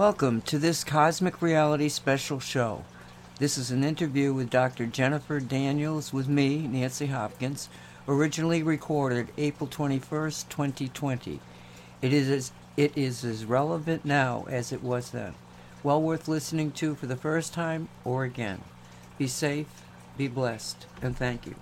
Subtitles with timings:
[0.00, 2.86] Welcome to this Cosmic Reality special show.
[3.38, 4.86] This is an interview with Dr.
[4.86, 7.68] Jennifer Daniels with me, Nancy Hopkins,
[8.08, 11.38] originally recorded April 21st, 2020.
[12.00, 15.34] It is as, it is as relevant now as it was then.
[15.82, 18.62] Well worth listening to for the first time or again.
[19.18, 19.82] Be safe,
[20.16, 21.56] be blessed, and thank you.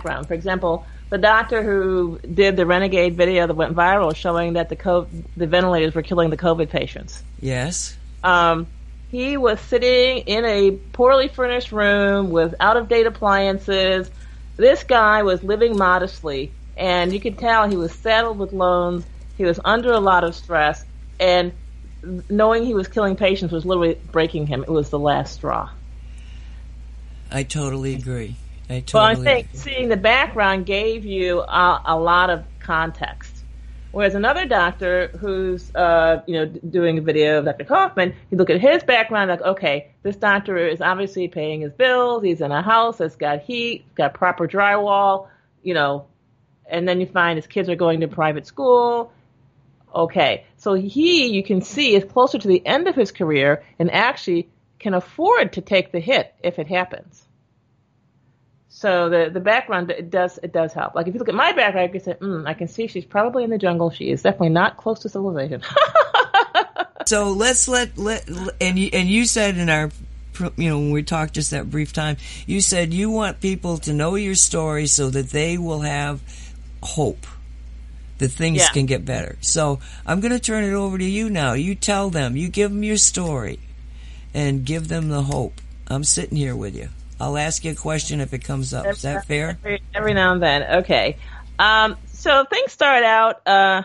[0.00, 4.76] For example, the doctor who did the renegade video that went viral showing that the
[4.76, 7.22] COVID, the ventilators were killing the COVID patients.
[7.40, 7.96] Yes.
[8.22, 8.66] Um,
[9.10, 14.10] he was sitting in a poorly furnished room with out of date appliances.
[14.56, 19.06] This guy was living modestly, and you could tell he was saddled with loans.
[19.38, 20.84] He was under a lot of stress,
[21.18, 21.52] and
[22.28, 24.62] knowing he was killing patients was literally breaking him.
[24.62, 25.70] It was the last straw.
[27.30, 28.36] I totally agree.
[28.68, 33.38] I totally well, I think seeing the background gave you a, a lot of context.
[33.90, 37.64] Whereas another doctor who's, uh, you know, doing a video of Dr.
[37.64, 42.22] Kaufman, you look at his background, like, okay, this doctor is obviously paying his bills.
[42.22, 45.28] He's in a house that's got heat, got proper drywall,
[45.62, 46.06] you know,
[46.66, 49.12] and then you find his kids are going to private school.
[49.94, 53.90] Okay, so he, you can see, is closer to the end of his career and
[53.90, 57.27] actually can afford to take the hit if it happens.
[58.80, 60.94] So the the background it does it does help.
[60.94, 63.04] Like if you look at my background, you can say, mm, I can see she's
[63.04, 63.90] probably in the jungle.
[63.90, 65.62] She is definitely not close to civilization.
[67.06, 68.28] so let's let let
[68.60, 69.90] and you and you said in our
[70.56, 73.92] you know when we talked just that brief time, you said you want people to
[73.92, 76.20] know your story so that they will have
[76.80, 77.26] hope
[78.18, 78.68] that things Yeah.
[78.68, 79.38] can get better.
[79.40, 81.54] So I'm going to turn it over to you now.
[81.54, 83.58] You tell them, you give them your story,
[84.32, 85.60] and give them the hope.
[85.88, 86.90] I'm sitting here with you.
[87.20, 88.86] I'll ask you a question if it comes up.
[88.86, 89.58] Is that fair?
[89.94, 90.62] Every, now and then.
[90.78, 91.16] Okay.
[91.58, 93.82] Um, so things start out, uh,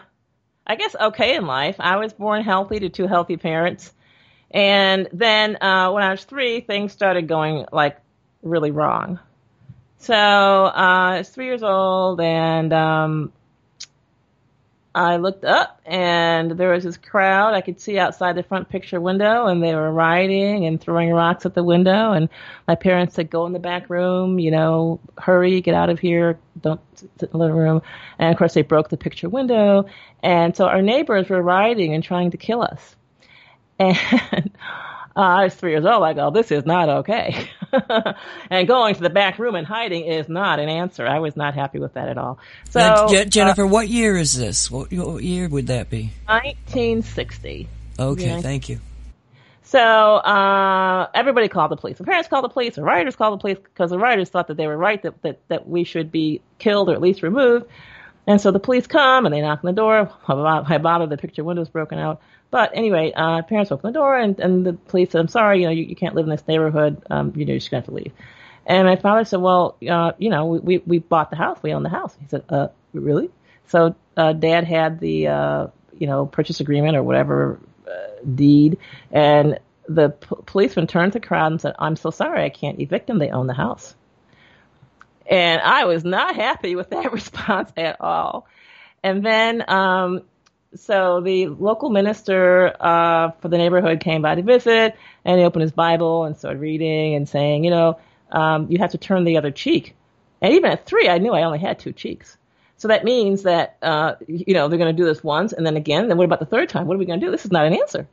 [0.67, 1.75] I guess, okay in life.
[1.79, 3.91] I was born healthy to two healthy parents.
[4.51, 7.97] And then uh, when I was three, things started going like
[8.43, 9.19] really wrong.
[9.97, 13.31] So uh, I was three years old, and um,
[14.95, 19.01] I looked up, and there was this crowd I could see outside the front picture
[19.01, 22.11] window, and they were rioting and throwing rocks at the window.
[22.11, 22.29] And
[22.67, 26.37] my parents said, "Go in the back room, you know, hurry, get out of here,
[26.61, 27.81] don't sit in the living room."
[28.19, 29.85] And of course, they broke the picture window,
[30.21, 32.95] and so our neighbors were rioting and trying to kill us.
[33.79, 34.51] And
[35.15, 36.03] uh, I was three years old.
[36.03, 37.49] I go, this is not okay.
[38.49, 41.05] and going to the back room and hiding is not an answer.
[41.07, 42.39] I was not happy with that at all.
[42.69, 44.71] So, Now, Je- uh, Jennifer, what year is this?
[44.71, 46.11] What, what year would that be?
[46.25, 47.67] 1960.
[47.99, 48.41] Okay, Yeah.
[48.41, 48.79] thank you.
[49.63, 51.97] So uh, everybody called the police.
[51.97, 52.75] The parents called the police.
[52.75, 55.39] The rioters called the police because the rioters thought that they were right that, that
[55.47, 57.65] that we should be killed or at least removed.
[58.27, 60.11] And so the police come and they knock on the door.
[60.27, 62.21] I bother the picture window's broken out.
[62.53, 65.65] But anyway, uh, parents open the door and, and the police said, "I'm sorry, you
[65.65, 67.01] know, you, you can't live in this neighborhood.
[67.09, 68.13] Um, you know, you're just going to have to leave."
[68.67, 71.57] And my father said, "Well, uh, you know, we, we we bought the house.
[71.63, 73.31] We own the house." He said, "Uh, really?"
[73.69, 78.77] So uh, dad had the uh, you know purchase agreement or whatever uh, deed,
[79.11, 79.57] and
[79.89, 83.07] the p- policeman turned to the crowd and said, "I'm so sorry, I can't evict
[83.07, 83.17] them.
[83.17, 83.95] They own the house."
[85.25, 88.45] And I was not happy with that response at all.
[89.01, 90.21] And then, um,
[90.75, 94.95] so the local minister uh, for the neighborhood came by to visit,
[95.25, 97.99] and he opened his Bible and started reading and saying, you know,
[98.31, 99.95] um, you have to turn the other cheek.
[100.41, 102.37] And even at three, I knew I only had two cheeks.
[102.77, 105.77] So that means that, uh, you know, they're going to do this once and then
[105.77, 106.09] again.
[106.09, 106.85] Then what about the third time?
[106.85, 107.31] What are we going to do?
[107.31, 108.07] This is not an answer.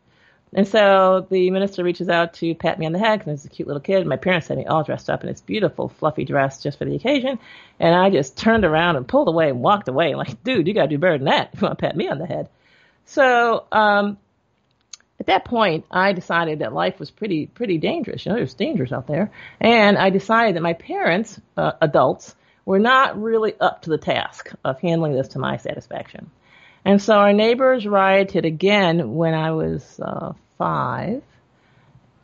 [0.53, 3.49] And so the minister reaches out to pat me on the head because there's a
[3.49, 4.05] cute little kid.
[4.07, 6.97] My parents had me all dressed up in this beautiful, fluffy dress just for the
[6.97, 7.39] occasion.
[7.79, 10.15] And I just turned around and pulled away and walked away.
[10.15, 12.09] Like, dude, you got to do better than that if you want to pat me
[12.09, 12.49] on the head.
[13.07, 14.19] So um,
[15.21, 18.25] at that point, I decided that life was pretty pretty dangerous.
[18.25, 19.31] You know, there's dangers out there.
[19.61, 22.35] And I decided that my parents, uh, adults,
[22.65, 26.31] were not really up to the task of handling this to my satisfaction.
[26.85, 31.23] And so our neighbors rioted again when I was uh, five.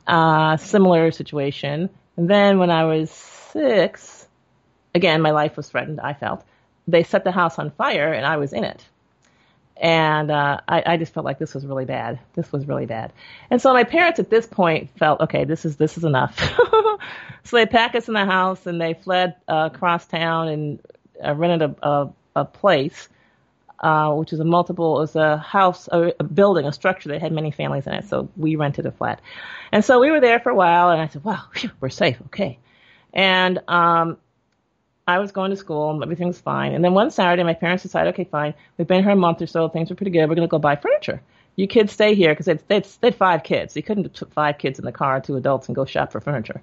[0.06, 1.90] Uh, similar situation.
[2.16, 4.26] And then when I was six,
[4.94, 6.44] again, my life was threatened, I felt.
[6.86, 8.84] They set the house on fire and I was in it.
[9.76, 12.18] And uh, I, I just felt like this was really bad.
[12.34, 13.12] This was really bad.
[13.50, 16.38] And so my parents at this point felt, okay, this is this is enough.
[17.44, 20.80] so they packed us in the house and they fled uh, across town and
[21.22, 23.08] uh, rented a, a, a place
[23.80, 27.20] uh, which is a multiple, it was a house, a, a building, a structure that
[27.20, 28.08] had many families in it.
[28.08, 29.20] So we rented a flat.
[29.72, 32.18] And so we were there for a while and I said, wow, phew, we're safe.
[32.26, 32.58] Okay.
[33.12, 34.18] And, um,
[35.08, 36.74] I was going to school and everything was fine.
[36.74, 39.46] And then one Saturday, my parents decided, okay, fine, we've been here a month or
[39.46, 40.28] so, things are pretty good.
[40.28, 41.22] We're going to go buy furniture.
[41.54, 43.74] You kids stay here because they they had five kids.
[43.76, 46.60] You couldn't put five kids in the car, two adults, and go shop for furniture.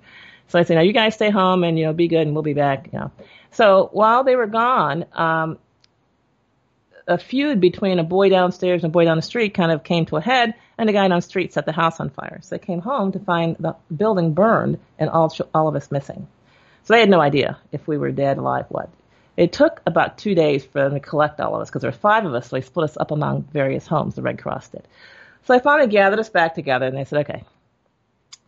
[0.49, 2.43] So I said, now you guys stay home and you know be good, and we'll
[2.43, 2.89] be back.
[2.93, 3.11] You know.
[3.51, 5.57] So while they were gone, um,
[7.07, 10.05] a feud between a boy downstairs and a boy down the street kind of came
[10.07, 12.39] to a head, and the guy down the street set the house on fire.
[12.41, 16.27] So they came home to find the building burned and all all of us missing.
[16.83, 18.89] So they had no idea if we were dead, alive, what.
[19.35, 21.97] It took about two days for them to collect all of us because there were
[21.97, 24.15] five of us, so they split us up among various homes.
[24.15, 24.87] The Red Cross did.
[25.45, 27.43] So they finally gathered us back together, and they said, "Okay,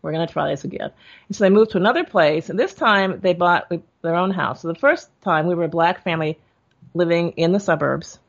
[0.01, 0.91] we're going to try this again."
[1.27, 3.71] And so they moved to another place, and this time they bought
[4.01, 4.61] their own house.
[4.61, 6.37] So the first time we were a black family
[6.93, 8.19] living in the suburbs,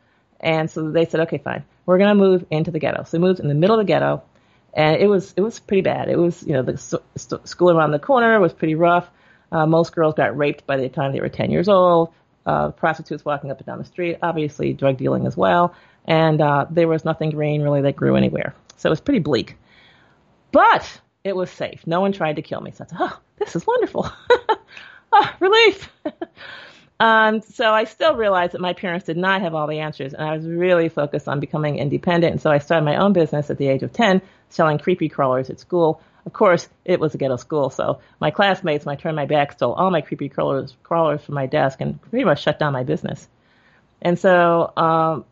[0.41, 3.25] and so they said, "Okay, fine, we're going to move into the ghetto." So we
[3.25, 4.23] moved in the middle of the ghetto,
[4.75, 6.09] and it was it was pretty bad.
[6.09, 9.09] It was you know the st- school around the corner was pretty rough.
[9.53, 12.13] Uh, most girls got raped by the time they were 10 years old.
[12.45, 15.75] Uh, prostitutes walking up and down the street, obviously drug dealing as well.
[16.05, 18.55] And uh, there was nothing green really that grew anywhere.
[18.77, 19.57] So it was pretty bleak.
[20.53, 21.87] But it was safe.
[21.87, 22.71] No one tried to kill me.
[22.71, 24.09] So I oh, this is wonderful.
[25.13, 25.91] oh, relief.
[27.01, 30.23] um, so I still realized that my parents did not have all the answers, and
[30.23, 32.33] I was really focused on becoming independent.
[32.33, 35.51] And so I started my own business at the age of 10, selling creepy crawlers
[35.51, 39.15] at school of course, it was a ghetto school, so my classmates, when I turned
[39.15, 42.59] my back, stole all my creepy crawlers, crawlers from my desk and pretty much shut
[42.59, 43.29] down my business.
[44.03, 45.25] And so um,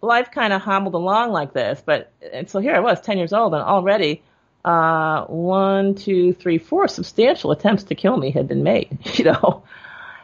[0.00, 1.80] life kind of hobbled along like this.
[1.84, 4.22] But and so here I was, 10 years old, and already
[4.64, 9.62] uh, one, two, three, four substantial attempts to kill me had been made, you know.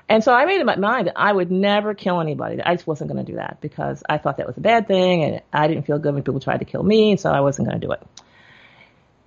[0.09, 2.63] And so I made in my mind that I would never kill anybody.
[2.63, 5.23] I just wasn't going to do that because I thought that was a bad thing,
[5.25, 7.79] and I didn't feel good when people tried to kill me, so I wasn't going
[7.81, 8.03] to do it.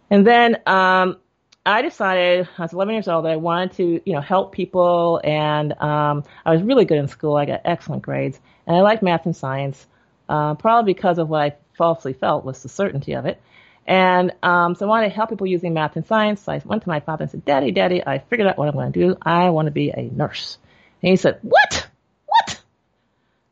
[0.09, 1.17] And then um,
[1.65, 5.21] I decided I was 11 years old that I wanted to, you know, help people,
[5.23, 7.37] and um, I was really good in school.
[7.37, 9.85] I got excellent grades, and I liked math and science,
[10.29, 13.39] uh, probably because of what I falsely felt was the certainty of it.
[13.85, 16.41] And um, so I wanted to help people using math and science.
[16.41, 18.73] So I went to my father and said, "Daddy, Daddy, I figured out what I'm
[18.73, 19.17] going to do.
[19.21, 20.57] I want to be a nurse."
[21.01, 21.87] And he said, "What?
[22.25, 22.61] What?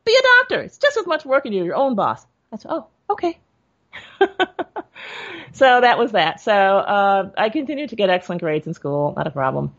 [0.06, 0.62] Be a doctor.
[0.62, 3.38] It's just as much work as you're your own boss." I said, "Oh, okay."
[5.54, 6.42] so that was that.
[6.42, 9.74] So uh, I continued to get excellent grades in school, not a problem.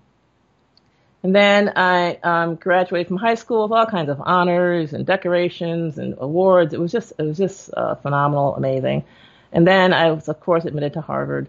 [1.23, 5.99] And then I um, graduated from high school with all kinds of honors and decorations
[5.99, 6.73] and awards.
[6.73, 9.05] It was just it was just uh, phenomenal, amazing.
[9.53, 11.49] And then I was, of course, admitted to Harvard.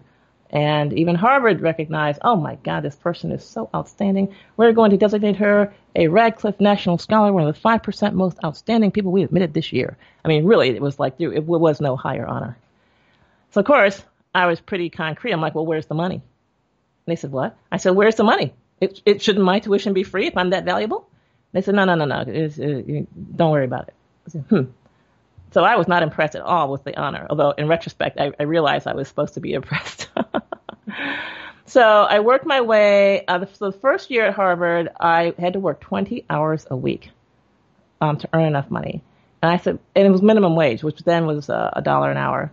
[0.52, 4.34] And even Harvard recognized, oh my God, this person is so outstanding.
[4.58, 8.90] We're going to designate her a Radcliffe National Scholar, one of the 5% most outstanding
[8.90, 9.96] people we admitted this year.
[10.22, 12.58] I mean, really, it was like, it was no higher honor.
[13.52, 14.02] So, of course,
[14.34, 15.32] I was pretty concrete.
[15.32, 16.16] I'm like, well, where's the money?
[16.16, 16.22] And
[17.06, 17.56] they said, what?
[17.70, 18.52] I said, where's the money?
[18.80, 21.08] It, it shouldn't my tuition be free if I'm that valuable?
[21.52, 22.16] They said, no, no, no, no.
[22.16, 23.04] Uh,
[23.36, 23.94] don't worry about it.
[24.26, 24.62] I said, hmm.
[25.52, 28.44] So I was not impressed at all with the honor, although in retrospect, I, I
[28.44, 30.01] realized I was supposed to be impressed.
[31.66, 33.24] so I worked my way.
[33.26, 36.76] Uh, the, so the first year at Harvard, I had to work 20 hours a
[36.76, 37.10] week
[38.00, 39.02] um, to earn enough money.
[39.42, 42.16] And I said, and it was minimum wage, which then was uh, a dollar an
[42.16, 42.52] hour.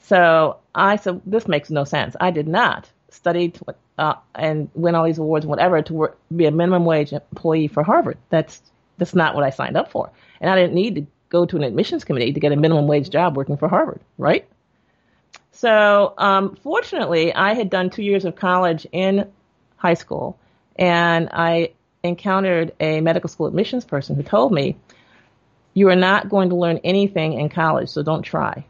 [0.00, 2.14] So I said, this makes no sense.
[2.20, 6.18] I did not study to, uh, and win all these awards and whatever to work,
[6.34, 8.18] be a minimum wage employee for Harvard.
[8.30, 8.62] That's
[8.98, 10.10] that's not what I signed up for.
[10.40, 13.10] And I didn't need to go to an admissions committee to get a minimum wage
[13.10, 14.48] job working for Harvard, right?
[15.58, 19.28] So, um, fortunately, I had done two years of college in
[19.76, 20.38] high school,
[20.76, 21.72] and I
[22.04, 24.76] encountered a medical school admissions person who told me,
[25.74, 28.66] "You are not going to learn anything in college, so don't try.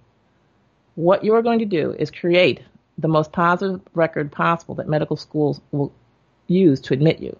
[0.94, 2.62] What you are going to do is create
[2.96, 5.92] the most positive record possible that medical schools will
[6.46, 7.36] use to admit you."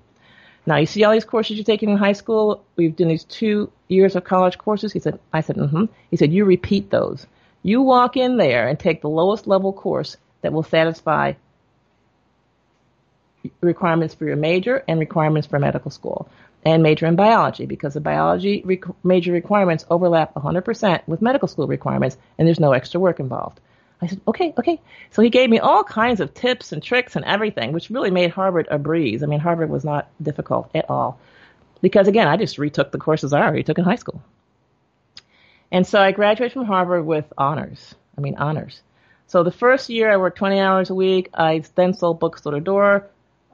[0.67, 2.63] Now, you see all these courses you're taking in high school?
[2.77, 4.93] We've done these two years of college courses.
[4.93, 5.87] He said, I said, mm-hmm.
[6.11, 7.27] He said, you repeat those.
[7.69, 11.35] You walk in there and take the lowest level course that will satisfy
[13.61, 16.31] requirements for your major and requirements for medical school
[16.65, 21.67] and major in biology because the biology rec- major requirements overlap 100% with medical school
[21.67, 23.61] requirements and there's no extra work involved.
[24.01, 24.81] I said, okay, okay.
[25.11, 28.31] So he gave me all kinds of tips and tricks and everything, which really made
[28.31, 29.23] Harvard a breeze.
[29.23, 31.21] I mean, Harvard was not difficult at all.
[31.83, 34.23] Because again, I just retook the courses I already took in high school.
[35.71, 37.95] And so I graduated from Harvard with honors.
[38.17, 38.83] I mean, honors.
[39.27, 41.29] So the first year I worked 20 hours a week.
[41.35, 43.07] I then sold books door to door.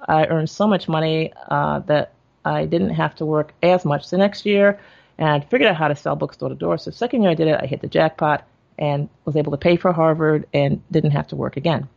[0.06, 2.12] I earned so much money uh, that
[2.44, 4.78] I didn't have to work as much the next year.
[5.18, 6.78] And I figured out how to sell books door to door.
[6.78, 8.47] So the second year I did it, I hit the jackpot
[8.78, 11.88] and was able to pay for Harvard and didn't have to work again.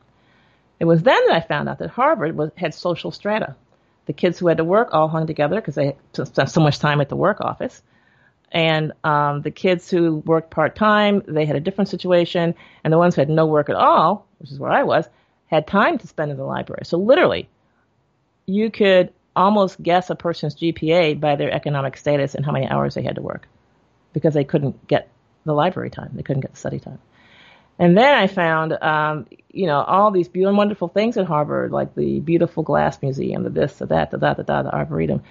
[0.79, 3.55] It was then that I found out that Harvard was, had social strata.
[4.05, 7.01] The kids who had to work all hung together because they spent so much time
[7.01, 7.81] at the work office.
[8.51, 12.55] And um, the kids who worked part time, they had a different situation.
[12.83, 15.05] And the ones who had no work at all, which is where I was,
[15.47, 16.83] had time to spend in the library.
[16.85, 17.49] So literally,
[18.45, 22.95] you could almost guess a person's GPA by their economic status and how many hours
[22.95, 23.47] they had to work
[24.13, 25.09] because they couldn't get
[25.45, 26.11] the library time.
[26.13, 26.99] They couldn't get the study time.
[27.79, 31.93] And then I found, um, you know, all these beautiful, wonderful things at Harvard, like
[31.93, 35.21] the beautiful glass museum, the this, the that, the that, the that, the arboretum.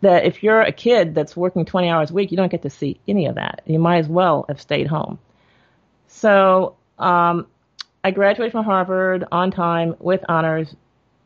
[0.00, 2.70] That if you're a kid that's working 20 hours a week, you don't get to
[2.70, 3.62] see any of that.
[3.66, 5.18] You might as well have stayed home.
[6.06, 7.46] So um,
[8.04, 10.74] I graduated from Harvard on time with honors.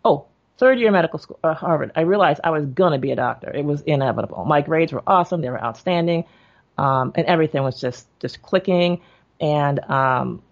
[0.04, 0.26] Oh,
[0.58, 1.92] third year medical school, uh, Harvard.
[1.96, 3.50] I realized I was gonna be a doctor.
[3.54, 4.44] It was inevitable.
[4.44, 5.40] My grades were awesome.
[5.40, 6.24] They were outstanding,
[6.78, 9.00] um, and everything was just just clicking.
[9.40, 10.42] And um,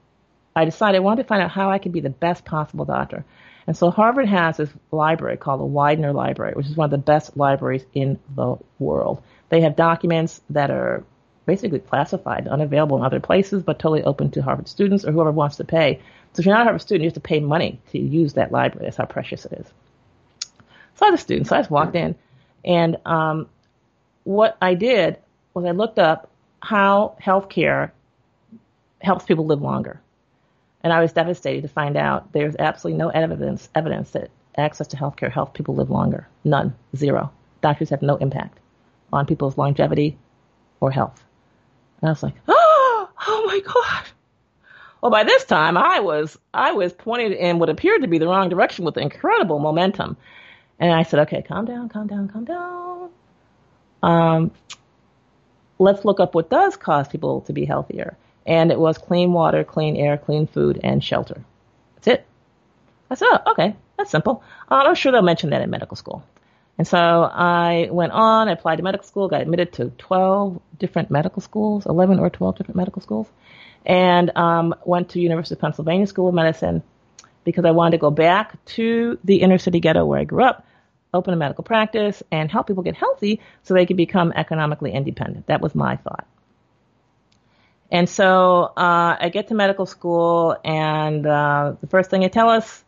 [0.54, 3.24] I decided I wanted to find out how I could be the best possible doctor.
[3.66, 6.98] And so Harvard has this library called the Widener Library, which is one of the
[6.98, 9.22] best libraries in the world.
[9.48, 11.04] They have documents that are
[11.46, 15.56] basically classified, unavailable in other places, but totally open to Harvard students or whoever wants
[15.56, 16.00] to pay.
[16.32, 18.52] So if you're not a Harvard student, you have to pay money to use that
[18.52, 18.86] library.
[18.86, 19.66] That's how precious it is.
[20.94, 22.14] So I was a student, so I just walked in,
[22.64, 23.48] and um,
[24.24, 25.16] what I did
[25.54, 27.90] was I looked up how healthcare
[29.00, 30.00] helps people live longer.
[30.82, 34.96] And I was devastated to find out there's absolutely no evidence evidence that access to
[34.96, 36.26] healthcare helps people live longer.
[36.44, 36.74] None.
[36.96, 37.32] Zero.
[37.60, 38.58] Doctors have no impact
[39.12, 40.18] on people's longevity
[40.80, 41.22] or health.
[42.00, 44.04] And I was like, oh, oh my God.
[45.02, 48.26] Well, by this time, I was I was pointed in what appeared to be the
[48.26, 50.16] wrong direction with incredible momentum.
[50.78, 53.10] And I said, okay, calm down, calm down, calm down.
[54.02, 54.50] Um,
[55.78, 58.16] let's look up what does cause people to be healthier
[58.50, 61.40] and it was clean water, clean air, clean food, and shelter.
[61.94, 62.26] That's it.
[63.08, 64.42] I said, oh, okay, that's simple.
[64.68, 66.24] Uh, I'm sure they'll mention that in medical school.
[66.76, 71.12] And so I went on, I applied to medical school, got admitted to 12 different
[71.12, 73.28] medical schools, 11 or 12 different medical schools,
[73.86, 76.82] and um, went to University of Pennsylvania School of Medicine
[77.44, 80.66] because I wanted to go back to the inner city ghetto where I grew up,
[81.14, 85.46] open a medical practice, and help people get healthy so they could become economically independent.
[85.46, 86.26] That was my thought.
[87.90, 92.48] And so uh, I get to medical school, and uh, the first thing they tell
[92.48, 92.84] us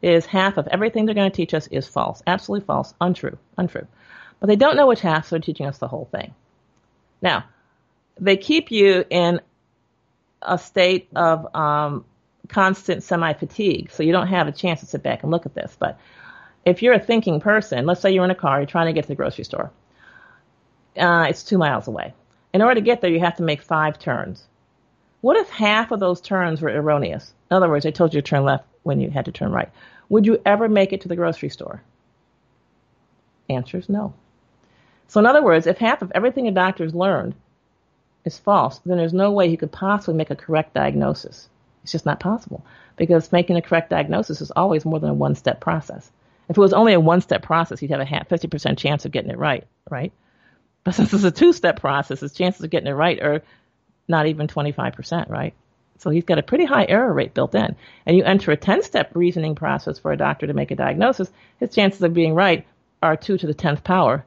[0.00, 3.86] is half of everything they're going to teach us is false, absolutely false, untrue, untrue.
[4.38, 6.34] But they don't know which half, so they're teaching us the whole thing.
[7.20, 7.46] Now,
[8.20, 9.40] they keep you in
[10.40, 12.04] a state of um,
[12.48, 15.76] constant semi-fatigue, so you don't have a chance to sit back and look at this.
[15.76, 15.98] But
[16.64, 19.02] if you're a thinking person, let's say you're in a car, you're trying to get
[19.02, 19.72] to the grocery store.
[20.96, 22.14] Uh, it's two miles away.
[22.58, 24.48] In order to get there, you have to make five turns.
[25.20, 27.32] What if half of those turns were erroneous?
[27.52, 29.70] In other words, they told you to turn left when you had to turn right.
[30.08, 31.84] Would you ever make it to the grocery store?
[33.48, 34.12] Answer is no.
[35.06, 37.36] So, in other words, if half of everything a doctor's learned
[38.24, 41.48] is false, then there's no way he could possibly make a correct diagnosis.
[41.84, 45.36] It's just not possible because making a correct diagnosis is always more than a one
[45.36, 46.10] step process.
[46.48, 49.30] If it was only a one step process, he'd have a 50% chance of getting
[49.30, 50.12] it right, right?
[50.84, 53.42] But since it's a two step process, his chances of getting it right are
[54.08, 55.54] not even 25%, right?
[55.98, 57.76] So he's got a pretty high error rate built in.
[58.06, 61.30] And you enter a 10 step reasoning process for a doctor to make a diagnosis,
[61.58, 62.66] his chances of being right
[63.02, 64.24] are 2 to the 10th power.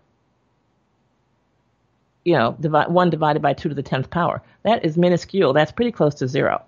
[2.23, 4.43] You know, divide, 1 divided by 2 to the 10th power.
[4.63, 5.53] That is minuscule.
[5.53, 6.63] That's pretty close to zero.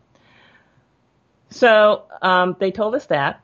[1.50, 3.42] So um, they told us that.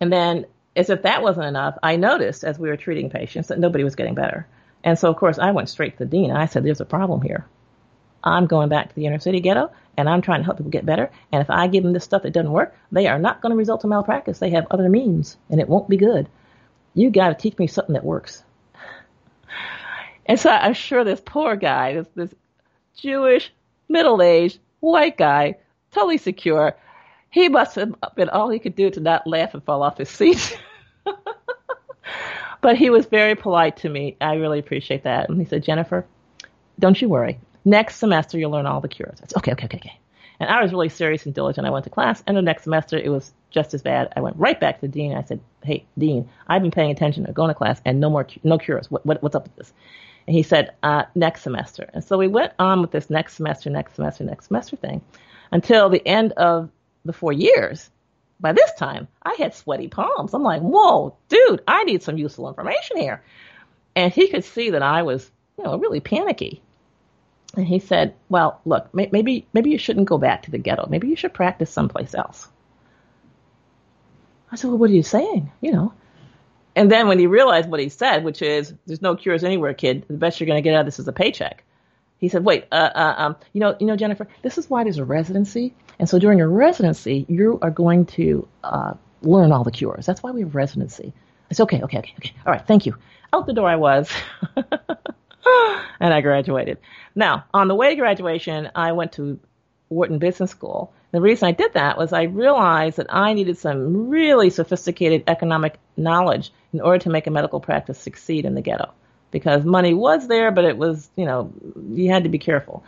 [0.00, 3.60] And then, as if that wasn't enough, I noticed as we were treating patients that
[3.60, 4.48] nobody was getting better.
[4.84, 6.30] And so, of course, I went straight to the dean.
[6.30, 7.46] I said, there's a problem here.
[8.22, 10.86] I'm going back to the inner city ghetto and I'm trying to help people get
[10.86, 11.10] better.
[11.32, 13.56] And if I give them this stuff that doesn't work, they are not going to
[13.56, 14.38] result in malpractice.
[14.38, 16.28] They have other means and it won't be good.
[16.94, 18.44] You got to teach me something that works.
[20.26, 22.34] And so I'm sure this poor guy, this, this
[22.96, 23.52] Jewish,
[23.90, 25.58] middle aged, white guy,
[25.92, 26.78] totally secure,
[27.28, 30.08] he must have been all he could do to not laugh and fall off his
[30.08, 30.58] seat.
[32.64, 34.16] But he was very polite to me.
[34.22, 35.28] I really appreciate that.
[35.28, 36.06] And he said, Jennifer,
[36.78, 37.38] don't you worry.
[37.66, 39.18] Next semester, you'll learn all the cures.
[39.22, 39.98] I said, okay, okay, okay, okay.
[40.40, 41.66] And I was really serious and diligent.
[41.66, 44.14] I went to class, and the next semester, it was just as bad.
[44.16, 45.14] I went right back to the dean.
[45.14, 48.26] I said, hey, dean, I've been paying attention, to going to class, and no more,
[48.44, 48.90] no cures.
[48.90, 49.74] What, what, what's up with this?
[50.26, 51.90] And he said, uh, next semester.
[51.92, 55.02] And so we went on with this next semester, next semester, next semester thing
[55.52, 56.70] until the end of
[57.04, 57.90] the four years
[58.44, 60.34] by this time, I had sweaty palms.
[60.34, 63.24] I'm like, whoa, dude, I need some useful information here.
[63.96, 66.62] And he could see that I was, you know, really panicky.
[67.56, 70.86] And he said, well, look, maybe, maybe you shouldn't go back to the ghetto.
[70.90, 72.48] Maybe you should practice someplace else.
[74.52, 75.50] I said, well, what are you saying?
[75.62, 75.94] You know,
[76.76, 80.04] And then when he realized what he said, which is, "There's no cures anywhere, kid.
[80.08, 81.64] The best you're going to get out of this is a paycheck."
[82.24, 84.96] He said, "Wait, uh, uh, um, you know, you know, Jennifer, this is why there's
[84.96, 89.70] a residency, and so during your residency, you are going to uh, learn all the
[89.70, 90.06] cures.
[90.06, 91.12] That's why we have residency."
[91.50, 92.32] It's okay, okay, okay, okay.
[92.46, 92.96] All right, thank you.
[93.30, 94.10] Out the door I was,
[94.56, 96.78] and I graduated.
[97.14, 99.38] Now, on the way to graduation, I went to
[99.90, 100.94] Wharton Business School.
[101.10, 105.78] The reason I did that was I realized that I needed some really sophisticated economic
[105.98, 108.94] knowledge in order to make a medical practice succeed in the ghetto.
[109.34, 111.52] Because money was there, but it was, you know,
[111.90, 112.84] you had to be careful.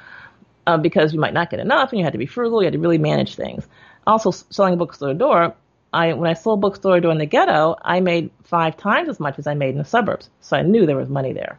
[0.65, 2.73] Uh, because you might not get enough and you had to be frugal, you had
[2.73, 3.67] to really manage things.
[4.07, 5.55] Also, selling books door to door,
[5.93, 9.09] I, when I sold books door to door in the ghetto, I made five times
[9.09, 10.31] as much as I made in the suburbs.
[10.41, 11.59] So I knew there was money there.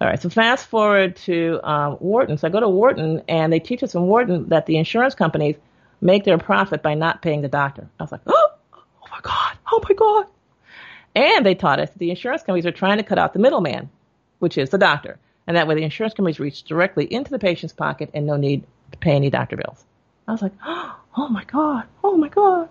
[0.00, 2.38] All right, so fast forward to um, Wharton.
[2.38, 5.56] So I go to Wharton, and they teach us in Wharton that the insurance companies
[6.00, 7.88] make their profit by not paying the doctor.
[7.98, 10.26] I was like, oh, oh my God, oh my God.
[11.14, 13.90] And they taught us that the insurance companies are trying to cut out the middleman,
[14.38, 15.18] which is the doctor.
[15.46, 18.64] And that way the insurance companies reach directly into the patient's pocket and no need
[18.92, 19.84] to pay any doctor bills.
[20.28, 22.68] I was like, oh my God, oh my God.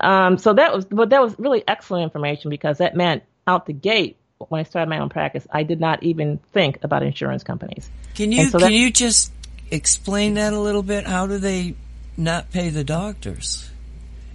[0.00, 3.72] Um, so that was, but that was really excellent information because that meant out the
[3.72, 4.16] gate
[4.48, 7.88] when I started my own practice, I did not even think about insurance companies.
[8.14, 9.32] Can you so can you just
[9.70, 11.06] explain that a little bit?
[11.06, 11.74] How do they
[12.16, 13.70] not pay the doctors?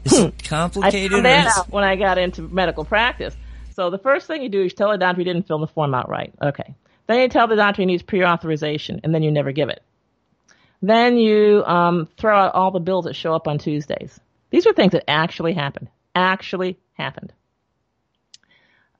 [0.08, 0.38] Is it hmm.
[0.44, 1.12] complicated?
[1.12, 3.36] I found that out when I got into medical practice.
[3.76, 5.94] So the first thing you do is tell the doctor you didn't fill the form
[5.94, 6.34] out right.
[6.42, 6.74] Okay.
[7.06, 9.82] Then you tell the doctor he needs pre-authorization, and then you never give it.
[10.82, 14.20] Then you um, throw out all the bills that show up on Tuesdays.
[14.50, 15.90] These are things that actually happened.
[16.16, 17.34] Actually happened.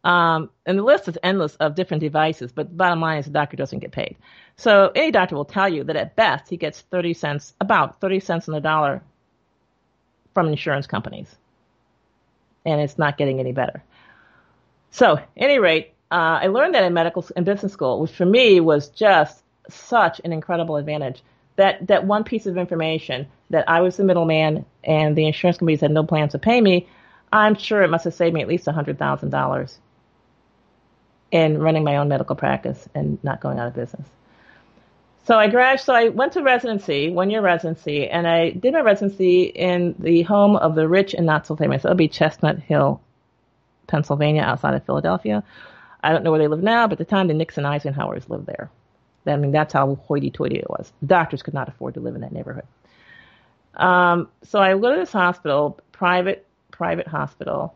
[0.04, 3.32] Um, and the list is endless of different devices, but the bottom line is the
[3.32, 4.16] doctor doesn't get paid.
[4.56, 8.22] So any doctor will tell you that at best he gets 30 cents, about 30
[8.22, 9.02] cents on the dollar
[10.38, 11.36] from insurance companies.
[12.64, 13.82] And it's not getting any better.
[14.92, 18.60] So, any rate, uh, I learned that in medical and business school, which for me
[18.60, 21.24] was just such an incredible advantage.
[21.56, 25.82] That that one piece of information that I was the middleman and the insurance companies
[25.82, 26.88] had no plans to pay me,
[27.34, 29.80] I'm sure it must have saved me at least a hundred thousand dollars
[31.32, 34.08] in running my own medical practice and not going out of business.
[35.28, 38.80] So I graduated, so I went to residency, one year residency, and I did my
[38.80, 41.84] residency in the home of the rich and not so famous.
[41.84, 43.02] That would be Chestnut Hill,
[43.88, 45.44] Pennsylvania, outside of Philadelphia.
[46.02, 48.46] I don't know where they live now, but at the time the Nixon Eisenhowers lived
[48.46, 48.72] there.
[49.26, 50.94] I mean, that's how hoity-toity it was.
[51.06, 52.64] Doctors could not afford to live in that neighborhood.
[53.74, 57.76] Um, so I go to this hospital, private, private hospital,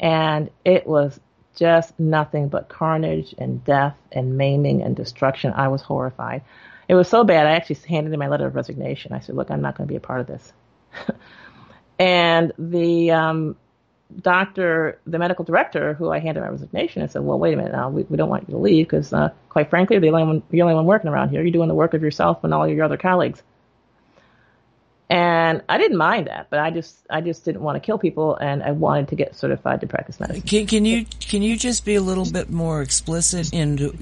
[0.00, 1.18] and it was
[1.56, 5.52] just nothing but carnage and death and maiming and destruction.
[5.52, 6.42] I was horrified.
[6.88, 9.12] It was so bad, I actually handed in my letter of resignation.
[9.12, 10.52] I said, look, I'm not going to be a part of this.
[11.98, 13.56] and the um,
[14.20, 17.72] doctor, the medical director, who I handed my resignation, I said, well, wait a minute
[17.72, 20.24] now, we, we don't want you to leave because, uh, quite frankly, you're the, only
[20.24, 21.42] one, you're the only one working around here.
[21.42, 23.42] You're doing the work of yourself and all your other colleagues.
[25.12, 28.34] And I didn't mind that, but I just I just didn't want to kill people,
[28.36, 30.40] and I wanted to get certified to practice medicine.
[30.40, 33.94] Can, can you can you just be a little bit more explicit into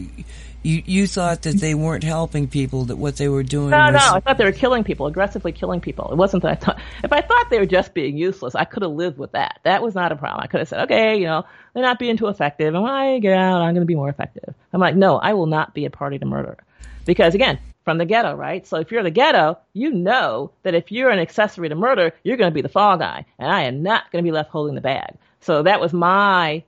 [0.62, 3.94] you you thought that they weren't helping people that what they were doing no was...
[3.94, 6.10] no i thought they were killing people aggressively killing people.
[6.10, 8.82] It wasn't that i thought if i thought they were just being useless i could
[8.82, 9.60] have lived with that.
[9.64, 10.42] That was not a problem.
[10.42, 11.44] I could have said okay you know
[11.74, 12.74] they're not being too effective.
[12.74, 14.54] And when i get out i'm going to be more effective.
[14.72, 16.58] I'm like no i will not be a party to murder.
[17.06, 18.66] Because again from the ghetto, right?
[18.66, 22.36] So if you're the ghetto, you know that if you're an accessory to murder, you're
[22.36, 24.74] going to be the fall guy, and I am not going to be left holding
[24.74, 25.14] the bag.
[25.40, 26.62] So that was my,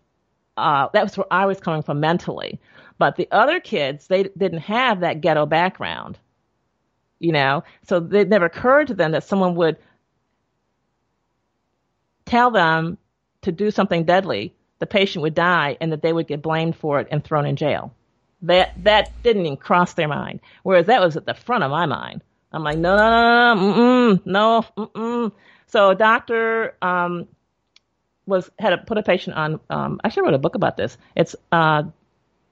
[0.56, 2.58] uh, that was where I was coming from mentally.
[2.98, 6.18] But the other kids, they didn't have that ghetto background,
[7.18, 9.76] you know, so it never occurred to them that someone would
[12.24, 12.98] tell them
[13.42, 17.00] to do something deadly, the patient would die, and that they would get blamed for
[17.00, 17.92] it and thrown in jail.
[18.42, 20.40] That that didn't even cross their mind.
[20.62, 22.22] Whereas that was at the front of my mind.
[22.52, 25.32] I'm like, no, no, no, no, mm-mm, no, mm-mm.
[25.66, 27.28] So a doctor um,
[28.26, 29.60] was had a, put a patient on.
[29.70, 30.98] Um, I actually wrote a book about this.
[31.16, 31.84] It's uh,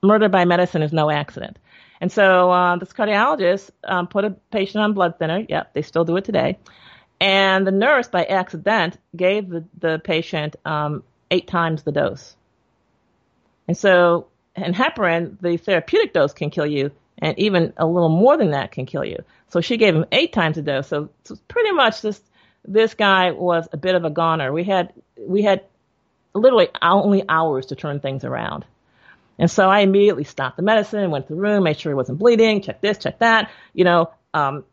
[0.02, 1.58] murder by medicine is no accident.
[2.00, 5.44] And so uh, this cardiologist um, put a patient on blood thinner.
[5.48, 6.58] Yep, they still do it today.
[7.20, 12.34] And the nurse, by accident, gave the, the patient um, eight times the dose.
[13.68, 18.36] And so and heparin, the therapeutic dose can kill you, and even a little more
[18.36, 19.22] than that can kill you.
[19.48, 20.88] So she gave him eight times a dose.
[20.88, 22.20] So, so pretty much this
[22.64, 24.52] this guy was a bit of a goner.
[24.52, 25.64] We had we had
[26.34, 28.64] literally only hours to turn things around.
[29.40, 32.18] And so I immediately stopped the medicine, went to the room, made sure he wasn't
[32.18, 34.64] bleeding, checked this, checked that, you know, um,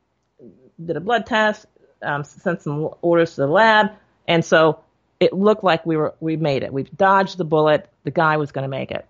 [0.85, 1.65] did a blood test,
[2.01, 3.91] um, sent some orders to the lab.
[4.27, 4.81] And so
[5.21, 6.73] it looked like we were we made it.
[6.73, 7.89] We've dodged the bullet.
[8.03, 9.07] The guy was going to make it.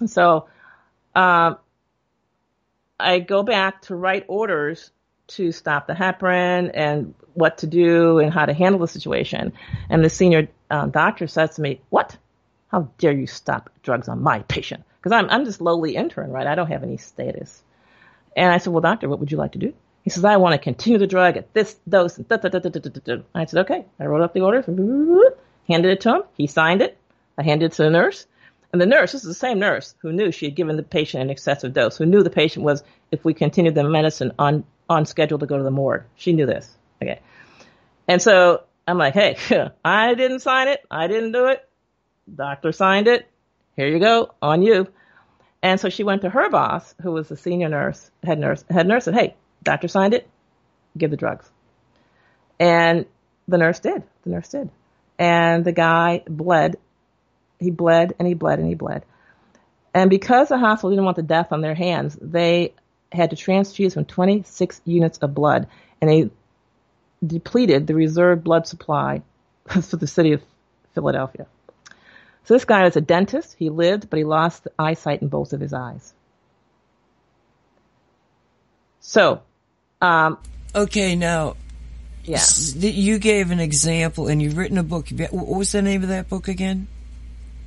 [0.00, 0.48] And so
[1.14, 1.56] um,
[2.98, 4.90] I go back to write orders
[5.26, 9.52] to stop the heparin and what to do and how to handle the situation.
[9.88, 12.16] And the senior um, doctor says to me, "What?
[12.74, 16.46] How dare you stop drugs on my patient?" Because I'm I'm just lowly intern, right?
[16.46, 17.62] I don't have any status.
[18.36, 20.52] And I said, "Well, doctor, what would you like to do?" He says, I want
[20.52, 22.18] to continue the drug at this dose.
[22.18, 23.16] And da, da, da.
[23.34, 23.86] I said, okay.
[23.98, 24.60] I wrote up the order,
[25.66, 26.22] handed it to him.
[26.34, 26.98] He signed it.
[27.38, 28.26] I handed it to the nurse.
[28.70, 31.22] And the nurse, this is the same nurse who knew she had given the patient
[31.22, 32.82] an excessive dose, who knew the patient was,
[33.12, 36.02] if we continued the medicine, on, on schedule to go to the morgue.
[36.16, 36.76] She knew this.
[37.00, 37.20] Okay.
[38.08, 39.38] And so I'm like, hey,
[39.84, 40.80] I didn't sign it.
[40.90, 41.66] I didn't do it.
[42.32, 43.28] Doctor signed it.
[43.76, 44.88] Here you go, on you.
[45.62, 48.86] And so she went to her boss, who was the senior nurse, head nurse, head
[48.86, 50.28] nurse, said, hey, Doctor signed it.
[50.96, 51.50] Give the drugs.
[52.60, 53.06] And
[53.48, 54.02] the nurse did.
[54.24, 54.70] The nurse did.
[55.18, 56.76] And the guy bled.
[57.58, 59.04] He bled and he bled and he bled.
[59.92, 62.74] And because the hospital didn't want the death on their hands, they
[63.12, 65.68] had to transfuse him 26 units of blood
[66.00, 66.30] and they
[67.26, 69.22] depleted the reserve blood supply
[69.68, 70.42] for the city of
[70.94, 71.46] Philadelphia.
[72.44, 73.56] So this guy was a dentist.
[73.58, 76.12] He lived, but he lost eyesight in both of his eyes.
[79.00, 79.42] So
[80.04, 80.38] um,
[80.74, 81.56] okay, now,
[82.24, 82.44] yeah,
[82.76, 85.08] you gave an example, and you've written a book.
[85.08, 86.88] What was the name of that book again?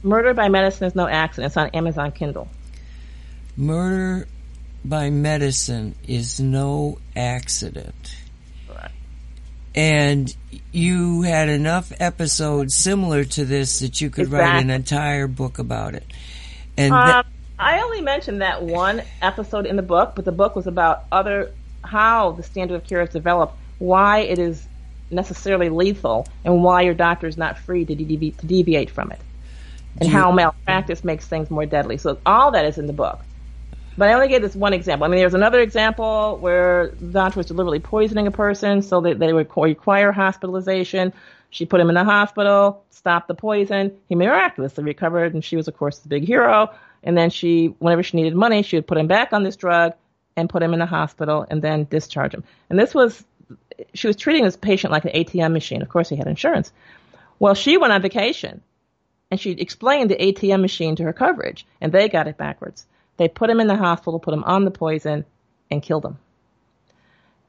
[0.04, 1.48] Murder by Medicine is no accident.
[1.48, 2.48] It's on Amazon Kindle.
[3.56, 4.28] Murder
[4.86, 8.16] by Medicine is no accident.
[9.78, 10.36] And
[10.72, 14.54] you had enough episodes similar to this that you could exactly.
[14.56, 16.04] write an entire book about it.
[16.76, 17.24] And um,
[17.60, 21.52] I only mentioned that one episode in the book, but the book was about other
[21.84, 24.68] how the standard of care is developed, why it is
[25.12, 29.20] necessarily lethal, and why your doctor is not free to, devi- to deviate from it,
[30.02, 31.98] and how malpractice makes things more deadly.
[31.98, 33.20] So all that is in the book.
[33.98, 35.06] But I only gave this one example.
[35.06, 39.18] I mean, there's another example where the doctor was deliberately poisoning a person, so that
[39.18, 41.14] they would require hospitalization.
[41.50, 43.98] She put him in the hospital, stopped the poison.
[44.08, 46.70] He miraculously recovered, and she was, of course, the big hero.
[47.04, 49.94] And then she, whenever she needed money, she would put him back on this drug
[50.36, 52.44] and put him in the hospital and then discharge him.
[52.70, 53.24] And this was,
[53.94, 55.82] she was treating this patient like an ATM machine.
[55.82, 56.72] Of course, he had insurance.
[57.40, 58.62] Well, she went on vacation
[59.32, 62.86] and she explained the ATM machine to her coverage and they got it backwards.
[63.18, 65.26] They put him in the hospital, put him on the poison
[65.70, 66.18] and killed him.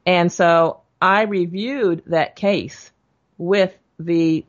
[0.05, 2.91] And so I reviewed that case
[3.37, 4.45] with the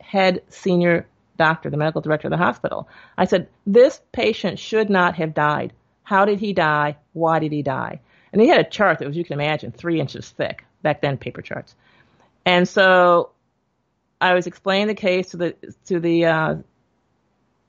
[0.00, 1.06] head senior
[1.36, 2.88] doctor, the medical director of the hospital.
[3.16, 5.72] I said, this patient should not have died.
[6.02, 6.96] How did he die?
[7.12, 8.00] Why did he die?
[8.32, 10.64] And he had a chart that was, you can imagine, three inches thick.
[10.82, 11.74] Back then, paper charts.
[12.46, 13.30] And so
[14.20, 15.56] I was explaining the case to the
[15.86, 16.54] to the uh,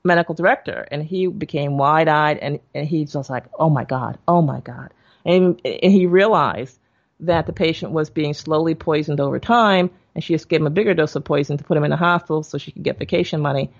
[0.04, 4.18] medical director, and he became wide eyed, and, and he was like, "Oh my god,
[4.26, 4.92] oh my god,"
[5.24, 6.78] and, and he realized
[7.20, 10.70] that the patient was being slowly poisoned over time, and she just gave him a
[10.70, 13.40] bigger dose of poison to put him in the hospital so she could get vacation
[13.40, 13.70] money,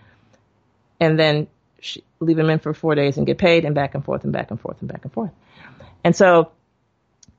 [1.00, 1.48] and then
[1.80, 4.32] she, leave him in for four days and get paid, and back and forth and
[4.32, 5.32] back and forth and back and forth.
[6.04, 6.52] And so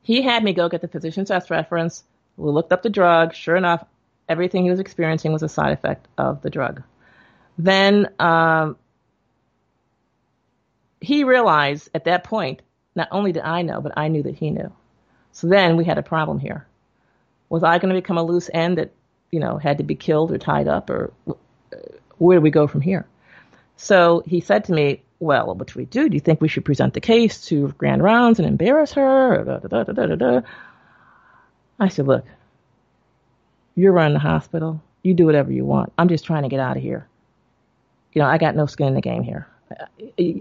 [0.02, 2.04] he had me go get the physician's desk reference.
[2.36, 3.34] We looked up the drug.
[3.34, 3.86] Sure enough,
[4.28, 6.84] everything he was experiencing was a side effect of the drug.
[7.58, 8.78] Then um,
[11.00, 12.62] he realized at that point,
[12.96, 14.72] not only did I know, but I knew that he knew.
[15.32, 16.68] So then we had a problem here.
[17.50, 18.92] Was I going to become a loose end that,
[19.32, 21.12] you know, had to be killed or tied up, or
[22.18, 23.08] where do we go from here?
[23.78, 26.10] So he said to me, well, what do we do?
[26.10, 29.44] Do you think we should present the case to Grand Rounds and embarrass her?
[29.44, 30.42] Da, da, da,
[31.80, 32.26] I said, look,
[33.76, 34.82] you're running the hospital.
[35.02, 35.92] You do whatever you want.
[35.98, 37.08] I'm just trying to get out of here.
[38.14, 39.48] You know, I got no skin in the game here.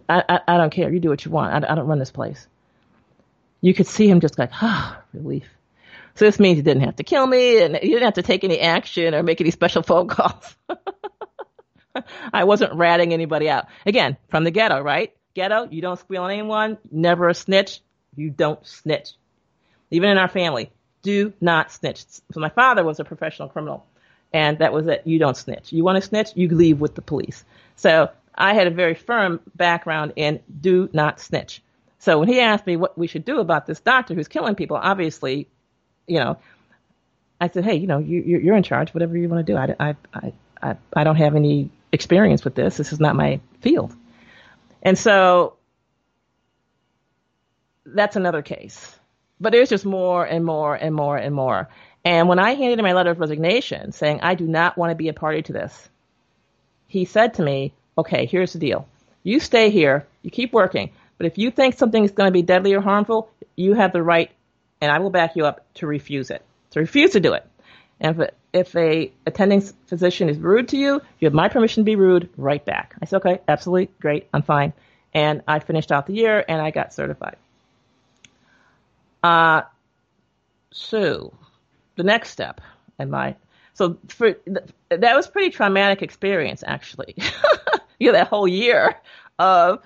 [0.09, 0.93] I, I, I don't care.
[0.93, 1.53] You do what you want.
[1.65, 2.47] I, I don't run this place.
[3.61, 5.49] You could see him just like, ah, relief.
[6.15, 8.45] So this means he didn't have to kill me and he didn't have to take
[8.45, 10.57] any action or make any special phone calls.
[12.33, 13.67] I wasn't ratting anybody out.
[13.87, 15.15] Again, from the ghetto, right?
[15.35, 17.81] Ghetto, you don't squeal on anyone, never a snitch,
[18.17, 19.15] you don't snitch.
[19.91, 20.71] Even in our family,
[21.03, 22.05] do not snitch.
[22.33, 23.87] So my father was a professional criminal,
[24.33, 25.03] and that was it.
[25.05, 25.73] You don't snitch.
[25.73, 27.45] You want to snitch, you leave with the police.
[27.83, 31.61] So I had a very firm background in do not snitch.
[31.99, 34.77] So when he asked me what we should do about this doctor who's killing people,
[34.77, 35.49] obviously,
[36.07, 36.39] you know,
[37.41, 38.95] I said, hey, you know, you, you're in charge.
[38.95, 39.59] Whatever you want to do.
[39.59, 42.77] I, I, I, I, I don't have any experience with this.
[42.77, 43.93] This is not my field.
[44.81, 45.57] And so
[47.85, 48.97] that's another case.
[49.41, 51.69] But there's just more and more and more and more.
[52.05, 54.95] And when I handed him my letter of resignation saying, I do not want to
[54.95, 55.89] be a party to this,
[56.93, 58.87] he said to me, okay, here's the deal.
[59.23, 62.43] You stay here, you keep working, but if you think something is going to be
[62.43, 64.31] deadly or harmful, you have the right,
[64.79, 67.47] and I will back you up to refuse it, to refuse to do it.
[67.99, 71.87] And if, if a attending physician is rude to you, you have my permission to
[71.87, 72.95] be rude right back.
[73.01, 74.75] I said, okay, absolutely, great, I'm fine.
[75.15, 77.37] And I finished out the year and I got certified.
[79.23, 79.63] Uh,
[80.73, 81.33] so
[81.97, 82.61] the next step
[82.99, 83.35] in my
[83.75, 84.37] so for,
[84.91, 87.15] that was pretty traumatic experience, actually.
[87.99, 88.95] you know, that whole year
[89.39, 89.81] of,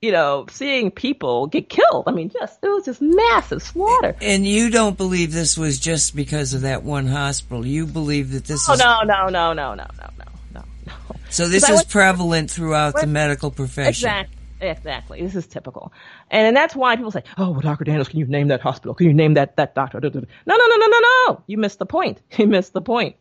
[0.00, 2.04] you know, seeing people get killed.
[2.06, 4.14] I mean, just, it was just massive slaughter.
[4.20, 7.66] And you don't believe this was just because of that one hospital.
[7.66, 8.78] You believe that this oh, is.
[8.78, 10.08] no, no, no, no, no, no,
[10.54, 10.96] no, no.
[11.30, 14.08] So this is went, prevalent throughout went, the medical profession.
[14.08, 14.37] Exactly.
[14.60, 15.22] Exactly.
[15.22, 15.92] This is typical.
[16.30, 17.84] And, and that's why people say, oh, well, Dr.
[17.84, 18.94] Daniels, can you name that hospital?
[18.94, 20.00] Can you name that, that doctor?
[20.00, 21.42] No, no, no, no, no, no.
[21.46, 22.20] You missed the point.
[22.38, 23.16] You missed the point.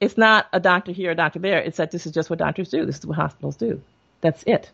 [0.00, 1.58] It's not a doctor here, a doctor there.
[1.58, 2.86] It's that this is just what doctors do.
[2.86, 3.82] This is what hospitals do.
[4.20, 4.70] That's it.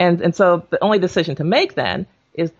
[0.00, 2.52] And, and so the only decision to make then is,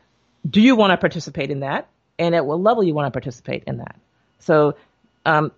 [0.48, 1.88] do you want to participate in that?
[2.18, 3.96] And at what level you want to participate in that?
[4.40, 4.76] So,
[5.24, 5.52] um,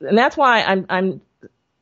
[0.00, 1.20] and that's why I'm, I'm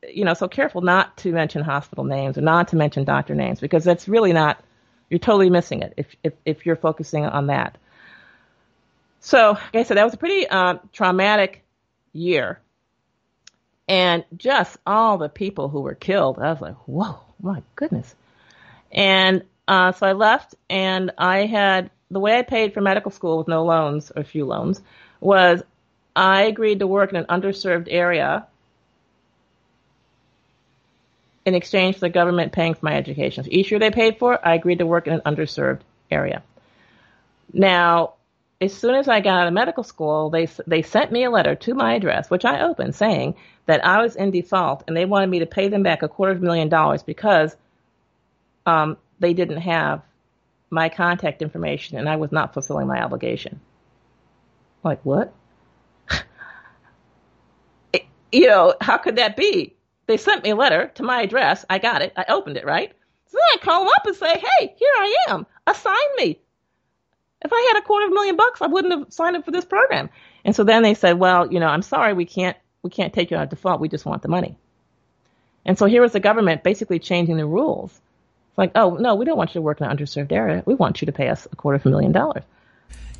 [0.07, 3.59] you know, so careful not to mention hospital names or not to mention doctor names
[3.59, 4.63] because that's really not,
[5.09, 7.77] you're totally missing it if, if, if you're focusing on that.
[9.19, 11.63] So, like I said, that was a pretty uh, traumatic
[12.13, 12.59] year.
[13.87, 18.15] And just all the people who were killed, I was like, whoa, my goodness.
[18.91, 23.37] And uh, so I left, and I had the way I paid for medical school
[23.37, 24.81] with no loans or few loans
[25.19, 25.61] was
[26.15, 28.47] I agreed to work in an underserved area
[31.45, 33.43] in exchange for the government paying for my education.
[33.43, 36.43] So each year they paid for, it, I agreed to work in an underserved area.
[37.53, 38.13] Now,
[38.59, 41.55] as soon as I got out of medical school, they they sent me a letter
[41.55, 45.29] to my address, which I opened, saying that I was in default and they wanted
[45.29, 47.55] me to pay them back a quarter of a million dollars because
[48.65, 50.03] um, they didn't have
[50.69, 53.59] my contact information and I was not fulfilling my obligation.
[54.83, 55.33] Like what?
[58.31, 59.75] you know, how could that be?
[60.07, 61.65] They sent me a letter to my address.
[61.69, 62.13] I got it.
[62.17, 62.91] I opened it, right?
[63.27, 65.45] So then I call them up and say, hey, here I am.
[65.65, 66.39] Assign me.
[67.43, 69.51] If I had a quarter of a million bucks, I wouldn't have signed up for
[69.51, 70.09] this program.
[70.43, 73.31] And so then they said, well, you know, I'm sorry, we can't, we can't take
[73.31, 73.79] you on default.
[73.79, 74.57] We just want the money.
[75.65, 77.91] And so here was the government basically changing the rules.
[77.91, 80.63] It's like, oh, no, we don't want you to work in an underserved area.
[80.65, 82.43] We want you to pay us a quarter of a million dollars.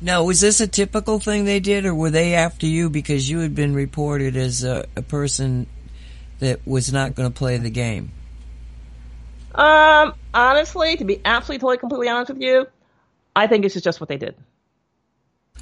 [0.00, 3.38] Now, was this a typical thing they did, or were they after you because you
[3.38, 5.68] had been reported as a, a person
[6.42, 8.10] that was not going to play the game?
[9.54, 12.66] Um, honestly, to be absolutely totally completely honest with you,
[13.34, 14.34] I think this is just what they did.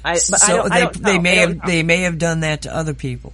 [0.03, 3.33] I, so I they they may have they may have done that to other people.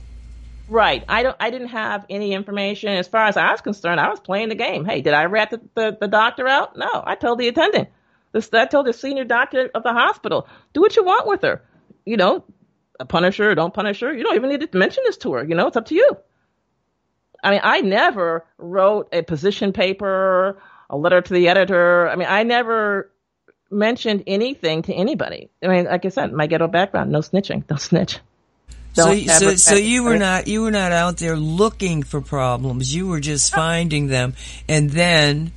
[0.67, 1.03] Right.
[1.07, 1.37] I don't.
[1.39, 4.01] I didn't have any information as far as I was concerned.
[4.01, 4.83] I was playing the game.
[4.83, 6.77] Hey, did I rat the, the, the doctor out?
[6.77, 7.03] No.
[7.05, 7.87] I told the attendant.
[8.33, 11.63] This, I told the senior doctor of the hospital, do what you want with her.
[12.03, 12.43] You know,
[13.07, 14.13] punish her, don't punish her.
[14.13, 15.45] You don't even need to mention this to her.
[15.45, 16.17] You know, it's up to you.
[17.43, 22.09] I mean, I never wrote a position paper, a letter to the editor.
[22.09, 23.11] I mean, I never
[23.69, 25.49] mentioned anything to anybody.
[25.63, 28.19] I mean, like I said, my ghetto background, no snitching, don't snitch.
[28.93, 32.93] Don't so, so, so you were not you were not out there looking for problems.
[32.93, 34.33] You were just finding them
[34.67, 35.51] and then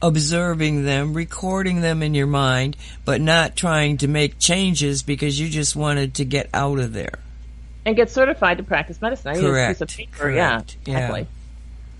[0.00, 5.48] observing them, recording them in your mind, but not trying to make changes because you
[5.48, 7.18] just wanted to get out of there
[7.84, 9.32] and get certified to practice medicine.
[9.32, 9.44] I Correct.
[9.44, 10.16] Need a piece of paper.
[10.16, 10.76] Correct.
[10.86, 11.20] Yeah, exactly.
[11.20, 11.26] Yeah.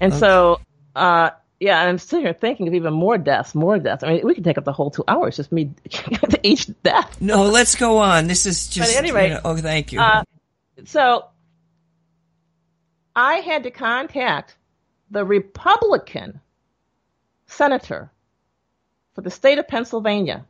[0.00, 0.20] And okay.
[0.20, 0.60] so,
[0.96, 4.02] uh, yeah, I'm sitting here thinking of even more deaths, more deaths.
[4.02, 5.70] I mean, we could take up the whole two hours just me
[6.42, 7.20] each death.
[7.20, 8.26] No, let's go on.
[8.26, 8.92] This is just.
[8.92, 10.00] But anyway, you know, oh, thank you.
[10.00, 10.24] Uh,
[10.84, 11.26] so,
[13.14, 14.56] I had to contact
[15.10, 16.40] the Republican
[17.46, 18.10] senator
[19.14, 20.44] for the state of Pennsylvania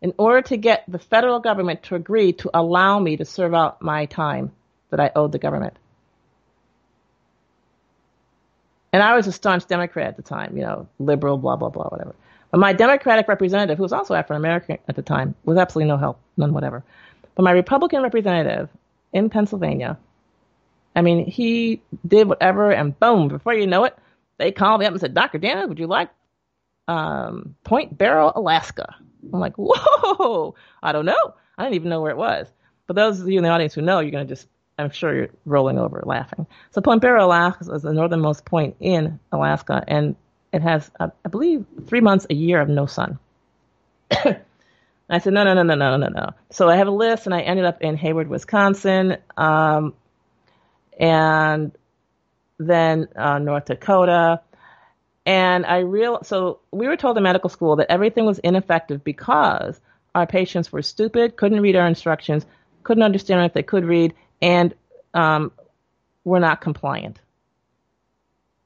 [0.00, 3.82] in order to get the federal government to agree to allow me to serve out
[3.82, 4.52] my time
[4.90, 5.76] that I owed the government.
[8.92, 11.88] And I was a staunch Democrat at the time, you know, liberal, blah, blah, blah,
[11.88, 12.14] whatever.
[12.50, 15.98] But my Democratic representative, who was also African American at the time, was absolutely no
[15.98, 16.82] help, none whatever.
[17.34, 18.70] But my Republican representative
[19.12, 19.98] in Pennsylvania,
[20.94, 23.96] I mean, he did whatever, and boom, before you know it,
[24.38, 25.38] they called me up and said, Dr.
[25.38, 26.08] Dana, would you like
[26.88, 28.94] um, Point Barrow, Alaska?
[29.32, 31.34] I'm like, whoa, I don't know.
[31.58, 32.46] I didn't even know where it was.
[32.86, 35.14] But those of you in the audience who know, you're going to just I'm sure
[35.14, 36.46] you're rolling over laughing.
[36.70, 40.16] So Point Barrow, Alaska is the northernmost point in Alaska, and
[40.52, 43.18] it has, uh, I believe, three months a year of no sun.
[45.08, 46.30] I said, no, no, no, no, no, no, no.
[46.50, 49.94] So I have a list, and I ended up in Hayward, Wisconsin, um,
[50.98, 51.72] and
[52.58, 54.40] then uh, North Dakota.
[55.24, 59.80] And I real so we were told in medical school that everything was ineffective because
[60.14, 62.46] our patients were stupid, couldn't read our instructions,
[62.84, 64.74] couldn't understand if they could read, and
[65.14, 65.52] um,
[66.24, 67.20] were not compliant.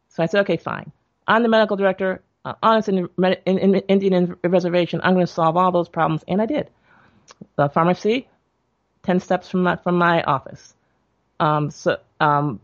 [0.08, 0.90] So I said, okay, fine.
[1.26, 3.08] I'm the medical director uh, honest in,
[3.46, 5.00] in, in, Indian reservation.
[5.02, 6.70] I'm going to solve all those problems, and I did.
[7.56, 8.28] The pharmacy,
[9.02, 10.74] ten steps from my, from my office.
[11.38, 12.60] Um, so um,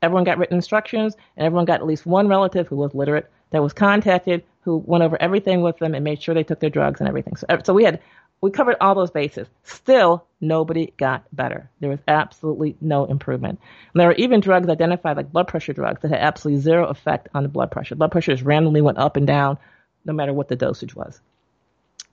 [0.00, 3.62] everyone got written instructions, and everyone got at least one relative who was literate that
[3.62, 7.00] was contacted, who went over everything with them and made sure they took their drugs
[7.00, 7.36] and everything.
[7.36, 8.00] So, so we had
[8.40, 9.46] we covered all those bases.
[9.64, 11.68] Still, nobody got better.
[11.80, 13.60] There was absolutely no improvement.
[13.92, 17.28] And there were even drugs identified, like blood pressure drugs, that had absolutely zero effect
[17.34, 17.96] on the blood pressure.
[17.96, 19.58] Blood pressure just randomly went up and down,
[20.04, 21.20] no matter what the dosage was.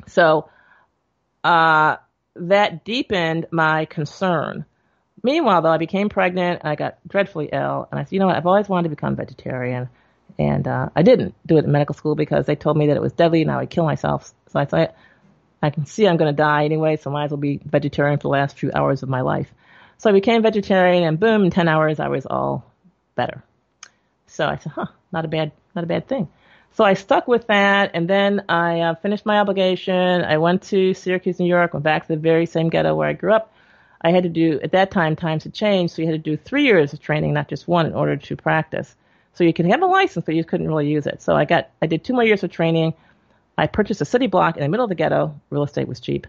[0.07, 0.49] So
[1.43, 1.95] uh,
[2.35, 4.65] that deepened my concern.
[5.23, 6.59] Meanwhile, though, I became pregnant.
[6.61, 8.35] And I got dreadfully ill, and I said, you know what?
[8.35, 9.87] I've always wanted to become vegetarian,
[10.37, 13.01] and uh, I didn't do it in medical school because they told me that it
[13.01, 14.33] was deadly and I would kill myself.
[14.49, 14.93] So I said,
[15.61, 18.23] I can see I'm going to die anyway, so might as well be vegetarian for
[18.23, 19.51] the last few hours of my life.
[19.97, 22.71] So I became vegetarian, and boom, in 10 hours I was all
[23.15, 23.43] better.
[24.27, 26.27] So I said, huh, not a bad, not a bad thing.
[26.73, 30.23] So I stuck with that, and then I uh, finished my obligation.
[30.23, 33.13] I went to Syracuse, New York, went back to the very same ghetto where I
[33.13, 33.51] grew up.
[34.01, 36.37] I had to do, at that time, times had changed, so you had to do
[36.37, 38.95] three years of training, not just one, in order to practice.
[39.33, 41.21] So you could have a license, but you couldn't really use it.
[41.21, 42.93] So I got, I did two more years of training.
[43.57, 45.39] I purchased a city block in the middle of the ghetto.
[45.49, 46.27] Real estate was cheap,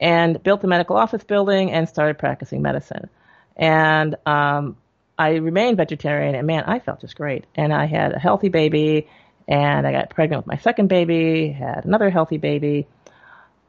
[0.00, 3.10] and built a medical office building and started practicing medicine.
[3.56, 4.76] And um,
[5.18, 7.44] I remained vegetarian, and man, I felt just great.
[7.54, 9.08] And I had a healthy baby,
[9.46, 12.86] and I got pregnant with my second baby, had another healthy baby.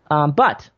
[0.10, 0.70] Um, but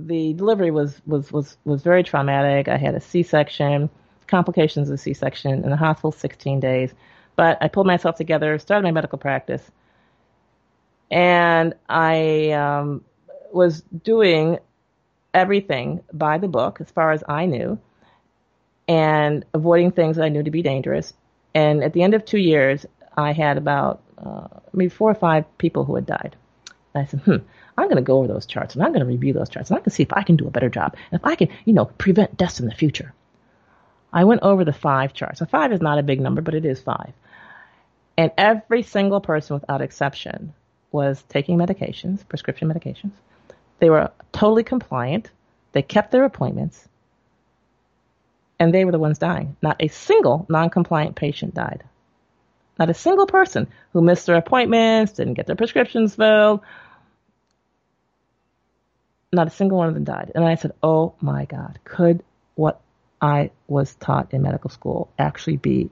[0.00, 2.68] the delivery was, was, was, was very traumatic.
[2.68, 3.88] I had a C-section,
[4.26, 6.92] complications of C-section in the hospital 16 days.
[7.36, 9.62] But I pulled myself together, started my medical practice,
[11.10, 13.04] and I um,
[13.52, 14.58] was doing
[15.32, 17.78] everything by the book as far as I knew,
[18.88, 21.12] and avoiding things that I knew to be dangerous.
[21.54, 25.44] And at the end of two years, I had about uh, maybe four or five
[25.58, 26.36] people who had died.
[26.94, 27.36] And I said, hmm,
[27.76, 29.76] I'm going to go over those charts and I'm going to review those charts and
[29.76, 31.72] going to see if I can do a better job and if I can, you
[31.72, 33.12] know, prevent deaths in the future.
[34.12, 35.40] I went over the five charts.
[35.40, 37.12] So five is not a big number, but it is five.
[38.16, 40.54] And every single person without exception
[40.92, 43.12] was taking medications, prescription medications.
[43.78, 45.30] They were totally compliant.
[45.72, 46.88] They kept their appointments.
[48.58, 49.56] And they were the ones dying.
[49.60, 51.84] Not a single non-compliant patient died.
[52.78, 56.60] Not a single person who missed their appointments, didn't get their prescriptions filled.
[59.32, 60.32] Not a single one of them died.
[60.34, 62.22] And I said, oh my God, could
[62.54, 62.80] what
[63.20, 65.90] I was taught in medical school actually be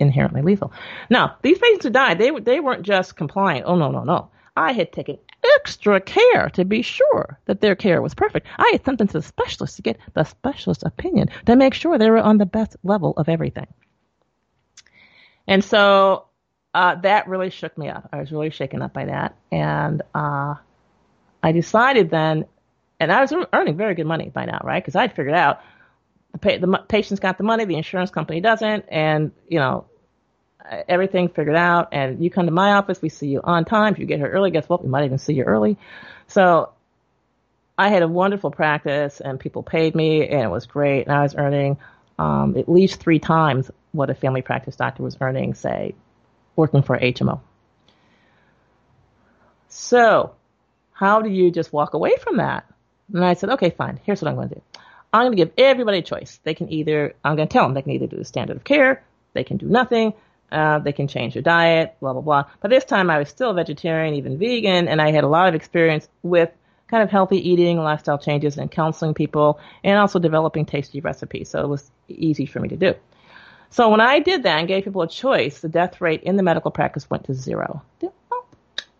[0.00, 0.72] inherently lethal?
[1.08, 3.66] Now, these patients who died, they, they weren't just compliant.
[3.66, 4.30] Oh, no, no, no.
[4.56, 5.18] I had taken
[5.56, 8.46] extra care to be sure that their care was perfect.
[8.58, 11.96] I had sent them to the specialist to get the specialist's opinion to make sure
[11.96, 13.66] they were on the best level of everything.
[15.46, 16.26] And so
[16.74, 18.08] uh, that really shook me up.
[18.12, 19.36] I was really shaken up by that.
[19.50, 20.54] And uh,
[21.42, 22.44] I decided then,
[22.98, 24.82] and I was earning very good money by now, right?
[24.82, 25.60] Because I'd figured out
[26.32, 29.86] the, pay, the patient's got the money, the insurance company doesn't, and you know
[30.88, 33.92] everything figured out and you come to my office, we see you on time.
[33.92, 34.82] If you get here early, guess what?
[34.82, 35.76] We might even see you early.
[36.28, 36.70] So
[37.76, 41.22] I had a wonderful practice and people paid me and it was great and I
[41.22, 41.78] was earning
[42.18, 45.94] um, at least three times what a family practice doctor was earning, say,
[46.54, 47.40] working for HMO.
[49.68, 50.34] So
[50.92, 52.66] how do you just walk away from that?
[53.12, 53.98] And I said, okay, fine.
[54.04, 54.62] Here's what I'm going to do.
[55.12, 56.38] I'm going to give everybody a choice.
[56.44, 58.64] They can either, I'm going to tell them they can either do the standard of
[58.64, 60.12] care, they can do nothing,
[60.52, 62.44] uh, they can change their diet, blah, blah, blah.
[62.60, 65.54] But this time I was still vegetarian, even vegan, and I had a lot of
[65.54, 66.50] experience with
[66.88, 71.48] kind of healthy eating, lifestyle changes, and counseling people, and also developing tasty recipes.
[71.48, 72.94] So it was easy for me to do.
[73.70, 76.42] So when I did that and gave people a choice, the death rate in the
[76.42, 77.82] medical practice went to zero.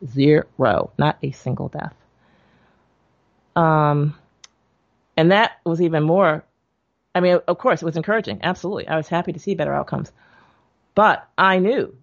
[0.07, 1.95] Zero, not a single death.
[3.57, 4.15] Um,
[5.17, 6.45] and that was even more.
[7.15, 8.39] I mean, of course, it was encouraging.
[8.43, 10.13] Absolutely, I was happy to see better outcomes.
[10.95, 11.97] But I knew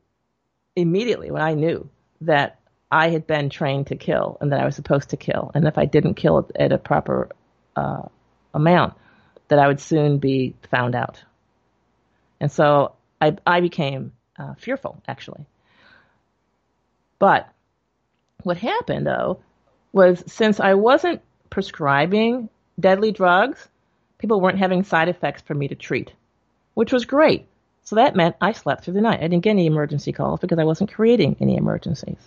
[0.75, 1.89] immediately when I knew
[2.21, 2.59] that
[2.91, 5.77] I had been trained to kill and that I was supposed to kill, and if
[5.77, 7.29] I didn't kill at a proper
[7.75, 8.03] uh,
[8.53, 8.93] amount,
[9.49, 11.23] that I would soon be found out.
[12.39, 15.45] And so I, I became uh, fearful, actually.
[17.19, 17.49] But
[18.43, 19.39] what happened, though,
[19.91, 23.67] was since I wasn't prescribing deadly drugs,
[24.17, 26.13] people weren't having side effects for me to treat,
[26.73, 27.47] which was great.
[27.87, 29.21] So that meant I slept through the night.
[29.21, 32.17] I didn't get any emergency calls because I wasn't creating any emergencies.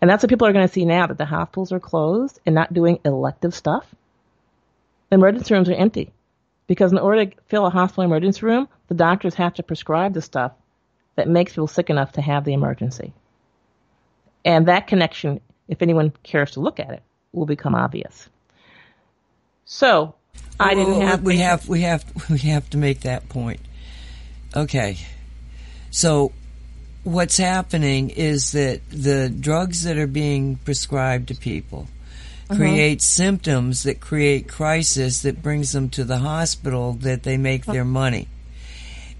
[0.00, 2.54] And that's what people are going to see now that the hospitals are closed and
[2.54, 3.94] not doing elective stuff.
[5.10, 6.14] The emergency rooms are empty
[6.66, 10.22] because in order to fill a hospital emergency room, the doctors have to prescribe the
[10.22, 10.52] stuff
[11.14, 13.12] that makes people sick enough to have the emergency.
[14.46, 17.02] And that connection, if anyone cares to look at it,
[17.32, 18.30] will become obvious.
[19.66, 20.14] So,
[20.58, 21.22] I didn't have.
[21.22, 23.60] We have we have we have to make that point.
[24.54, 24.98] Okay,
[25.90, 26.32] so
[27.04, 31.88] what's happening is that the drugs that are being prescribed to people
[32.48, 32.58] uh-huh.
[32.58, 37.84] create symptoms that create crisis that brings them to the hospital that they make their
[37.84, 38.28] money.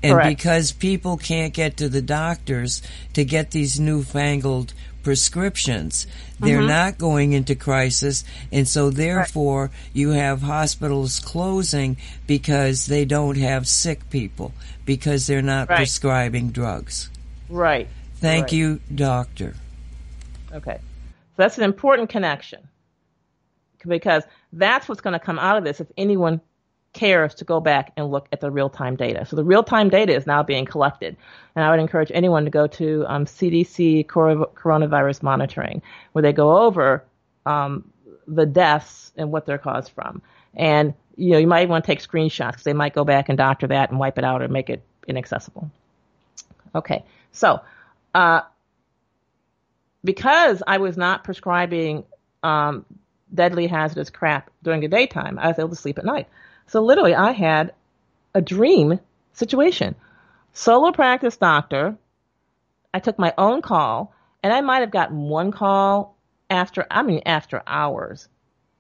[0.03, 0.39] And Correct.
[0.39, 2.81] because people can't get to the doctors
[3.13, 4.73] to get these newfangled
[5.03, 6.07] prescriptions,
[6.39, 6.69] they're mm-hmm.
[6.69, 8.25] not going into crisis.
[8.53, 9.71] And so therefore right.
[9.93, 11.97] you have hospitals closing
[12.27, 14.53] because they don't have sick people
[14.85, 15.77] because they're not right.
[15.77, 17.11] prescribing drugs.
[17.49, 17.89] Right.
[18.17, 18.53] Thank right.
[18.53, 19.55] you, doctor.
[20.53, 20.79] Okay.
[20.79, 22.69] So that's an important connection
[23.87, 26.41] because that's what's going to come out of this if anyone
[26.93, 29.25] cares to go back and look at the real time data.
[29.25, 31.17] So the real time data is now being collected.
[31.55, 35.83] And I would encourage anyone to go to um, CDC coronavirus monitoring,
[36.13, 37.05] where they go over
[37.47, 37.91] um,
[38.27, 40.23] the deaths and what they're caused from.
[40.55, 43.37] And you know, you might want to take screenshots because they might go back and
[43.37, 45.71] doctor that and wipe it out or make it inaccessible.
[46.75, 47.61] Okay, so
[48.15, 48.41] uh,
[50.03, 52.05] because I was not prescribing
[52.43, 52.87] um,
[53.35, 56.29] deadly hazardous crap during the daytime, I was able to sleep at night.
[56.71, 57.73] So literally, I had
[58.33, 59.01] a dream
[59.33, 59.97] situation.
[60.53, 61.97] Solo practice doctor.
[62.95, 64.15] I took my own call,
[64.45, 66.17] and I might have gotten one call
[66.49, 68.29] after, I mean, after hours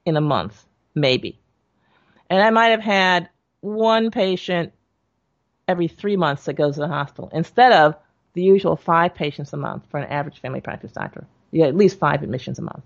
[0.06, 0.64] in a month,
[0.94, 1.40] maybe.
[2.28, 3.28] And I might have had
[3.60, 4.72] one patient
[5.66, 7.96] every three months that goes to the hospital instead of
[8.34, 11.26] the usual five patients a month for an average family practice doctor.
[11.50, 12.84] You get at least five admissions a month.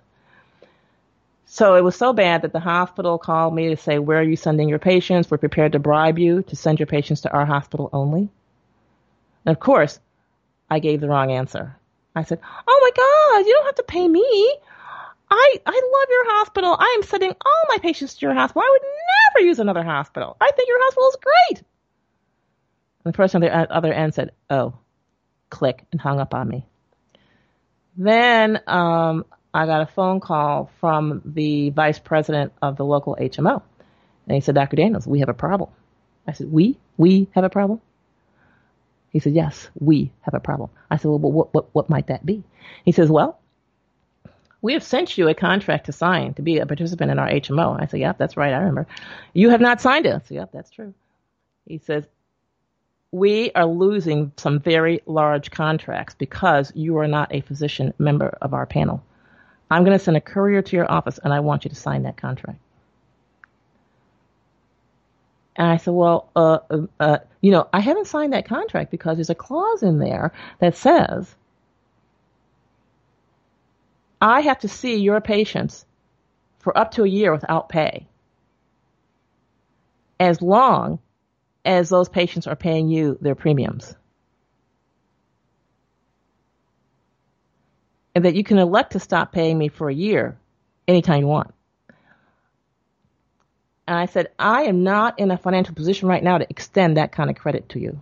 [1.47, 4.37] So it was so bad that the hospital called me to say, Where are you
[4.37, 5.31] sending your patients?
[5.31, 8.29] We're prepared to bribe you to send your patients to our hospital only.
[9.45, 10.01] And of course,
[10.71, 11.77] I gave the wrong answer.
[12.15, 14.57] I said, Oh my God, you don't have to pay me.
[15.31, 16.77] I, I love your hospital.
[16.79, 18.63] I am sending all my patients to your hospital.
[18.63, 18.89] I would
[19.35, 20.37] never use another hospital.
[20.41, 21.65] I think your hospital is great.
[23.05, 24.75] And the person on the other end said, Oh,
[25.51, 26.67] click, and hung up on me.
[27.97, 29.25] Then um,
[29.55, 33.63] I got a phone call from the vice president of the local HMO.
[34.27, 34.77] And he said, Dr.
[34.77, 35.71] Daniels, we have a problem.
[36.27, 36.77] I said, we?
[36.97, 37.81] We have a problem?
[39.11, 40.71] He said, yes, we have a problem.
[40.91, 42.43] I said, well, what, what, what might that be?
[42.85, 43.39] He says, well,
[44.61, 47.81] we have sent you a contract to sign to be a participant in our HMO.
[47.81, 48.53] I said, yep, that's right.
[48.53, 48.89] I remember.
[49.35, 50.15] You have not signed it.
[50.15, 50.95] I said, yep, that's true.
[51.67, 52.05] He says,
[53.13, 58.53] we are losing some very large contracts because you are not a physician member of
[58.53, 59.05] our panel.
[59.75, 62.05] I'm going to send a courier to your office and I want you to sign
[62.05, 62.61] that contract.
[65.57, 69.17] And I said, well, uh, uh, uh, you know, I haven't signed that contract because
[69.17, 71.35] there's a clause in there that says
[74.21, 75.85] I have to see your patients
[76.61, 78.07] for up to a year without pay
[80.21, 81.01] as long
[81.65, 83.97] as those patients are paying you their premiums.
[88.15, 90.37] And that you can elect to stop paying me for a year
[90.87, 91.53] anytime you want.
[93.87, 97.13] And I said, I am not in a financial position right now to extend that
[97.13, 98.01] kind of credit to you.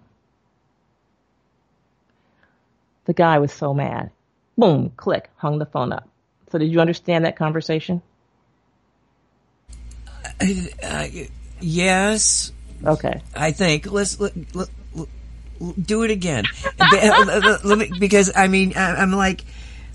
[3.06, 4.10] The guy was so mad.
[4.56, 6.08] Boom, click, hung the phone up.
[6.50, 8.02] So did you understand that conversation?
[10.40, 10.46] Uh,
[10.82, 11.06] uh,
[11.60, 12.52] yes.
[12.84, 13.22] Okay.
[13.34, 15.08] I think let's let, let, let,
[15.82, 16.44] do it again.
[17.64, 19.44] let me, because I mean I'm like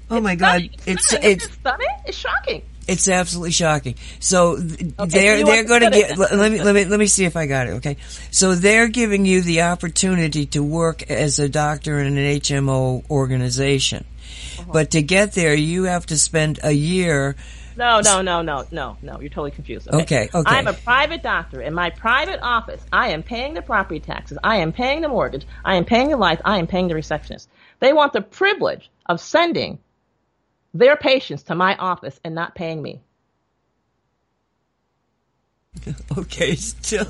[0.10, 0.70] Oh my God!
[0.86, 1.88] It's it's, it's stunning.
[2.06, 2.64] It's shocking.
[2.88, 3.96] It's absolutely shocking.
[4.20, 6.18] So okay, they're they're going to get.
[6.18, 7.72] Let me let me let me see if I got it.
[7.72, 7.98] Okay,
[8.32, 14.06] so they're giving you the opportunity to work as a doctor in an HMO organization,
[14.60, 14.72] uh-huh.
[14.72, 17.36] but to get there, you have to spend a year.
[17.76, 19.20] No, no, no, no, no, no.
[19.20, 19.88] You're totally confused.
[19.90, 20.02] Okay?
[20.02, 20.56] okay, okay.
[20.56, 21.62] I'm a private doctor.
[21.62, 24.38] In my private office, I am paying the property taxes.
[24.44, 25.46] I am paying the mortgage.
[25.64, 26.42] I am paying the life.
[26.44, 27.50] I am paying the receptionist.
[27.80, 29.78] They want the privilege of sending
[30.74, 33.02] their patients to my office and not paying me.
[36.18, 37.06] Okay, it's still,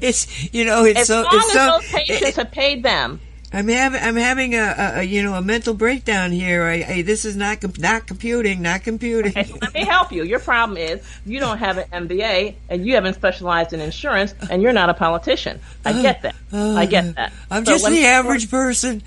[0.00, 1.22] it's you know it's as so.
[1.22, 3.20] long it's as so, those patients it, have paid them,
[3.52, 6.64] I'm having I'm having a, a, a, you know a mental breakdown here.
[6.64, 9.30] I, I this is not not computing, not computing.
[9.38, 10.24] Okay, let me help you.
[10.24, 14.62] Your problem is you don't have an MBA and you haven't specialized in insurance, and
[14.62, 15.60] you're not a politician.
[15.84, 16.34] I uh, get that.
[16.52, 17.32] I get uh, that.
[17.50, 19.02] I'm so just the average person.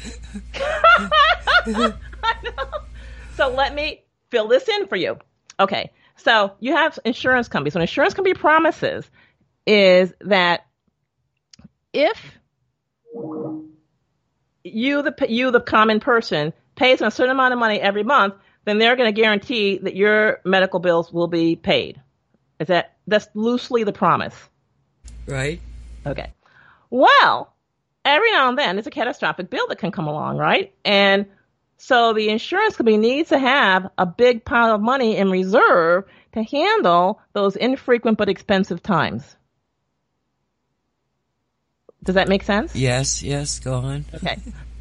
[3.39, 5.17] so let me fill this in for you.
[5.61, 7.73] Okay, so you have insurance companies.
[7.73, 9.09] What insurance company promises
[9.65, 10.65] is that
[11.93, 12.37] if
[14.63, 18.33] you the you the common person pays a certain amount of money every month,
[18.65, 22.01] then they're going to guarantee that your medical bills will be paid.
[22.59, 24.35] Is that that's loosely the promise?
[25.25, 25.61] Right.
[26.05, 26.33] Okay.
[26.89, 27.55] Well,
[28.03, 30.73] every now and then there's a catastrophic bill that can come along, right?
[30.83, 31.27] And
[31.81, 36.03] so the insurance company needs to have a big pile of money in reserve
[36.33, 39.23] to handle those infrequent but expensive times.
[42.03, 42.75] Does that make sense?
[42.75, 44.03] Yes, yes, go on.
[44.13, 44.37] Okay.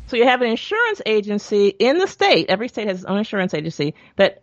[0.09, 3.55] So you have an insurance agency in the state, every state has its own insurance
[3.55, 4.43] agency that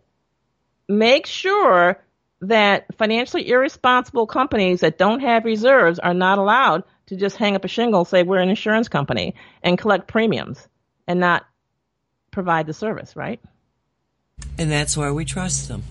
[0.88, 2.02] makes sure
[2.40, 7.66] that financially irresponsible companies that don't have reserves are not allowed to just hang up
[7.66, 10.66] a shingle, say we're an insurance company, and collect premiums
[11.06, 11.44] and not
[12.36, 13.40] provide the service, right?
[14.58, 15.82] And that's why we trust them.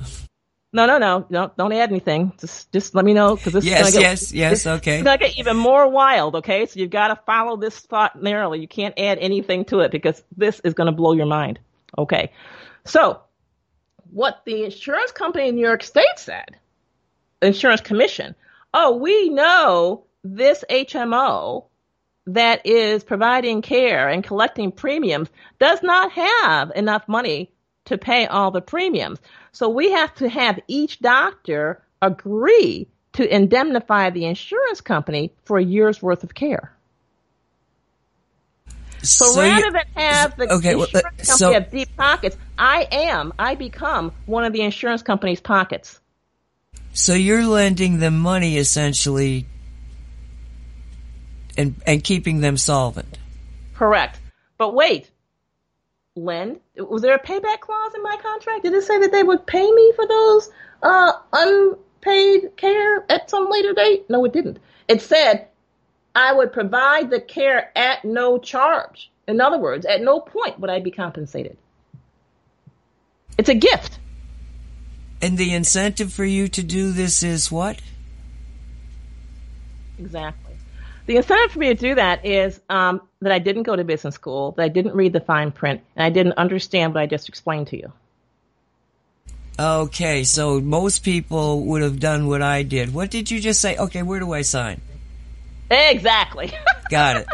[0.71, 2.33] No, no, no, don't don't add anything.
[2.39, 4.97] Just just let me know because this yes, is gonna get, yes, yes, okay.
[4.97, 6.35] It's gonna get even more wild.
[6.35, 8.59] Okay, so you've got to follow this thought narrowly.
[8.59, 11.57] You can't add anything to it because this is gonna blow your mind.
[11.97, 12.31] Okay,
[12.83, 13.21] so
[14.11, 16.57] what the insurance company in New York State said,
[17.41, 18.35] insurance commission.
[18.71, 21.65] Oh, we know this HMO
[22.27, 27.51] that is providing care and collecting premiums does not have enough money
[27.85, 29.19] to pay all the premiums.
[29.51, 35.63] So we have to have each doctor agree to indemnify the insurance company for a
[35.63, 36.71] year's worth of care.
[39.01, 42.37] So, so rather than have the okay, insurance well, uh, company so, have deep pockets,
[42.57, 45.99] I am, I become one of the insurance company's pockets.
[46.93, 49.45] So you're lending them money essentially
[51.57, 53.17] and and keeping them solvent.
[53.75, 54.19] Correct.
[54.57, 55.09] But wait,
[56.15, 56.59] lend?
[56.77, 58.63] Was there a payback clause in my contract?
[58.63, 60.49] Did it say that they would pay me for those
[60.81, 64.09] uh, unpaid care at some later date?
[64.09, 64.59] No, it didn't.
[64.87, 65.47] It said
[66.15, 69.11] I would provide the care at no charge.
[69.27, 71.57] In other words, at no point would I be compensated.
[73.37, 73.99] It's a gift.
[75.21, 77.79] And the incentive for you to do this is what?
[79.97, 80.44] Exactly.
[81.05, 84.15] The incentive for me to do that is um, that I didn't go to business
[84.15, 87.29] school, that I didn't read the fine print, and I didn't understand what I just
[87.29, 87.93] explained to you.
[89.57, 92.93] Okay, so most people would have done what I did.
[92.93, 93.77] What did you just say?
[93.77, 94.81] Okay, where do I sign?
[95.69, 96.51] Exactly.
[96.89, 97.27] Got it.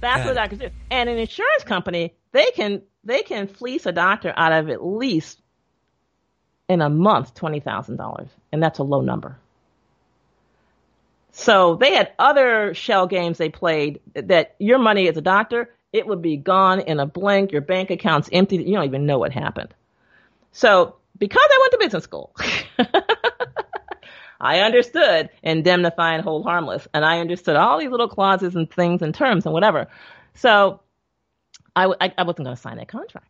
[0.00, 0.70] That's Got what doctors do.
[0.90, 5.40] And an insurance company, they can they can fleece a doctor out of at least
[6.68, 9.38] in a month twenty thousand dollars, and that's a low number.
[11.32, 16.06] So they had other shell games they played that your money as a doctor, it
[16.06, 17.52] would be gone in a blink.
[17.52, 18.56] Your bank account's empty.
[18.56, 19.74] You don't even know what happened.
[20.52, 22.34] So because I went to business school,
[24.40, 26.88] I understood indemnify and hold harmless.
[26.94, 29.88] And I understood all these little clauses and things and terms and whatever.
[30.34, 30.80] So
[31.76, 33.28] I, I, I wasn't going to sign that contract.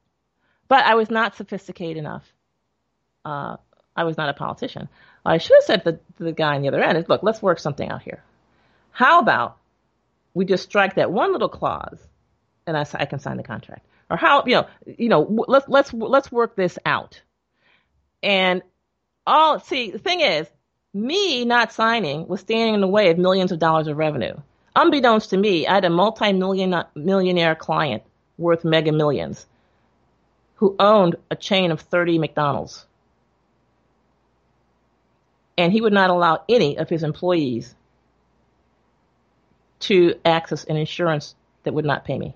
[0.69, 2.33] But I was not sophisticated enough.
[3.25, 3.57] Uh,
[3.97, 4.89] I was not a politician.
[5.31, 7.59] I should have said to the, the guy on the other end, look, let's work
[7.61, 8.22] something out here.
[8.91, 9.59] How about
[10.35, 11.99] we just strike that one little clause
[12.66, 13.87] and I, I can sign the contract?
[14.11, 17.22] Or how, you know, you know, let's, let's, let's work this out.
[18.22, 18.62] And
[19.24, 20.49] all, see, the thing is,
[20.93, 24.35] me not signing was standing in the way of millions of dollars of revenue.
[24.74, 28.03] Unbeknownst to me, I had a multi-million millionaire client
[28.37, 29.47] worth mega millions
[30.57, 32.85] who owned a chain of 30 McDonald's
[35.61, 37.75] and he would not allow any of his employees
[39.81, 41.35] to access an insurance
[41.65, 42.35] that would not pay me.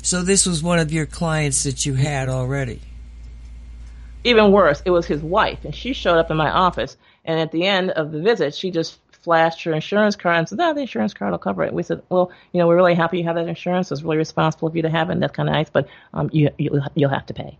[0.00, 2.80] So this was one of your clients that you had already.
[4.24, 6.96] Even worse, it was his wife, and she showed up in my office.
[7.24, 10.58] And at the end of the visit, she just flashed her insurance card and said,
[10.58, 13.18] "No, the insurance card will cover it." We said, "Well, you know, we're really happy
[13.18, 13.92] you have that insurance.
[13.92, 15.14] It's really responsible of you to have it.
[15.14, 17.58] And that's kind of nice, but um, you, you you'll have to pay."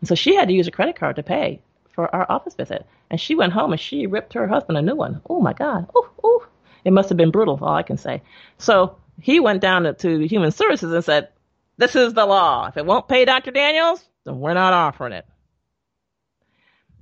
[0.00, 1.60] And so she had to use a credit card to pay
[1.96, 2.86] for our office visit.
[3.10, 5.22] And she went home and she ripped her husband a new one.
[5.28, 5.88] Oh my God.
[5.96, 6.46] Oh, oh.
[6.84, 8.22] It must have been brutal, all I can say.
[8.58, 11.30] So he went down to, Human Services and said,
[11.78, 12.68] This is the law.
[12.68, 13.50] If it won't pay Dr.
[13.50, 15.26] Daniels, then we're not offering it.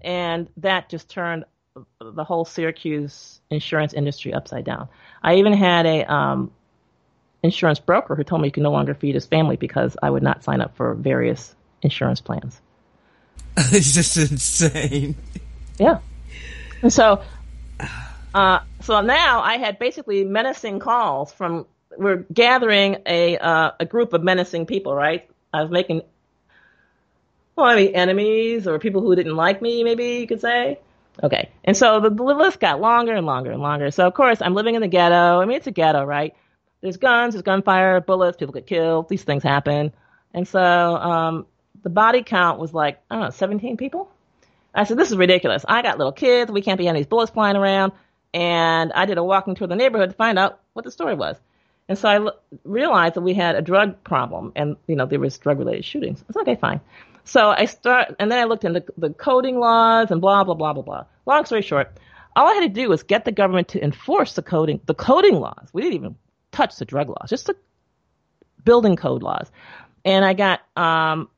[0.01, 1.45] And that just turned
[2.01, 4.89] the whole Syracuse insurance industry upside down.
[5.23, 6.53] I even had a um,
[7.43, 10.23] insurance broker who told me he could no longer feed his family because I would
[10.23, 12.61] not sign up for various insurance plans.
[13.57, 15.15] it's just insane.
[15.79, 15.99] Yeah.
[16.83, 17.23] And so,
[18.35, 21.67] uh, so now I had basically menacing calls from,
[21.97, 25.29] we're gathering a, uh, a group of menacing people, right?
[25.53, 26.03] I was making,
[27.57, 30.79] well, I mean, enemies or people who didn't like me, maybe you could say.
[31.23, 31.51] Okay.
[31.63, 33.91] And so the, list got longer and longer and longer.
[33.93, 35.41] So, of course, I'm living in the ghetto.
[35.41, 36.35] I mean, it's a ghetto, right?
[36.81, 39.93] There's guns, there's gunfire, bullets, people get killed, these things happen.
[40.35, 41.47] And so, um,
[41.85, 44.11] the body count was like, I don't know, 17 people?
[44.75, 45.65] I said, this is ridiculous.
[45.69, 46.51] I got little kids.
[46.51, 47.93] We can't be having these bullets flying around.
[48.33, 51.15] And I did a walking tour of the neighborhood to find out what the story
[51.15, 51.37] was.
[51.89, 55.21] And so I l- realized that we had a drug problem and, you know, there
[55.21, 56.25] was drug related shootings.
[56.29, 56.81] I said, okay, fine.
[57.25, 60.73] So I start, and then I looked into the coding laws and blah, blah, blah,
[60.73, 61.05] blah, blah.
[61.27, 61.97] Long story short,
[62.35, 65.37] all I had to do was get the government to enforce the coding, the coding
[65.37, 65.69] laws.
[65.73, 66.17] We didn't even
[66.51, 67.57] touch the drug laws, just the
[68.65, 69.51] building code laws.
[70.05, 71.29] And I got, um,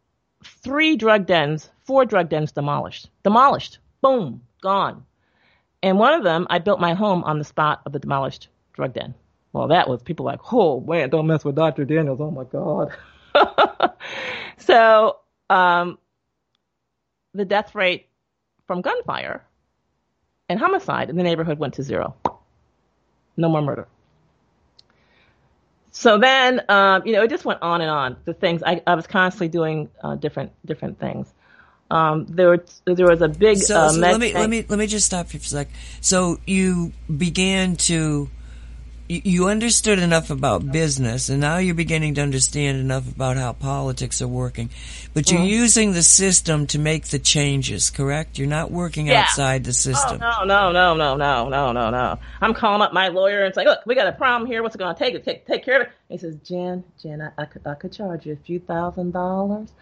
[0.46, 3.10] three drug dens, four drug dens demolished.
[3.22, 3.78] Demolished.
[4.00, 4.42] Boom.
[4.62, 5.04] Gone.
[5.82, 8.94] And one of them, I built my home on the spot of the demolished drug
[8.94, 9.14] den.
[9.52, 11.84] Well, that was people like, oh man, don't mess with Dr.
[11.84, 12.20] Daniels.
[12.20, 12.94] Oh my God.
[14.58, 15.18] so,
[15.48, 15.98] um,
[17.34, 18.08] the death rate
[18.66, 19.44] from gunfire
[20.48, 22.14] and homicide in the neighborhood went to zero.
[23.36, 23.86] No more murder.
[25.98, 28.16] So then, um, you know, it just went on and on.
[28.26, 31.32] The things I, I was constantly doing uh, different different things.
[31.90, 33.56] Um, there, was, there was a big.
[33.56, 35.68] So, uh, so let me let me let me just stop you for a sec.
[36.02, 38.28] So you began to
[39.08, 44.20] you understood enough about business and now you're beginning to understand enough about how politics
[44.20, 44.70] are working.
[45.14, 45.48] But you're mm.
[45.48, 48.38] using the system to make the changes correct?
[48.38, 49.22] You're not working yeah.
[49.22, 50.20] outside the system.
[50.22, 52.18] oh, no no no no no no no no.
[52.40, 54.62] I'm calling up my lawyer and saying look we got a problem here.
[54.62, 55.92] What's it going to take take take care of it?
[56.10, 59.12] And he says jen jen I, I, could, I could charge you a few thousand
[59.12, 59.72] dollars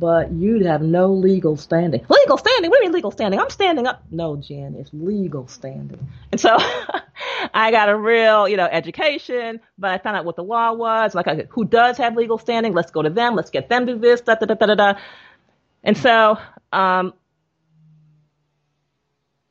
[0.00, 2.00] but you'd have no legal standing.
[2.08, 2.70] Legal standing?
[2.70, 3.38] What do you mean legal standing?
[3.38, 4.02] I'm standing up.
[4.10, 6.08] No, Jen, it's legal standing.
[6.32, 6.56] And so
[7.54, 11.14] I got a real, you know, education, but I found out what the law was.
[11.14, 12.72] Like, who does have legal standing?
[12.72, 13.34] Let's go to them.
[13.36, 14.22] Let's get them to this.
[14.22, 14.94] Da da da da da.
[15.84, 16.38] And so,
[16.72, 17.12] um,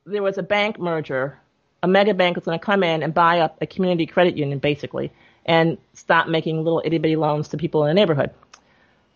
[0.04, 1.38] there was a bank merger.
[1.82, 4.58] A mega bank was going to come in and buy up a community credit union,
[4.58, 5.12] basically,
[5.46, 8.30] and stop making little itty bitty loans to people in the neighborhood.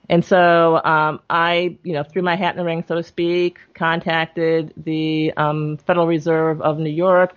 [0.09, 3.59] And so um, I, you know, threw my hat in the ring, so to speak,
[3.75, 7.35] contacted the um, Federal Reserve of New York.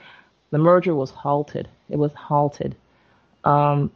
[0.52, 1.70] The merger was halted.
[1.90, 2.76] It was halted.
[3.44, 3.92] Um,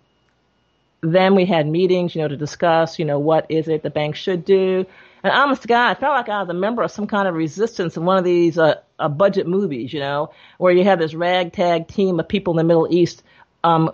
[1.02, 4.16] then we had meetings, you know, to discuss, you know, what is it the bank
[4.16, 4.86] should do.
[5.24, 7.36] And honest to God, I felt like I was a member of some kind of
[7.36, 11.14] resistance in one of these uh, uh, budget movies, you know, where you have this
[11.14, 13.24] ragtag team of people in the Middle East
[13.64, 13.92] um,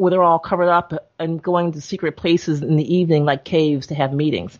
[0.00, 3.88] where they're all covered up and going to secret places in the evening, like caves,
[3.88, 4.58] to have meetings.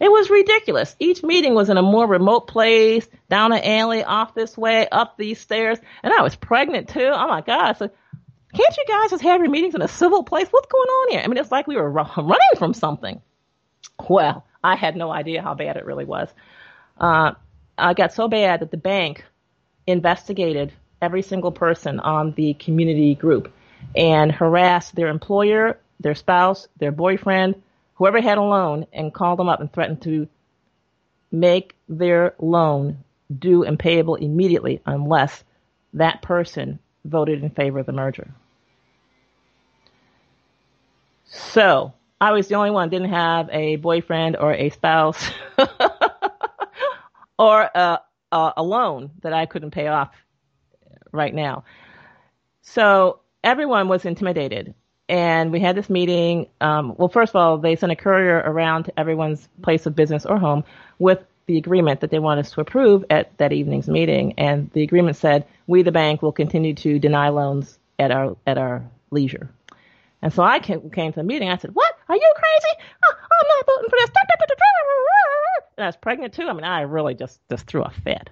[0.00, 0.96] It was ridiculous.
[0.98, 5.18] Each meeting was in a more remote place, down an alley, off this way, up
[5.18, 7.10] these stairs, and I was pregnant too.
[7.12, 7.74] Oh my God!
[7.74, 7.90] So,
[8.54, 10.48] can't you guys just have your meetings in a civil place?
[10.50, 11.20] What's going on here?
[11.22, 13.20] I mean, it's like we were running from something.
[14.08, 16.30] Well, I had no idea how bad it really was.
[16.98, 17.32] Uh,
[17.76, 19.22] I got so bad that the bank
[19.86, 20.72] investigated
[21.02, 23.52] every single person on the community group
[23.94, 27.60] and harass their employer, their spouse, their boyfriend,
[27.94, 30.28] whoever had a loan, and call them up and threaten to
[31.30, 32.98] make their loan
[33.38, 35.44] due and payable immediately unless
[35.94, 38.30] that person voted in favor of the merger.
[41.24, 45.30] So I was the only one didn't have a boyfriend or a spouse
[47.38, 48.00] or a,
[48.32, 50.10] a, a loan that I couldn't pay off
[51.12, 51.64] right now.
[52.62, 54.74] So everyone was intimidated.
[55.08, 56.48] And we had this meeting.
[56.60, 60.26] Um, well, first of all, they sent a courier around to everyone's place of business
[60.26, 60.64] or home
[60.98, 64.34] with the agreement that they want us to approve at that evening's meeting.
[64.36, 68.58] And the agreement said, we, the bank, will continue to deny loans at our, at
[68.58, 69.48] our leisure.
[70.20, 71.48] And so I came, came to the meeting.
[71.48, 71.94] I said, what?
[72.08, 72.84] Are you crazy?
[73.04, 74.10] Oh, I'm not voting for this.
[75.78, 76.42] And I was pregnant too.
[76.42, 78.28] I mean, I really just, just threw a fit.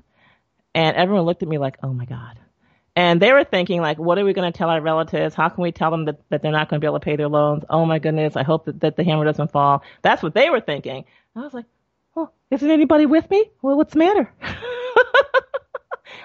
[0.75, 2.41] And everyone looked at me like, oh my God.
[2.97, 5.35] And they were thinking, like, what are we going to tell our relatives?
[5.35, 7.17] How can we tell them that, that they're not going to be able to pay
[7.17, 7.63] their loans?
[7.69, 9.83] Oh my goodness, I hope that, that the hammer doesn't fall.
[10.01, 11.05] That's what they were thinking.
[11.37, 11.67] I was like,
[12.17, 13.51] oh, isn't anybody with me?
[13.61, 14.33] Well, what's the matter?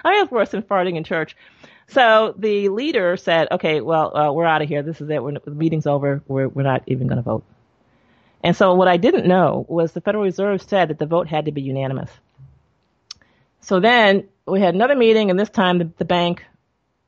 [0.04, 1.36] I mean, worse than farting in church.
[1.88, 4.82] So the leader said, okay, well, uh, we're out of here.
[4.82, 5.22] This is it.
[5.22, 6.22] We're, the meeting's over.
[6.26, 7.44] We're, we're not even going to vote.
[8.42, 11.44] And so what I didn't know was the Federal Reserve said that the vote had
[11.44, 12.10] to be unanimous.
[13.60, 16.44] So then we had another meeting, and this time the, the bank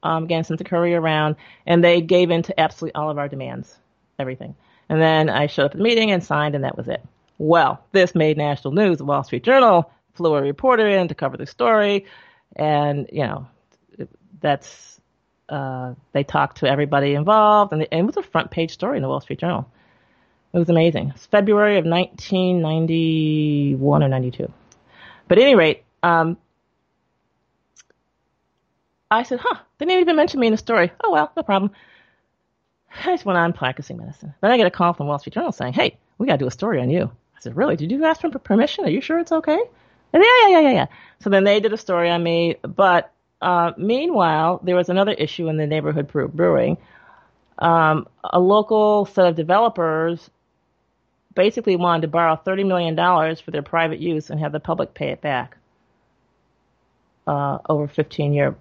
[0.05, 1.37] um, again, sent the courier around,
[1.67, 3.77] and they gave in to absolutely all of our demands.
[4.19, 4.55] everything.
[4.89, 7.03] And then I showed up at the meeting and signed, and that was it.
[7.39, 8.99] Well, this made national news.
[8.99, 12.05] The Wall Street Journal flew a reporter in to cover the story,
[12.55, 13.49] and you know,
[14.41, 15.01] that's
[15.49, 19.09] uh, they talked to everybody involved, and, it was a front page story in the
[19.09, 19.69] Wall Street Journal.
[20.53, 21.13] It was amazing.
[21.15, 24.53] It's February of 1991 or 92.
[25.27, 26.37] But at any rate, um,
[29.11, 30.93] I said, huh, they didn't even mention me in the story.
[31.03, 31.71] Oh, well, no problem.
[32.91, 34.35] I just went on practicing medicine.
[34.41, 36.47] Then I get a call from Wall Street Journal saying, hey, we got to do
[36.47, 37.11] a story on you.
[37.37, 37.77] I said, really?
[37.77, 38.85] Did you ask for permission?
[38.85, 39.59] Are you sure it's okay?
[40.13, 40.87] And yeah, yeah, yeah, yeah, yeah.
[41.21, 42.57] So then they did a story on me.
[42.63, 46.79] But uh, meanwhile, there was another issue in the neighborhood brewing.
[47.59, 50.31] Um, a local set of developers
[51.35, 52.97] basically wanted to borrow $30 million
[53.37, 55.57] for their private use and have the public pay it back
[57.27, 58.57] uh, over 15 year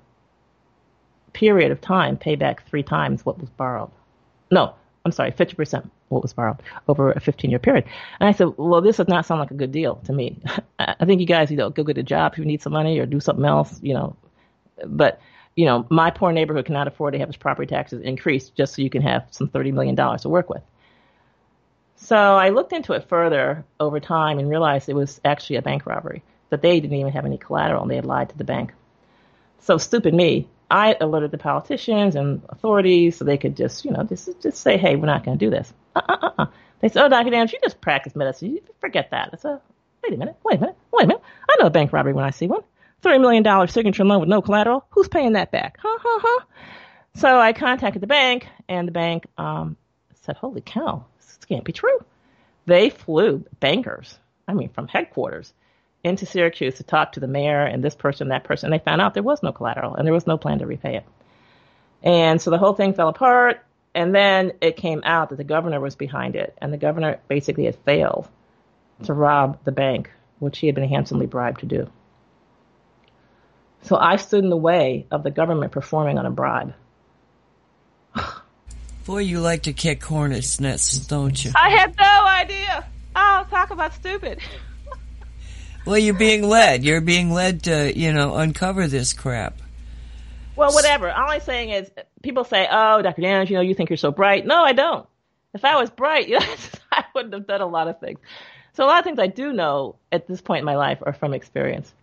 [1.34, 3.92] period of time, pay back three times what was borrowed.
[4.52, 4.74] No,
[5.06, 7.86] I'm sorry, 50% what was borrowed over a 15 year period.
[8.20, 10.38] And I said, well, this does not sound like a good deal to me.
[10.80, 13.00] I think you guys, you know, go get a job if you need some money
[13.00, 14.16] or do something else, you know.
[14.86, 15.20] But,
[15.56, 18.82] you know, my poor neighborhood cannot afford to have its property taxes increased just so
[18.82, 20.62] you can have some $30 million to work with.
[21.96, 25.86] So I looked into it further over time and realized it was actually a bank
[25.86, 28.74] robbery, that they didn't even have any collateral and they had lied to the bank.
[29.60, 34.04] So stupid me, I alerted the politicians and authorities so they could just, you know,
[34.04, 35.72] just just say, hey, we're not going to do this.
[35.96, 36.48] Uh-uh-uh.
[36.82, 37.30] They said, oh, Dr.
[37.30, 38.54] Daniels, you just practice medicine.
[38.54, 39.30] You forget that.
[39.32, 39.60] I said,
[40.02, 41.22] wait a minute, wait a minute, wait a minute.
[41.48, 42.64] I know a bank robbery when I see one.
[43.04, 44.84] $30 million signature loan with no collateral.
[44.90, 45.78] Who's paying that back?
[45.80, 46.46] Huh, huh, huh.
[47.18, 49.78] So I contacted the bank, and the bank um,
[50.24, 52.00] said, holy cow, this can't be true.
[52.66, 54.18] They flew bankers,
[54.48, 55.54] I mean, from headquarters
[56.04, 58.72] into Syracuse to talk to the mayor and this person, that person.
[58.72, 60.98] And they found out there was no collateral and there was no plan to repay
[60.98, 61.06] it.
[62.04, 63.64] And so the whole thing fell apart.
[63.96, 66.58] And then it came out that the governor was behind it.
[66.58, 68.28] And the governor basically had failed
[69.04, 71.90] to rob the bank, which he had been handsomely bribed to do.
[73.84, 76.74] So I stood in the way of the government performing on a bribe.
[79.06, 81.52] Boy, you like to kick hornets' nests, don't you?
[81.56, 82.86] I had no idea.
[83.16, 84.40] Oh, talk about stupid.
[85.86, 86.84] Well, you're being led.
[86.84, 89.60] You're being led to, you know, uncover this crap.
[90.56, 91.12] Well, whatever.
[91.12, 93.22] All I'm saying is, people say, "Oh, Dr.
[93.22, 95.08] Daniels, you know, you think you're so bright." No, I don't.
[95.54, 96.32] If I was bright,
[96.92, 98.20] I wouldn't have done a lot of things.
[98.74, 101.14] So a lot of things I do know at this point in my life are
[101.14, 101.94] from experience.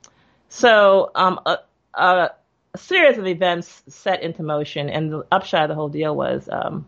[0.48, 1.58] So um, a,
[1.94, 2.30] a,
[2.74, 6.48] a series of events set into motion, and the upshot of the whole deal was
[6.50, 6.86] um,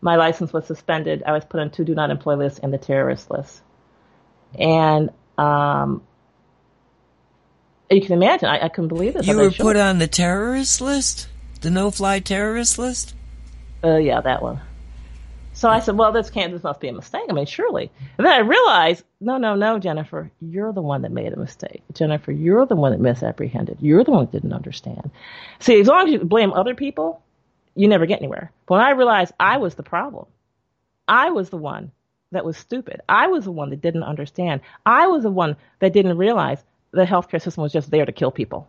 [0.00, 1.22] my license was suspended.
[1.26, 3.60] I was put on two do not employ lists and the terrorist list.
[4.58, 5.10] And
[5.40, 6.02] um,
[7.90, 9.26] you can imagine, I, I couldn't believe this.
[9.26, 11.28] You were put on the terrorist list?
[11.60, 13.14] The no-fly terrorist list?
[13.82, 14.60] Uh, yeah, that one.
[15.52, 17.24] So I said, well, this can't, this must be a mistake.
[17.28, 17.90] I mean, surely.
[18.16, 21.82] And then I realized, no, no, no, Jennifer, you're the one that made a mistake.
[21.92, 23.78] Jennifer, you're the one that misapprehended.
[23.80, 25.10] You're the one that didn't understand.
[25.58, 27.22] See, as long as you blame other people,
[27.74, 28.52] you never get anywhere.
[28.66, 30.26] But when I realized I was the problem,
[31.06, 31.92] I was the one
[32.32, 33.00] that was stupid.
[33.08, 34.60] I was the one that didn't understand.
[34.86, 36.62] I was the one that didn't realize
[36.92, 38.68] the healthcare system was just there to kill people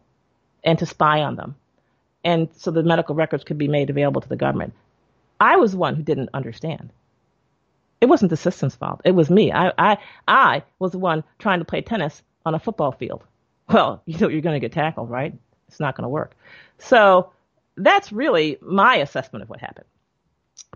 [0.64, 1.56] and to spy on them.
[2.24, 4.74] And so the medical records could be made available to the government.
[5.40, 6.92] I was the one who didn't understand.
[8.00, 9.02] It wasn't the system's fault.
[9.06, 9.52] It was me.
[9.52, 9.98] I, I,
[10.28, 13.24] I was the one trying to play tennis on a football field.
[13.70, 15.34] Well, you know, you're going to get tackled, right?
[15.68, 16.36] It's not going to work.
[16.78, 17.32] So
[17.76, 19.88] that's really my assessment of what happened.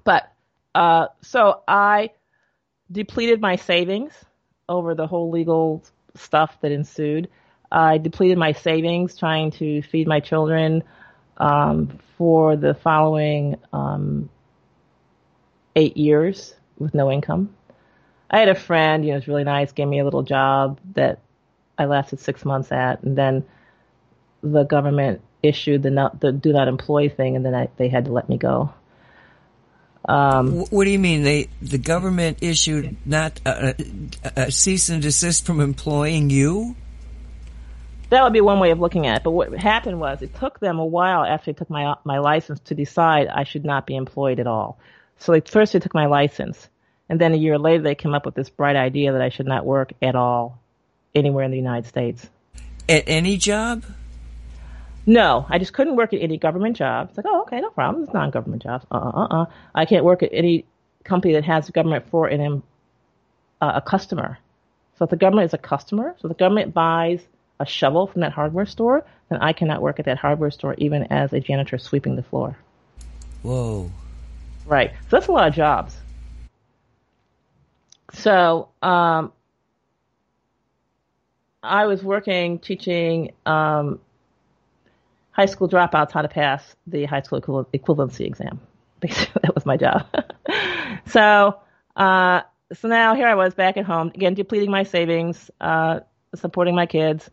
[0.03, 0.31] But,
[0.73, 2.11] uh, so I
[2.91, 4.13] depleted my savings
[4.67, 5.83] over the whole legal
[6.15, 7.29] stuff that ensued.
[7.71, 10.83] I depleted my savings trying to feed my children
[11.38, 14.29] um, for the following um,
[15.75, 17.53] eight years with no income.
[18.29, 20.79] I had a friend, you know, it was really nice, gave me a little job
[20.95, 21.19] that
[21.77, 23.45] I lasted six months at, and then
[24.41, 28.05] the government issued the, not, the do not employ thing, and then I, they had
[28.05, 28.73] to let me go.
[30.07, 31.23] Um, what do you mean?
[31.23, 33.75] They the government issued not a,
[34.35, 36.75] a, cease and desist from employing you?
[38.11, 39.23] That would be one way of looking at it.
[39.23, 42.59] But what happened was it took them a while after they took my my license
[42.65, 44.77] to decide I should not be employed at all.
[45.17, 46.69] So they, first they took my license,
[47.09, 49.47] and then a year later they came up with this bright idea that I should
[49.47, 50.59] not work at all
[51.15, 52.29] anywhere in the United States.
[52.87, 53.83] At any job?
[55.05, 57.09] No, I just couldn't work at any government job.
[57.09, 58.03] It's like, oh, okay, no problem.
[58.03, 58.85] It's non-government jobs.
[58.91, 59.45] Uh, uh, uh.
[59.75, 60.65] I can't work at any
[61.03, 62.63] company that has government for an
[63.61, 64.39] uh, a customer.
[64.97, 67.21] So if the government is a customer, so the government buys
[67.59, 71.03] a shovel from that hardware store, then I cannot work at that hardware store even
[71.03, 72.57] as a janitor sweeping the floor.
[73.43, 73.91] Whoa.
[74.65, 74.91] Right.
[75.03, 75.95] So that's a lot of jobs.
[78.13, 79.31] so um,
[81.61, 83.99] I was working teaching um,
[85.36, 87.41] high school dropouts how to pass the high school
[87.73, 88.59] equivalency exam.
[89.01, 90.07] Basically, that was my job.
[91.07, 91.59] so,
[91.95, 92.41] uh,
[92.73, 95.99] so now here I was back at home again, depleting my savings, uh,
[96.36, 97.29] supporting my kids,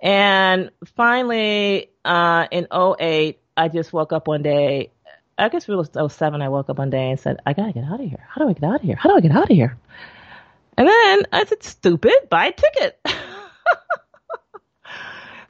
[0.00, 4.92] and finally, uh, in 08, I just woke up one day.
[5.36, 6.40] I guess it was 07.
[6.40, 8.24] I woke up one day and said, "I gotta get out of here.
[8.28, 8.96] How do I get out of here?
[8.96, 9.76] How do I get out of here?"
[10.78, 12.98] And then I said, "Stupid, buy a ticket."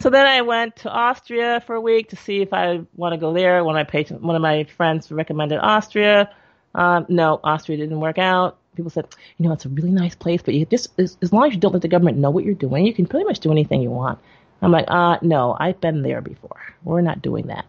[0.00, 3.18] So then I went to Austria for a week to see if I want to
[3.18, 3.62] go there.
[3.62, 6.30] One of my patients, one of my friends recommended Austria.
[6.74, 8.56] Um, no, Austria didn't work out.
[8.76, 11.48] People said, you know, it's a really nice place, but you just as, as long
[11.48, 13.50] as you don't let the government know what you're doing, you can pretty much do
[13.50, 14.18] anything you want.
[14.62, 16.56] I'm like, uh, no, I've been there before.
[16.82, 17.66] We're not doing that.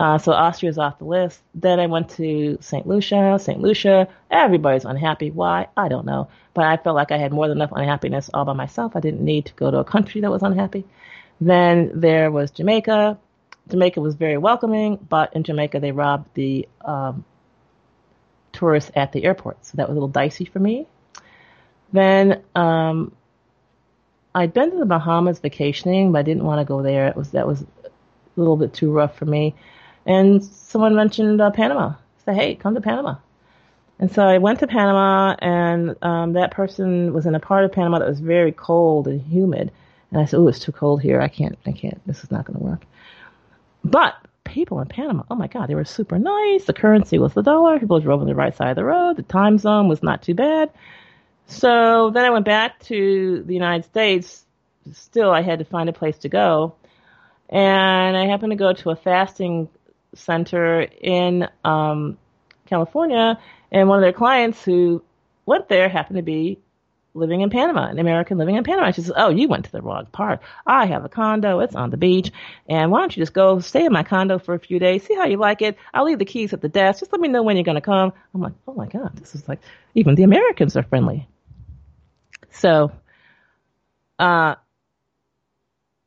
[0.00, 1.40] Uh, so Austria's off the list.
[1.54, 2.84] Then I went to St.
[2.84, 3.38] Lucia.
[3.40, 3.60] St.
[3.60, 5.30] Lucia, everybody's unhappy.
[5.30, 5.68] Why?
[5.76, 6.28] I don't know.
[6.52, 8.96] But I felt like I had more than enough unhappiness all by myself.
[8.96, 10.84] I didn't need to go to a country that was unhappy.
[11.40, 13.18] Then there was Jamaica.
[13.68, 17.24] Jamaica was very welcoming, but in Jamaica they robbed the um,
[18.52, 20.86] tourists at the airport, so that was a little dicey for me.
[21.92, 23.14] Then um,
[24.34, 27.06] I'd been to the Bahamas vacationing, but I didn't want to go there.
[27.08, 27.90] It was that was a
[28.36, 29.54] little bit too rough for me.
[30.06, 31.94] And someone mentioned uh, Panama.
[32.24, 33.16] Said, "Hey, come to Panama."
[33.98, 37.72] And so I went to Panama, and um, that person was in a part of
[37.72, 39.70] Panama that was very cold and humid.
[40.10, 41.20] And I said, "Oh, it's too cold here.
[41.20, 41.58] I can't.
[41.66, 42.00] I can't.
[42.06, 42.84] This is not going to work."
[43.84, 46.64] But people in Panama, oh my God, they were super nice.
[46.64, 47.78] The currency was the dollar.
[47.78, 49.16] People drove on the right side of the road.
[49.16, 50.70] The time zone was not too bad.
[51.46, 54.44] So then I went back to the United States.
[54.92, 56.74] Still, I had to find a place to go.
[57.48, 59.68] And I happened to go to a fasting
[60.14, 62.16] center in um,
[62.66, 63.38] California,
[63.70, 65.02] and one of their clients who
[65.46, 66.58] went there happened to be
[67.14, 68.90] living in Panama, an American living in Panama.
[68.90, 70.40] She says, Oh, you went to the wrong part.
[70.66, 71.60] I have a condo.
[71.60, 72.30] It's on the beach.
[72.68, 75.04] And why don't you just go stay in my condo for a few days?
[75.04, 75.78] See how you like it.
[75.92, 77.00] I'll leave the keys at the desk.
[77.00, 78.12] Just let me know when you're going to come.
[78.34, 79.60] I'm like, Oh my God, this is like,
[79.94, 81.28] even the Americans are friendly.
[82.50, 82.92] So,
[84.18, 84.56] uh,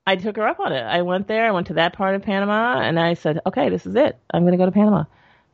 [0.06, 0.82] I took her up on it.
[0.82, 1.46] I went there.
[1.46, 4.18] I went to that part of Panama and I said, okay, this is it.
[4.34, 5.04] I'm going to go to Panama.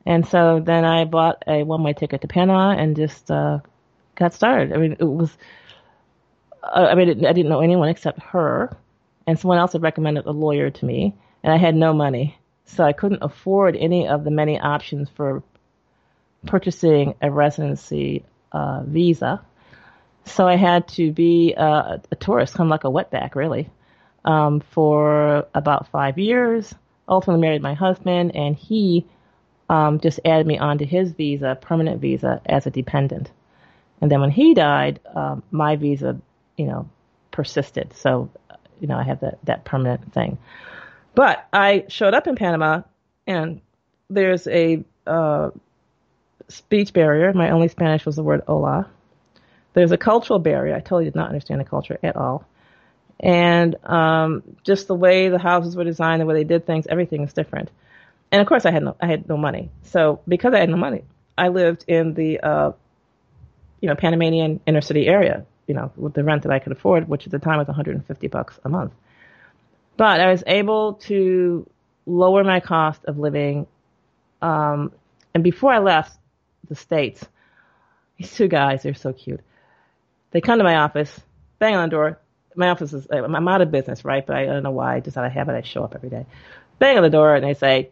[0.05, 3.59] And so then I bought a one way ticket to Panama and just, uh,
[4.15, 4.73] got started.
[4.73, 5.35] I mean, it was.
[6.63, 8.75] Uh, I mean, I didn't know anyone except her,
[9.27, 12.83] and someone else had recommended a lawyer to me, and I had no money, so
[12.83, 15.43] I couldn't afford any of the many options for
[16.45, 19.41] purchasing a residency uh, visa.
[20.25, 23.69] So I had to be a, a tourist, kind of like a wetback, really,
[24.23, 26.73] um, for about five years.
[27.09, 29.05] Ultimately, married my husband, and he
[29.69, 33.31] um, just added me onto his visa, permanent visa, as a dependent.
[34.01, 36.19] And then when he died, um, my visa,
[36.57, 36.89] you know,
[37.31, 37.93] persisted.
[37.93, 38.29] So,
[38.79, 40.37] you know, I had that, that permanent thing.
[41.15, 42.81] But I showed up in Panama
[43.27, 43.61] and
[44.09, 45.51] there's a uh,
[46.47, 47.33] speech barrier.
[47.33, 48.89] My only Spanish was the word hola.
[49.73, 50.75] There's a cultural barrier.
[50.75, 52.45] I totally did not understand the culture at all.
[53.19, 57.23] And um, just the way the houses were designed, the way they did things, everything
[57.23, 57.71] is different.
[58.31, 59.69] And of course, I had no, I had no money.
[59.83, 61.03] So because I had no money,
[61.37, 62.71] I lived in the uh,
[63.83, 67.09] you know, Panamanian inner city area, you know, with the rent that I could afford,
[67.09, 68.93] which at the time was 150 bucks a month.
[69.97, 71.69] But I was able to
[72.05, 73.67] lower my cost of living.
[74.41, 74.93] Um,
[75.33, 76.17] and before I left
[76.69, 77.27] the States,
[78.17, 79.41] these two guys, they're so cute.
[80.31, 81.19] They come to my office,
[81.59, 82.19] bang on the door.
[82.55, 84.25] My office is, I'm out of business, right?
[84.25, 84.95] But I don't know why.
[84.95, 86.25] I Just out of habit, I show up every day.
[86.79, 87.89] Bang on the door and they say,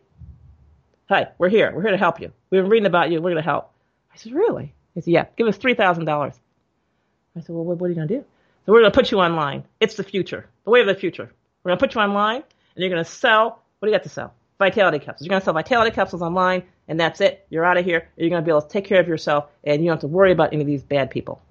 [1.10, 1.74] Hi, we're here.
[1.76, 2.32] We're here to help you.
[2.50, 3.18] We've been reading about you.
[3.18, 3.74] We're going to help.
[4.14, 4.74] I said, Really?
[4.96, 6.10] He said, yeah, give us $3,000.
[6.10, 8.26] I said, well, what, what are you going to do?
[8.66, 9.64] So we're going to put you online.
[9.80, 11.32] It's the future, the way of the future.
[11.64, 12.44] We're going to put you online
[12.76, 14.34] and you're going to sell, what do you got to sell?
[14.60, 15.26] Vitality capsules.
[15.26, 17.46] You're going to sell vitality capsules online and that's it.
[17.50, 18.10] You're out of here.
[18.18, 20.08] You're going to be able to take care of yourself and you don't have to
[20.08, 21.42] worry about any of these bad people.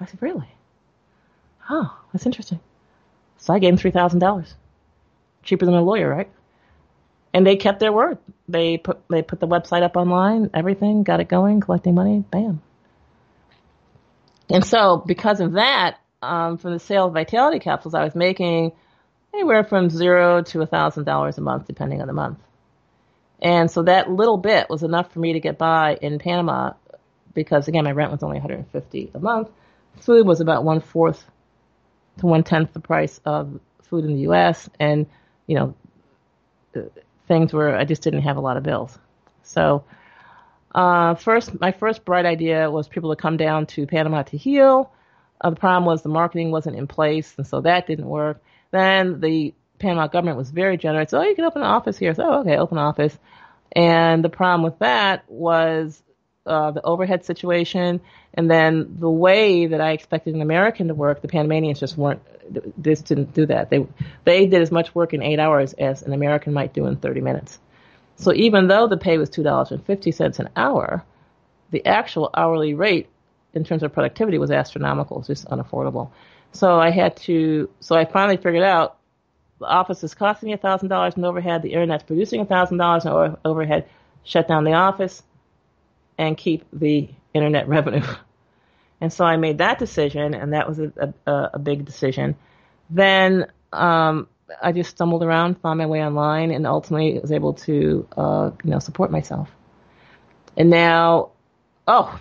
[0.00, 0.48] I said, really?
[1.68, 2.60] Oh, that's interesting.
[3.36, 4.54] So I gave him $3,000.
[5.42, 6.30] Cheaper than a lawyer, right?
[7.32, 8.18] and they kept their word.
[8.48, 12.62] They put they put the website up online, everything, got it going, collecting money, bam.
[14.50, 18.72] And so because of that, um, from the sale of vitality capsules, I was making
[19.32, 22.38] anywhere from zero to a thousand dollars a month, depending on the month.
[23.40, 26.72] And so that little bit was enough for me to get by in Panama,
[27.32, 29.48] because again, my rent was only 150 a month.
[30.00, 31.24] Food was about one fourth
[32.18, 34.68] to one tenth the price of food in the U.S.
[34.78, 35.06] And
[35.46, 35.74] you know,
[37.26, 38.98] things where I just didn't have a lot of bills.
[39.42, 39.84] So
[40.74, 44.92] Uh, first, my first bright idea was people to come down to Panama to heal.
[45.40, 48.42] Uh, the problem was the marketing wasn't in place, and so that didn't work.
[48.70, 51.12] Then the Panama government was very generous.
[51.12, 52.14] Oh, you can open an office here.
[52.14, 53.18] So, oh, okay, open an office.
[53.72, 56.02] And the problem with that was
[56.46, 58.00] uh, the overhead situation,
[58.34, 62.22] and then the way that I expected an American to work, the Panamanians just weren't.
[62.76, 63.70] This didn't do that.
[63.70, 63.86] They
[64.24, 67.20] they did as much work in eight hours as an American might do in 30
[67.20, 67.58] minutes.
[68.20, 71.02] So even though the pay was two dollars and fifty cents an hour,
[71.70, 73.08] the actual hourly rate
[73.54, 75.16] in terms of productivity was astronomical.
[75.16, 76.10] It was just unaffordable.
[76.52, 77.70] So I had to.
[77.80, 78.98] So I finally figured out
[79.58, 81.62] the office is costing me thousand dollars in overhead.
[81.62, 83.88] The internet's producing thousand dollars in overhead.
[84.22, 85.22] Shut down the office
[86.18, 88.04] and keep the internet revenue.
[89.00, 92.36] And so I made that decision, and that was a, a, a big decision.
[92.90, 94.28] Then um,
[94.62, 98.70] I just stumbled around, found my way online, and ultimately was able to, uh, you
[98.70, 99.48] know, support myself.
[100.56, 101.30] And now,
[101.86, 102.20] oh,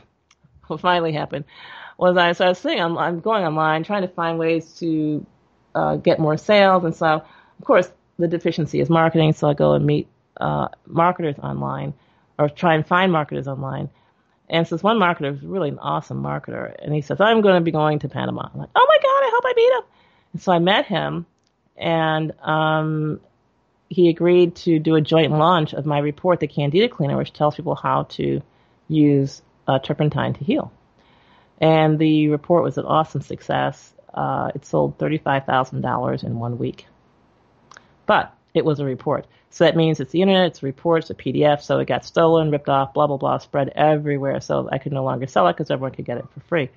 [0.67, 1.45] what finally happened
[1.97, 5.25] was I, so I was saying I'm, I'm going online, trying to find ways to
[5.75, 9.33] uh, get more sales, and so of course the deficiency is marketing.
[9.33, 10.07] So I go and meet
[10.39, 11.93] uh, marketers online,
[12.37, 13.89] or try and find marketers online.
[14.49, 17.55] And so this one marketer was really an awesome marketer, and he says, "I'm going
[17.55, 19.83] to be going to Panama." I'm like, "Oh my god, I hope I meet him."
[20.33, 21.25] And so I met him,
[21.79, 23.21] and um,
[23.87, 27.55] he agreed to do a joint launch of my report, the Candida Cleaner, which tells
[27.55, 28.41] people how to
[28.87, 30.71] use uh, turpentine to heal.
[31.59, 33.93] And the report was an awesome success.
[34.13, 36.85] Uh, it sold thirty-five thousand dollars in one week,
[38.05, 39.25] but it was a report.
[39.51, 42.05] So that means it's the internet, it's a report, it's a PDF, so it got
[42.05, 44.41] stolen, ripped off, blah, blah, blah, spread everywhere.
[44.41, 46.69] So I could no longer sell it because everyone could get it for free.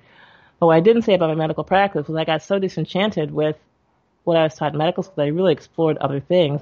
[0.59, 3.57] But what I didn't say about my medical practice was I got so disenchanted with
[4.23, 6.61] what I was taught in medical school I really explored other things.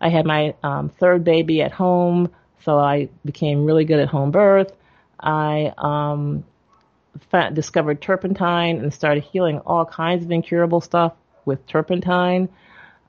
[0.00, 2.30] I had my um, third baby at home,
[2.64, 4.72] so I became really good at home birth.
[5.18, 6.44] I um,
[7.30, 11.12] found, discovered turpentine and started healing all kinds of incurable stuff
[11.44, 12.48] with turpentine.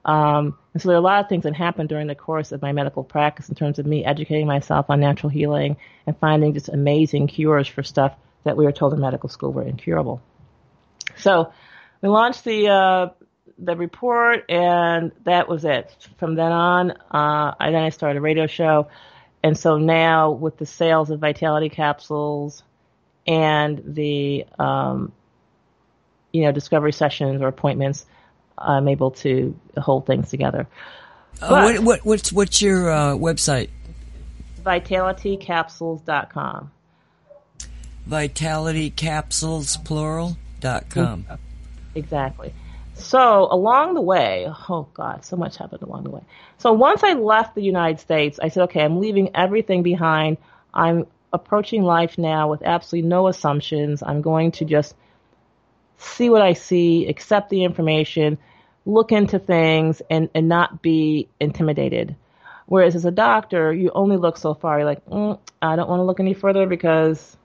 [0.03, 2.61] Um, and so there are a lot of things that happened during the course of
[2.61, 5.77] my medical practice in terms of me educating myself on natural healing
[6.07, 9.63] and finding just amazing cures for stuff that we were told in medical school were
[9.63, 10.21] incurable.
[11.17, 11.53] So
[12.01, 13.09] we launched the uh,
[13.63, 15.95] the report, and that was it.
[16.17, 18.87] From then on, uh, I then I started a radio show,
[19.43, 22.63] and so now with the sales of Vitality capsules
[23.27, 25.11] and the um,
[26.31, 28.05] you know discovery sessions or appointments
[28.57, 30.67] I'm able to hold things together.
[31.41, 33.69] Uh, what, what, what's what's your uh, website?
[34.63, 36.71] VitalityCapsules.com.
[38.07, 41.25] VitalityCapsules plural dot com.
[41.95, 42.53] Exactly.
[43.01, 46.21] So along the way, oh God, so much happened along the way.
[46.59, 50.37] So once I left the United States, I said, okay, I'm leaving everything behind.
[50.73, 54.03] I'm approaching life now with absolutely no assumptions.
[54.03, 54.95] I'm going to just
[55.97, 58.37] see what I see, accept the information,
[58.85, 62.15] look into things, and, and not be intimidated.
[62.65, 64.79] Whereas as a doctor, you only look so far.
[64.79, 67.35] You're like, mm, I don't want to look any further because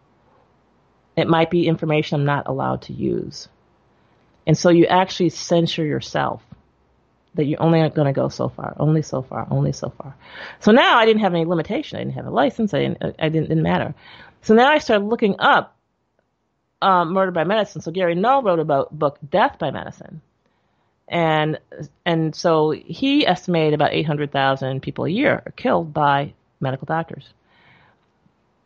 [1.17, 3.49] it might be information I'm not allowed to use.
[4.47, 6.43] And so you actually censure yourself
[7.35, 10.17] that you're only going to go so far, only so far, only so far.
[10.61, 11.99] So now I didn't have any limitation.
[11.99, 12.73] I didn't have a license.
[12.73, 13.95] I didn't, I didn't, didn't matter.
[14.43, 15.77] So now I started looking up
[16.81, 17.83] um, Murder by Medicine.
[17.83, 20.21] So Gary Null wrote about book Death by Medicine,
[21.09, 21.59] and
[22.05, 26.87] and so he estimated about eight hundred thousand people a year are killed by medical
[26.87, 27.29] doctors.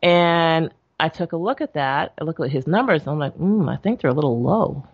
[0.03, 2.13] And I took a look at that.
[2.21, 4.85] I looked at his numbers, and I'm like, mm, I think they're a little low.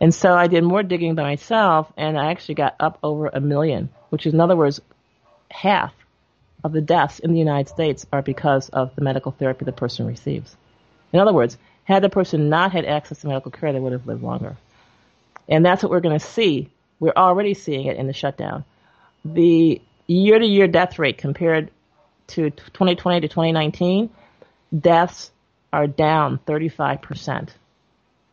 [0.00, 3.40] And so I did more digging by myself, and I actually got up over a
[3.40, 4.80] million, which is, in other words,
[5.50, 5.92] half
[6.64, 10.06] of the deaths in the United States are because of the medical therapy the person
[10.06, 10.56] receives.
[11.12, 14.06] In other words, had the person not had access to medical care, they would have
[14.06, 14.56] lived longer.
[15.48, 16.70] And that's what we're going to see.
[16.98, 18.64] We're already seeing it in the shutdown.
[19.24, 21.70] The year to year death rate compared
[22.28, 24.10] to 2020 to 2019,
[24.78, 25.30] deaths
[25.72, 27.48] are down 35%.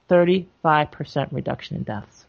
[0.09, 2.25] 35% reduction in deaths.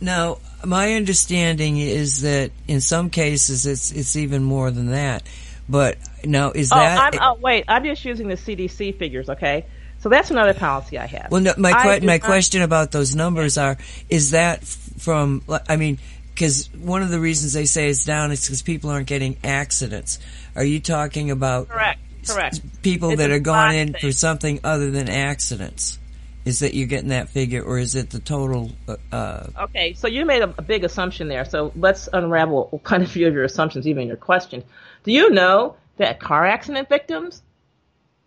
[0.00, 5.22] Now, my understanding is that in some cases it's it's even more than that.
[5.68, 7.14] But now is oh, that?
[7.14, 9.64] I'm, oh, wait, I'm just using the CDC figures, okay?
[10.00, 11.30] So that's another policy I have.
[11.30, 13.78] Well, no, my que- my not, question about those numbers are:
[14.10, 15.42] is that from?
[15.68, 15.98] I mean,
[16.34, 20.18] because one of the reasons they say it's down is because people aren't getting accidents.
[20.56, 22.00] Are you talking about correct?
[22.26, 22.82] Correct.
[22.82, 24.00] People it's that are going in thing.
[24.00, 25.98] for something other than accidents.
[26.44, 28.72] Is that you're getting that figure, or is it the total?
[28.88, 31.44] Uh, uh okay, so you made a, a big assumption there.
[31.44, 34.64] So let's unravel kind of few of your assumptions, even your question.
[35.04, 37.42] Do you know that car accident victims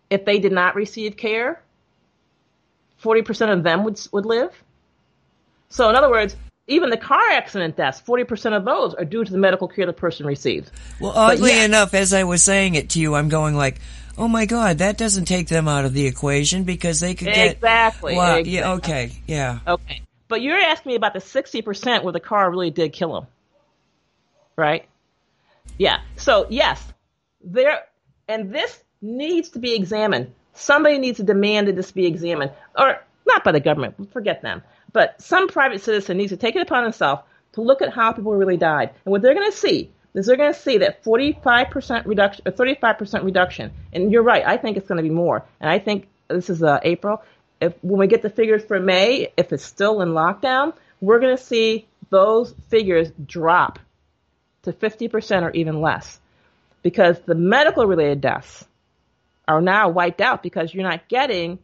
[0.10, 1.62] if they did not receive care,
[3.04, 4.52] 40% of them would, would live.
[5.70, 6.36] So, in other words,
[6.68, 9.94] even the car accident deaths, 40% of those are due to the medical care the
[9.94, 10.72] person received.
[11.00, 11.66] Well, oddly yeah.
[11.66, 13.80] enough, as I was saying it to you, I'm going like,
[14.18, 17.56] oh my God, that doesn't take them out of the equation because they could get.
[17.56, 18.16] Exactly.
[18.16, 18.54] Well, exactly.
[18.54, 19.12] Yeah, okay.
[19.28, 19.60] Yeah.
[19.68, 20.02] Okay.
[20.28, 23.28] But you're asking me about the 60% where the car really did kill them.
[24.56, 24.86] Right?
[25.78, 26.00] Yeah.
[26.16, 26.84] So, yes,
[27.44, 27.84] there,
[28.28, 30.34] and this needs to be examined.
[30.54, 32.52] Somebody needs to demand that this be examined.
[32.78, 34.64] Or, not by the government, forget them.
[34.94, 38.34] But some private citizen needs to take it upon himself to look at how people
[38.34, 38.92] really died.
[39.04, 42.52] And what they're going to see is they're going to see that 45% reduction, or
[42.52, 43.72] 35% reduction.
[43.94, 45.46] And you're right, I think it's going to be more.
[45.60, 47.22] And I think this is uh, April.
[47.62, 51.36] If when we get the figures for May, if it's still in lockdown, we're going
[51.36, 53.80] to see those figures drop
[54.64, 56.20] to 50% or even less
[56.82, 58.66] because the medical related deaths
[59.48, 61.60] are now wiped out because you're not getting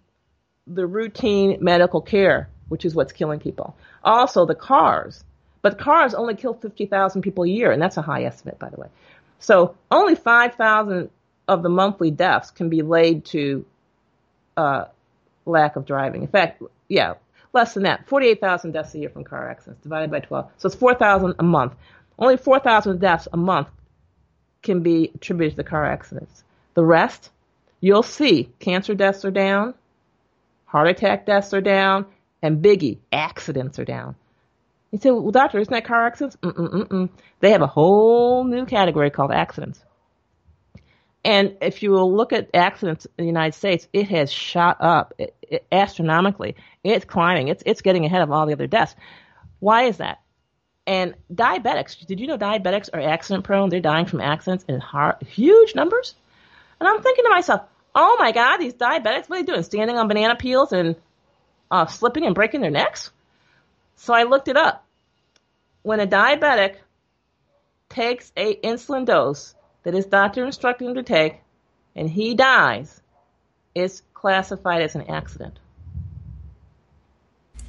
[0.68, 3.76] the routine medical care, which is what's killing people.
[4.04, 5.24] Also, the cars.
[5.62, 8.78] But cars only kill 50,000 people a year, and that's a high estimate, by the
[8.78, 8.88] way.
[9.39, 11.09] So only 5,000
[11.47, 13.66] of the monthly deaths can be laid to
[14.57, 14.86] uh,
[15.45, 16.22] lack of driving.
[16.22, 17.16] In fact, yeah,
[17.53, 18.07] less than that.
[18.07, 20.49] 48,000 deaths a year from car accidents divided by 12.
[20.57, 21.74] So it's 4,000 a month.
[22.18, 23.68] Only 4,000 deaths a month
[24.62, 26.43] can be attributed to car accidents.
[26.74, 27.30] The rest,
[27.80, 29.74] you'll see cancer deaths are down,
[30.66, 32.05] heart attack deaths are down,
[32.41, 34.16] and biggie, accidents are down.
[34.92, 36.36] You say, well, doctor, isn't that car accidents?
[36.44, 37.10] Mm-mm-mm-mm.
[37.39, 39.84] They have a whole new category called accidents.
[41.24, 45.14] And if you look at accidents in the United States, it has shot up
[45.72, 46.56] astronomically.
[46.84, 47.48] It's climbing.
[47.48, 48.96] It's it's getting ahead of all the other deaths.
[49.60, 50.20] Why is that?
[50.88, 53.70] And diabetics, did you know diabetics are accident prone?
[53.70, 54.82] They're dying from accidents in
[55.26, 56.16] huge numbers.
[56.80, 57.62] And I'm thinking to myself,
[57.94, 59.64] oh my God, these diabetics, what are they doing?
[59.64, 60.96] Standing on banana peels and
[61.70, 63.12] uh, slipping and breaking their necks?
[64.02, 64.84] So I looked it up.
[65.84, 66.78] When a diabetic
[67.88, 71.39] takes a insulin dose that his doctor instructed him to take
[71.95, 72.99] and he dies,
[73.76, 75.60] it's classified as an accident.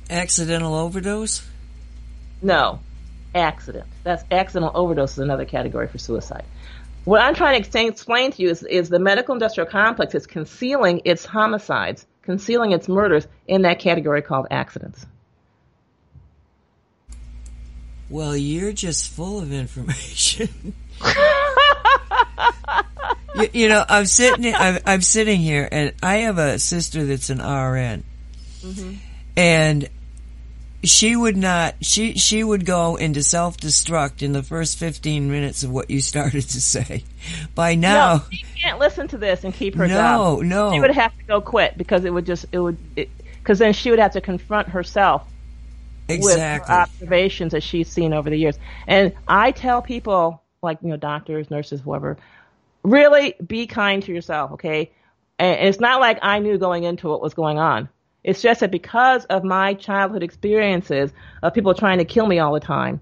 [0.08, 1.46] Accidental overdose?
[2.40, 2.80] No
[3.34, 3.86] accident.
[4.02, 6.46] That's accidental overdose is another category for suicide.
[7.04, 11.02] What I'm trying to explain to you is, is the medical industrial complex is concealing
[11.04, 15.04] its homicides, concealing its murders in that category called accidents.
[18.12, 20.74] Well, you're just full of information.
[23.36, 27.30] you, you, know, I'm sitting, I'm, I'm, sitting here, and I have a sister that's
[27.30, 28.04] an RN,
[28.60, 28.94] mm-hmm.
[29.34, 29.88] and
[30.84, 35.62] she would not she she would go into self destruct in the first 15 minutes
[35.62, 37.04] of what you started to say
[37.54, 40.80] by now no, she can't listen to this and keep her no, job no she
[40.80, 44.00] would have to go quit because it would just it would because then she would
[44.00, 45.24] have to confront herself
[46.14, 46.72] exactly.
[46.72, 48.58] with observations that she's seen over the years.
[48.86, 52.16] And i tell people like you know doctors nurses whoever
[52.82, 54.90] really be kind to yourself okay?
[55.38, 57.88] And it's not like i knew going into what was going on.
[58.24, 61.10] It's just that because of my childhood experiences
[61.42, 63.00] of people trying to kill me all the time,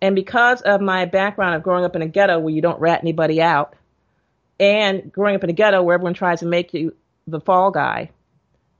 [0.00, 3.00] and because of my background of growing up in a ghetto where you don't rat
[3.02, 3.74] anybody out,
[4.60, 6.94] and growing up in a ghetto where everyone tries to make you
[7.26, 8.10] the fall guy,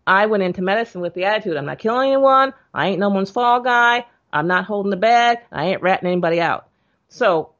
[0.06, 3.30] I went into medicine with the attitude I'm not killing anyone, I ain't no one's
[3.30, 6.68] fall guy, I'm not holding the bag, I ain't ratting anybody out.
[7.08, 7.52] So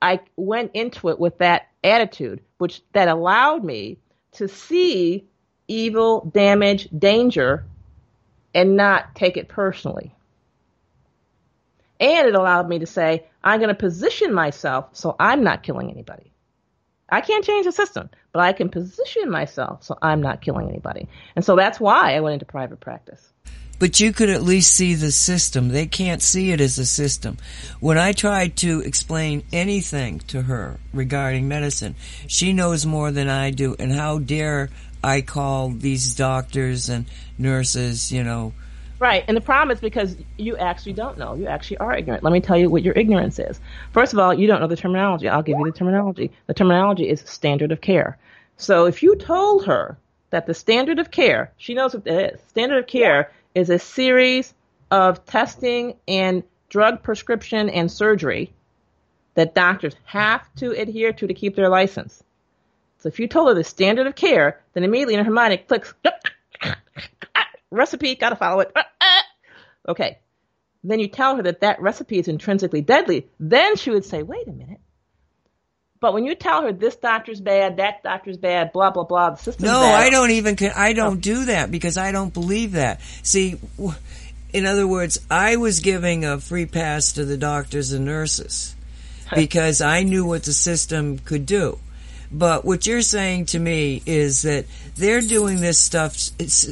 [0.00, 3.98] I went into it with that attitude, which that allowed me
[4.32, 5.26] to see
[5.68, 7.64] evil, damage, danger,
[8.54, 10.14] and not take it personally.
[12.00, 15.90] And it allowed me to say, I'm going to position myself so I'm not killing
[15.90, 16.31] anybody.
[17.12, 21.08] I can't change the system, but I can position myself so I'm not killing anybody.
[21.36, 23.28] And so that's why I went into private practice.
[23.78, 25.68] But you could at least see the system.
[25.68, 27.36] They can't see it as a system.
[27.80, 31.96] When I tried to explain anything to her regarding medicine,
[32.28, 33.76] she knows more than I do.
[33.78, 34.70] And how dare
[35.04, 37.06] I call these doctors and
[37.36, 38.54] nurses, you know.
[39.02, 41.34] Right, and the problem is because you actually don't know.
[41.34, 42.22] You actually are ignorant.
[42.22, 43.60] Let me tell you what your ignorance is.
[43.90, 45.28] First of all, you don't know the terminology.
[45.28, 46.30] I'll give you the terminology.
[46.46, 48.16] The terminology is standard of care.
[48.58, 49.98] So if you told her
[50.30, 52.40] that the standard of care, she knows what it is.
[52.50, 54.54] Standard of care is a series
[54.92, 58.52] of testing and drug prescription and surgery
[59.34, 62.22] that doctors have to adhere to to keep their license.
[62.98, 65.66] So if you told her the standard of care, then immediately in her mind it
[65.66, 65.92] clicks,
[67.72, 68.72] recipe, gotta follow it.
[68.74, 69.90] Uh, uh.
[69.90, 70.18] Okay.
[70.84, 73.28] Then you tell her that that recipe is intrinsically deadly.
[73.38, 74.80] Then she would say, wait a minute.
[76.00, 79.36] But when you tell her this doctor's bad, that doctor's bad, blah blah blah, the
[79.36, 80.02] system's No, bad.
[80.02, 80.56] I don't even.
[80.74, 83.00] I don't do that because I don't believe that.
[83.22, 83.56] See,
[84.52, 88.74] in other words, I was giving a free pass to the doctors and nurses
[89.34, 91.78] because I knew what the system could do.
[92.32, 96.16] But what you're saying to me is that they're doing this stuff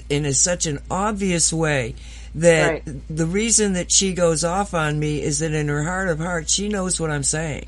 [0.09, 1.95] in a, such an obvious way
[2.37, 2.85] that right.
[3.09, 6.53] the reason that she goes off on me is that in her heart of hearts
[6.53, 7.67] she knows what I'm saying.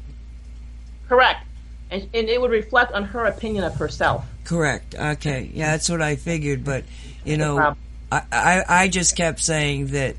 [1.09, 1.45] Correct.
[1.91, 4.25] And, and it would reflect on her opinion of herself.
[4.45, 4.95] Correct.
[4.95, 5.51] Okay.
[5.53, 6.65] Yeah, that's what I figured.
[6.65, 6.85] But,
[7.25, 7.77] you know,
[8.11, 10.17] I, I, I just kept saying that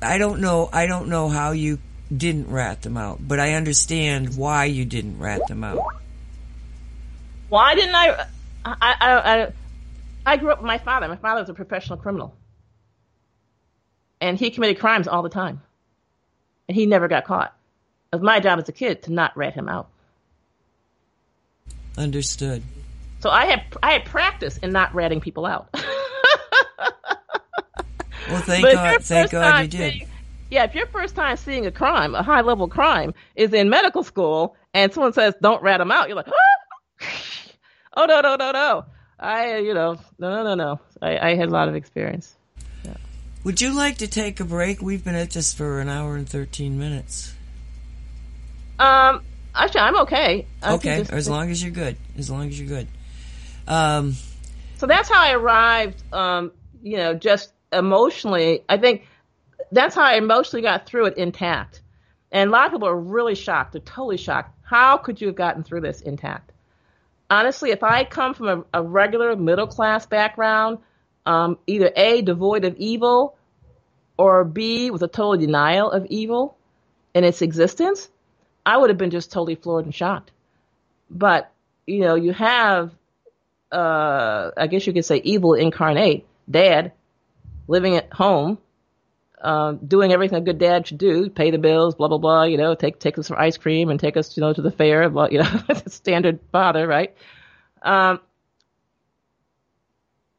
[0.00, 1.78] I don't know, I don't know how you
[2.14, 5.80] didn't rat them out, but I understand why you didn't rat them out.
[7.54, 8.26] Why didn't I?
[8.64, 9.52] I, I, I,
[10.26, 11.06] I grew up with my father.
[11.06, 12.34] My father was a professional criminal.
[14.20, 15.62] And he committed crimes all the time.
[16.66, 17.56] And he never got caught.
[18.12, 19.88] It was my job as a kid to not rat him out.
[21.96, 22.64] Understood.
[23.20, 25.68] So I had I had practice in not ratting people out.
[28.28, 29.92] well, thank God, thank God you did.
[29.92, 30.08] Seeing,
[30.50, 34.02] yeah, if your first time seeing a crime, a high level crime, is in medical
[34.02, 37.06] school, and someone says don't rat them out, you're like, ah!
[37.96, 38.84] oh no no no no,
[39.18, 42.34] I you know no no no no, I, I had a lot of experience.
[42.84, 42.96] Yeah.
[43.44, 44.82] Would you like to take a break?
[44.82, 47.34] We've been at this for an hour and thirteen minutes.
[48.78, 49.22] Um,
[49.54, 50.46] Actually, I'm okay.
[50.62, 51.96] I okay, just, as long as you're good.
[52.18, 52.88] As long as you're good.
[53.68, 54.14] Um,
[54.78, 56.02] so that's how I arrived.
[56.12, 56.50] Um,
[56.82, 59.06] you know, just emotionally, I think
[59.70, 61.82] that's how I emotionally got through it intact.
[62.32, 63.72] And a lot of people are really shocked.
[63.72, 64.58] They're totally shocked.
[64.62, 66.50] How could you have gotten through this intact?
[67.30, 70.78] Honestly, if I come from a, a regular middle class background,
[71.26, 73.36] um, either A, devoid of evil,
[74.16, 76.56] or B, with a total denial of evil
[77.14, 78.08] in its existence,
[78.64, 80.30] I would have been just totally floored and shocked.
[81.10, 81.50] But,
[81.86, 82.92] you know, you have,
[83.72, 86.92] uh, I guess you could say evil incarnate, dad,
[87.66, 88.58] living at home,
[89.44, 92.56] um, doing everything a good dad should do, pay the bills, blah, blah, blah, you
[92.56, 95.08] know, take, take us for ice cream and take us, you know, to the fair,
[95.10, 97.14] blah, you know, standard father, right?
[97.82, 98.20] Um,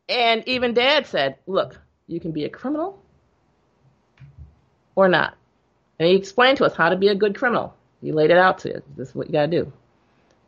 [0.10, 2.99] and even dad said, look, you can be a criminal
[4.95, 5.38] or not.
[5.99, 7.76] And he explained to us how to be a good criminal.
[8.02, 8.82] He laid it out to you.
[8.98, 9.72] This is what you gotta do,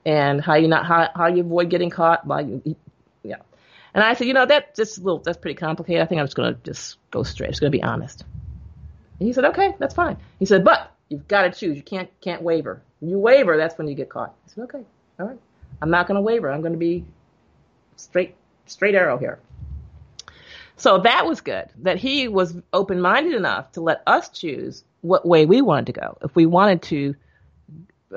[0.06, 2.76] and how you not how how you avoid getting caught by you.
[3.24, 3.38] Yeah,
[3.94, 6.02] and I said, you know, that just a little that's pretty complicated.
[6.02, 7.48] I think I'm just gonna just go straight.
[7.48, 8.26] I'm just gonna be honest.
[9.20, 10.18] And he said, okay, that's fine.
[10.40, 11.76] He said, but you've got to choose.
[11.76, 12.82] You can't can't waver.
[13.00, 14.34] When you waver, that's when you get caught.
[14.46, 14.84] I said, okay,
[15.20, 15.40] all right.
[15.82, 16.52] I'm not gonna waver.
[16.52, 17.06] I'm gonna be
[17.96, 18.36] straight
[18.66, 19.40] straight arrow here.
[20.76, 21.68] So that was good.
[21.84, 25.94] That he was open minded enough to let us choose what way we wanted to
[25.94, 26.18] go.
[26.22, 27.16] If we wanted to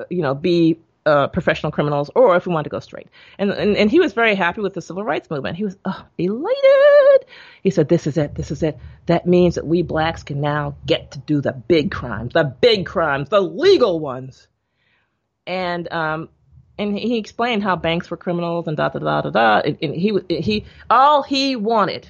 [0.09, 3.07] you know, be uh, professional criminals, or if we want to go straight.
[3.37, 5.57] And, and and he was very happy with the civil rights movement.
[5.57, 5.77] He was
[6.17, 7.25] elated.
[7.63, 8.35] He said, "This is it.
[8.35, 8.77] This is it.
[9.07, 12.85] That means that we blacks can now get to do the big crimes, the big
[12.85, 14.47] crimes, the legal ones."
[15.47, 16.29] And um,
[16.77, 19.59] and he explained how banks were criminals and da da da da da.
[19.59, 22.09] And, and he he all he wanted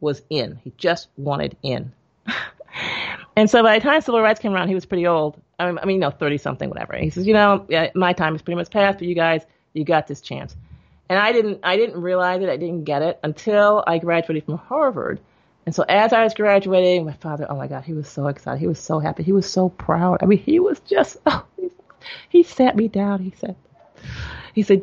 [0.00, 0.56] was in.
[0.62, 1.92] He just wanted in.
[3.38, 5.40] And so by the time civil rights came around, he was pretty old.
[5.60, 6.96] I mean, I mean, you know, thirty something, whatever.
[6.96, 10.08] he says, you know, my time is pretty much past, but you guys, you got
[10.08, 10.56] this chance.
[11.08, 12.48] And I didn't, I didn't realize it.
[12.48, 15.20] I didn't get it until I graduated from Harvard.
[15.66, 18.58] And so as I was graduating, my father, oh my God, he was so excited.
[18.58, 19.22] He was so happy.
[19.22, 20.18] He was so proud.
[20.20, 21.70] I mean, he was just, oh, he,
[22.28, 23.22] he sat me down.
[23.22, 23.54] He said,
[24.52, 24.82] he said,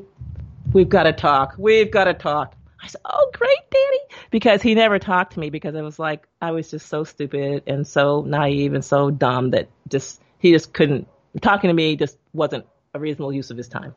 [0.72, 1.56] we've got to talk.
[1.58, 2.55] We've got to talk.
[2.86, 6.28] I said, "Oh, great, Daddy," because he never talked to me because it was like
[6.40, 10.72] I was just so stupid and so naive and so dumb that just he just
[10.72, 11.08] couldn't
[11.42, 13.96] talking to me just wasn't a reasonable use of his time.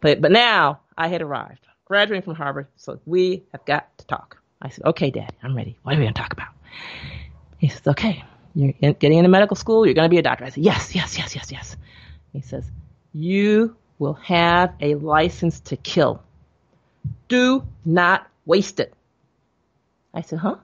[0.00, 4.38] But but now I had arrived, graduating from Harvard, so we have got to talk.
[4.62, 5.76] I said, "Okay, Dad, I'm ready.
[5.82, 6.54] What are we going to talk about?"
[7.58, 8.24] He says, "Okay,
[8.54, 9.84] you're in, getting into medical school.
[9.84, 11.76] You're going to be a doctor." I said, "Yes, yes, yes, yes, yes."
[12.32, 12.64] He says,
[13.12, 16.22] "You will have a license to kill."
[17.28, 18.92] Do not waste it.
[20.12, 20.56] I said, huh?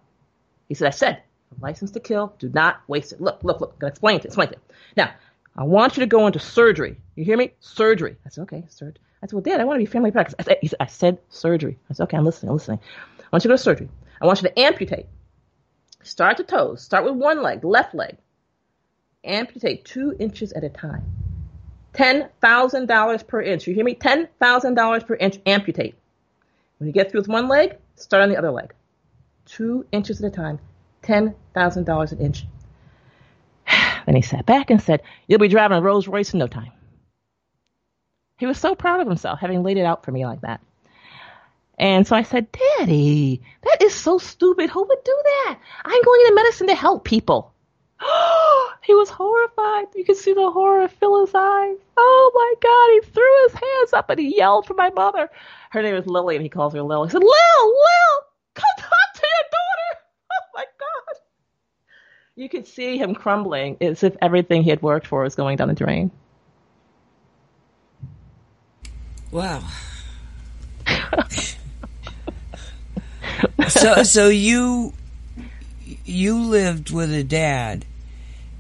[0.69, 1.23] He said, I said,
[1.61, 3.21] license to kill, do not waste it.
[3.21, 4.59] Look, look, look, I'm gonna explain it, explain it.
[4.97, 5.13] Now,
[5.57, 7.01] I want you to go into surgery.
[7.15, 7.53] You hear me?
[7.61, 8.17] Surgery.
[8.27, 9.01] I said, okay, surgery.
[9.23, 10.35] I said, well, Dad, I want to be family practice.
[10.39, 11.79] I said, I said surgery.
[11.89, 12.81] I said, okay, I'm listening, I'm listening.
[13.19, 13.89] I want you to go to surgery.
[14.21, 15.07] I want you to amputate.
[16.03, 16.83] Start the toes.
[16.83, 18.17] Start with one leg, left leg.
[19.25, 21.05] Amputate two inches at a time.
[21.95, 23.67] $10,000 per inch.
[23.67, 23.95] You hear me?
[23.95, 25.95] $10,000 per inch amputate.
[26.79, 28.73] When you get through with one leg, start on the other leg.
[29.47, 30.59] Two inches at a time,
[31.03, 32.47] $10,000 an inch.
[34.07, 36.73] then he sat back and said, You'll be driving a Rolls Royce in no time.
[38.39, 40.61] He was so proud of himself having laid it out for me like that.
[41.79, 44.71] And so I said, Daddy, that is so stupid.
[44.71, 45.59] Who would do that?
[45.85, 47.53] I'm going into medicine to help people.
[48.83, 49.87] he was horrified.
[49.95, 51.77] You could see the horror fill his eyes.
[51.97, 52.91] Oh my God.
[52.93, 55.31] He threw his hands up and he yelled for my mother.
[55.77, 57.05] Her name is Lily and he calls her Lil.
[57.05, 58.25] He said, Lil, Lil,
[58.55, 60.01] come talk to your daughter.
[60.33, 61.19] Oh my God.
[62.35, 65.69] You could see him crumbling as if everything he had worked for was going down
[65.69, 66.11] the drain.
[69.31, 69.63] Wow.
[73.69, 74.95] so so you
[76.07, 77.85] you lived with a dad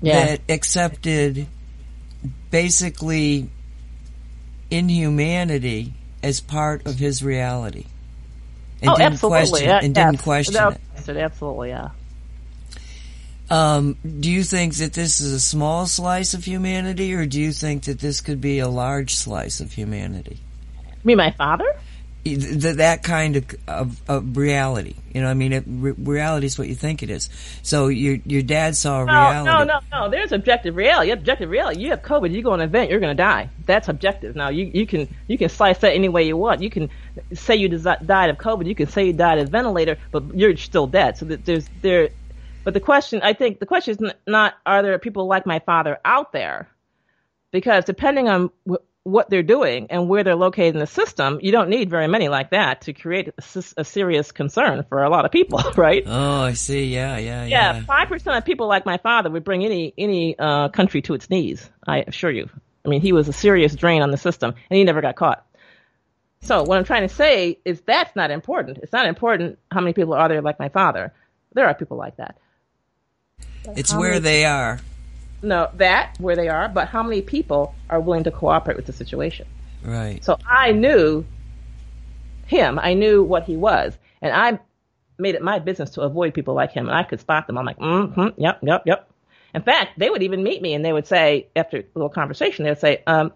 [0.02, 0.26] Yeah.
[0.26, 1.46] that accepted
[2.50, 3.48] basically
[4.70, 7.86] inhumanity as part of his reality.
[8.82, 9.48] And oh, didn't absolutely.
[9.50, 10.80] question and didn't question No, it.
[10.96, 11.88] yes, Absolutely, yeah.
[13.48, 17.52] Um, do you think that this is a small slice of humanity, or do you
[17.52, 20.40] think that this could be a large slice of humanity?
[20.80, 21.76] You mean my father?
[22.34, 24.96] Th- th- that kind of, of, of reality.
[25.14, 27.30] You know, I mean, it, re- reality is what you think it is.
[27.62, 29.44] So your your dad saw a No, reality.
[29.50, 30.10] no, no, no.
[30.10, 31.10] There's objective reality.
[31.12, 31.80] Objective reality.
[31.80, 32.32] You have COVID.
[32.32, 32.90] You go on an event.
[32.90, 33.48] You're going to die.
[33.64, 34.34] That's objective.
[34.34, 36.60] Now you you can you can slice that any way you want.
[36.62, 36.90] You can
[37.32, 38.66] say you desi- died of COVID.
[38.66, 41.16] You can say you died of ventilator, but you're still dead.
[41.18, 42.08] So that there's there.
[42.64, 45.98] But the question, I think, the question is not are there people like my father
[46.04, 46.68] out there,
[47.52, 51.52] because depending on wh- what they're doing and where they're located in the system, you
[51.52, 53.28] don't need very many like that to create
[53.76, 56.02] a serious concern for a lot of people, right?
[56.04, 56.86] Oh, I see.
[56.92, 57.84] Yeah, yeah, Yeah, yeah.
[57.84, 61.30] five percent of people like my father would bring any any uh, country to its
[61.30, 61.70] knees.
[61.86, 62.50] I assure you.
[62.84, 65.46] I mean, he was a serious drain on the system, and he never got caught.
[66.40, 68.78] So what I'm trying to say is that's not important.
[68.82, 71.12] It's not important how many people are there like my father.
[71.54, 72.36] There are people like that.
[73.76, 74.80] It's where many- they are.
[75.42, 78.92] No, that where they are, but how many people are willing to cooperate with the
[78.92, 79.46] situation?
[79.82, 80.24] Right.
[80.24, 81.24] So I knew
[82.46, 82.78] him.
[82.78, 84.58] I knew what he was, and I
[85.18, 86.88] made it my business to avoid people like him.
[86.88, 87.58] And I could spot them.
[87.58, 89.10] I'm like, mm-hmm, yep, yep, yep.
[89.54, 92.64] In fact, they would even meet me, and they would say after a little conversation,
[92.64, 93.32] they would say, um,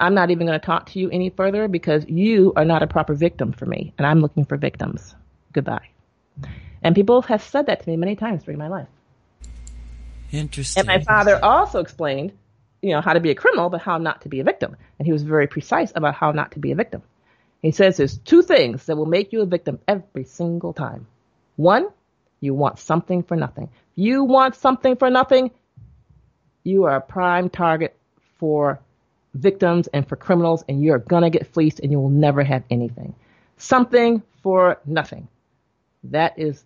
[0.00, 2.86] "I'm not even going to talk to you any further because you are not a
[2.86, 5.14] proper victim for me, and I'm looking for victims.
[5.52, 5.88] Goodbye."
[6.82, 8.88] And people have said that to me many times during my life.
[10.34, 10.80] Interesting.
[10.80, 12.32] And my father also explained,
[12.82, 14.76] you know, how to be a criminal, but how not to be a victim.
[14.98, 17.02] And he was very precise about how not to be a victim.
[17.62, 21.06] He says there's two things that will make you a victim every single time.
[21.56, 21.88] One,
[22.40, 23.70] you want something for nothing.
[23.94, 25.50] You want something for nothing,
[26.64, 27.96] you are a prime target
[28.38, 28.80] for
[29.34, 33.14] victims and for criminals, and you're gonna get fleeced and you will never have anything.
[33.56, 35.28] Something for nothing.
[36.04, 36.64] That is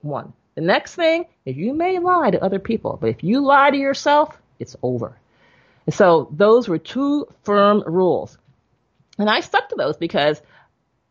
[0.00, 0.32] one.
[0.54, 3.76] The next thing is you may lie to other people, but if you lie to
[3.76, 5.16] yourself, it's over.
[5.86, 8.38] And so those were two firm rules.
[9.18, 10.40] And I stuck to those because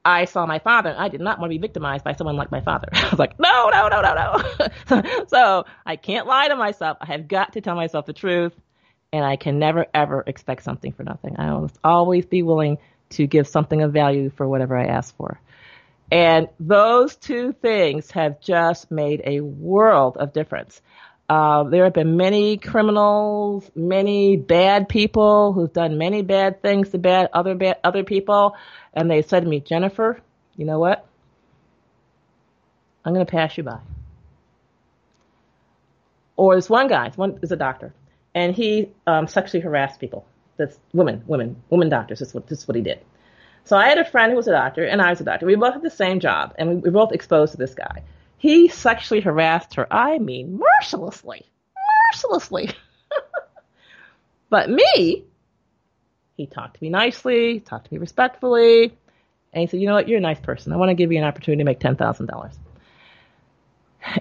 [0.05, 2.51] I saw my father and I did not want to be victimized by someone like
[2.51, 2.89] my father.
[2.93, 4.43] I was like, no, no, no, no,
[4.91, 5.25] no.
[5.27, 6.97] so I can't lie to myself.
[7.01, 8.53] I have got to tell myself the truth
[9.11, 11.35] and I can never ever expect something for nothing.
[11.37, 12.79] I must always be willing
[13.11, 15.39] to give something of value for whatever I ask for.
[16.11, 20.81] And those two things have just made a world of difference.
[21.29, 26.97] Uh, there have been many criminals, many bad people who've done many bad things to
[26.97, 28.55] bad other bad other people,
[28.93, 30.19] and they said to me, Jennifer,
[30.55, 31.07] you know what?
[33.05, 33.79] I'm going to pass you by.
[36.35, 37.93] Or this one guy, one is a doctor,
[38.35, 40.25] and he um, sexually harassed people.
[40.57, 42.19] That's women, women, women doctors.
[42.19, 42.99] This is what this is what he did.
[43.65, 45.45] So I had a friend who was a doctor, and I was a doctor.
[45.45, 48.03] We both had the same job, and we were both exposed to this guy.
[48.37, 49.87] He sexually harassed her.
[49.91, 51.45] I mean, mercilessly,
[52.11, 52.71] mercilessly.
[54.49, 55.23] but me,
[56.35, 58.93] he talked to me nicely, talked to me respectfully,
[59.53, 60.09] and he said, "You know what?
[60.09, 60.73] You're a nice person.
[60.73, 62.57] I want to give you an opportunity to make ten thousand dollars,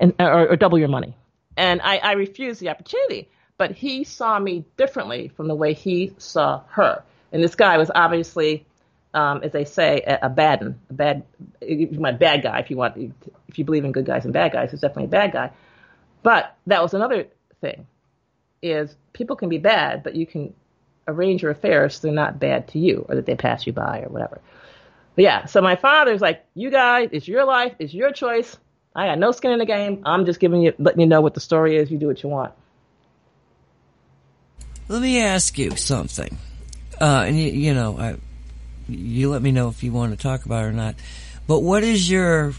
[0.01, 1.17] and or, or double your money."
[1.57, 3.29] And I, I refused the opportunity,
[3.59, 7.03] but he saw me differently from the way he saw her.
[7.33, 8.67] And this guy was obviously
[9.15, 11.25] um, as they say, a, a bad a bad,
[11.93, 12.59] my bad guy.
[12.61, 12.97] If you want,
[13.49, 15.51] if you believe in good guys and bad guys, he's definitely a bad guy.
[16.23, 17.27] But that was another
[17.61, 17.87] thing,
[18.63, 20.55] is people can be bad, but you can
[21.09, 24.03] arrange your affairs so they're not bad to you, or that they pass you by,
[24.03, 24.41] or whatever.
[25.15, 28.57] But yeah, so my father's like, you guys, it's your life, it's your choice.
[28.95, 30.03] I got no skin in the game.
[30.05, 31.91] I'm just giving you, letting you know what the story is.
[31.91, 32.53] You do what you want.
[34.89, 36.37] Let me ask you something.
[37.01, 38.17] Uh, and you, you know, I,
[38.95, 40.95] you let me know if you want to talk about it or not.
[41.47, 42.55] But what is your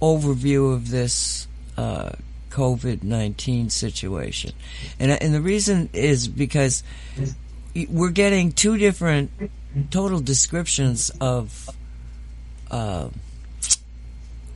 [0.00, 2.12] overview of this uh,
[2.50, 4.52] COVID nineteen situation?
[4.98, 6.82] And and the reason is because
[7.88, 9.30] we're getting two different
[9.90, 11.68] total descriptions of
[12.70, 13.08] uh,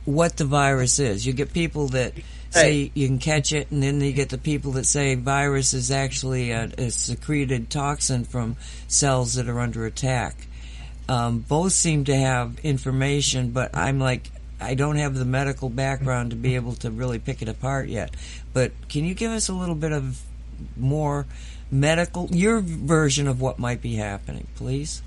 [0.05, 1.25] what the virus is.
[1.25, 2.13] You get people that
[2.49, 5.91] say you can catch it, and then you get the people that say virus is
[5.91, 8.57] actually a, a secreted toxin from
[8.87, 10.47] cells that are under attack.
[11.11, 14.31] Um, both seem to have information, but I'm like,
[14.61, 18.15] I don't have the medical background to be able to really pick it apart yet.
[18.53, 20.21] But can you give us a little bit of
[20.77, 21.25] more
[21.69, 25.01] medical, your version of what might be happening, please?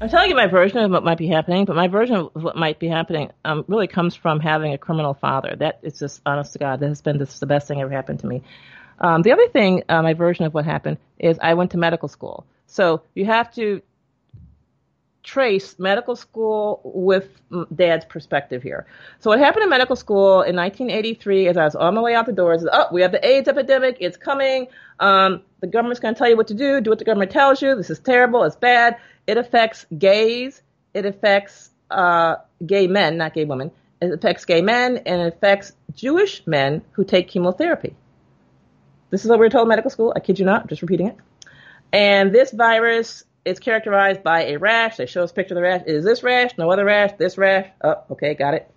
[0.00, 2.56] I'm telling you my version of what might be happening, but my version of what
[2.56, 5.56] might be happening um, really comes from having a criminal father.
[5.56, 8.20] That is just, honest to God, that has been this, the best thing ever happened
[8.20, 8.44] to me.
[9.00, 12.08] Um, the other thing, uh, my version of what happened, is I went to medical
[12.08, 12.46] school.
[12.68, 13.82] So you have to
[15.26, 17.28] trace medical school with
[17.74, 18.86] dad's perspective here.
[19.18, 22.26] So what happened in medical school in 1983 is I was on my way out
[22.26, 22.64] the doors.
[22.72, 23.96] Oh, we have the AIDS epidemic.
[23.98, 24.68] It's coming.
[25.00, 26.80] Um, the government's going to tell you what to do.
[26.80, 27.74] Do what the government tells you.
[27.74, 28.44] This is terrible.
[28.44, 28.98] It's bad.
[29.26, 30.62] It affects gays.
[30.94, 33.72] It affects uh, gay men, not gay women.
[34.00, 37.96] It affects gay men and it affects Jewish men who take chemotherapy.
[39.10, 40.12] This is what we are told in medical school.
[40.14, 40.62] I kid you not.
[40.62, 41.16] I'm just repeating it.
[41.92, 44.96] And this virus it's characterized by a rash.
[44.96, 45.82] They show us a picture of the rash.
[45.86, 46.50] Is this rash?
[46.58, 47.12] No other rash.
[47.16, 47.68] This rash.
[47.82, 48.68] Oh, okay, got it.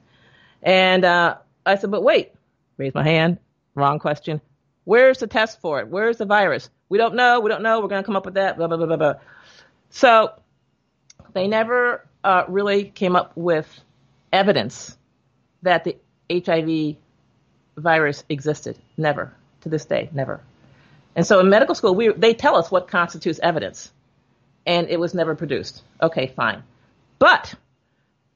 [0.62, 2.34] And uh, I said, but wait.
[2.78, 3.40] Raise my hand.
[3.74, 4.42] Wrong question.
[4.86, 5.88] Where's the test for it?
[5.88, 6.70] Where's the virus?
[6.88, 7.40] We don't know.
[7.40, 7.82] We don't know.
[7.82, 8.58] We're going to come up with that.
[8.58, 9.14] Blah blah blah blah blah.
[9.90, 10.34] So
[11.34, 13.68] they never uh, really came up with
[14.32, 14.98] evidence
[15.64, 15.98] that the
[16.32, 16.98] HIV
[17.76, 18.78] virus existed.
[18.98, 20.10] Never to this day.
[20.14, 20.42] Never.
[21.16, 23.92] And so in medical school, we they tell us what constitutes evidence
[24.70, 25.82] and it was never produced.
[26.00, 26.62] Okay, fine.
[27.18, 27.56] But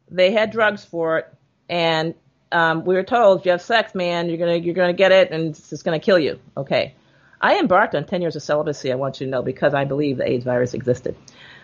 [0.10, 1.34] they had drugs for it,
[1.70, 2.16] and
[2.52, 5.32] um, we were told, if you have sex, man, you're gonna you're gonna get it,
[5.32, 6.40] and it's gonna kill you.
[6.58, 6.96] Okay.
[7.40, 10.16] I embarked on 10 years of celibacy, I want you to know, because I believe
[10.16, 11.18] the AIDS virus existed.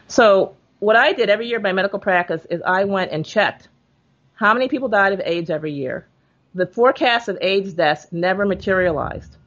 [0.09, 3.69] So what I did every year by medical practice is I went and checked
[4.33, 6.05] how many people died of AIDS every year.
[6.53, 9.37] The forecast of AIDS deaths never materialized.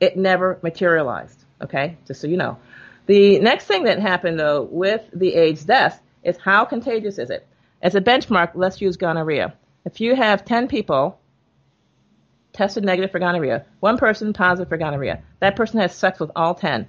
[0.00, 1.44] It never materialized.
[1.60, 2.58] Okay, just so you know.
[3.06, 7.46] The next thing that happened, though, with the AIDS death is how contagious is it?
[7.82, 9.54] As a benchmark, let's use gonorrhea.
[9.84, 11.18] If you have 10 people
[12.52, 16.54] tested negative for gonorrhea, one person positive for gonorrhea, that person has sex with all
[16.54, 16.88] 10.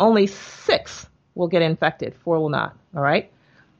[0.00, 2.76] Only six will get infected, four will not.
[2.96, 3.30] All right?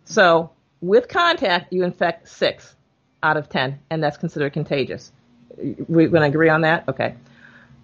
[0.05, 0.51] So,
[0.81, 2.77] with contact, you infect six
[3.23, 5.11] out of 10, and that's considered contagious.
[5.57, 6.89] We're going to agree on that?
[6.89, 7.15] Okay.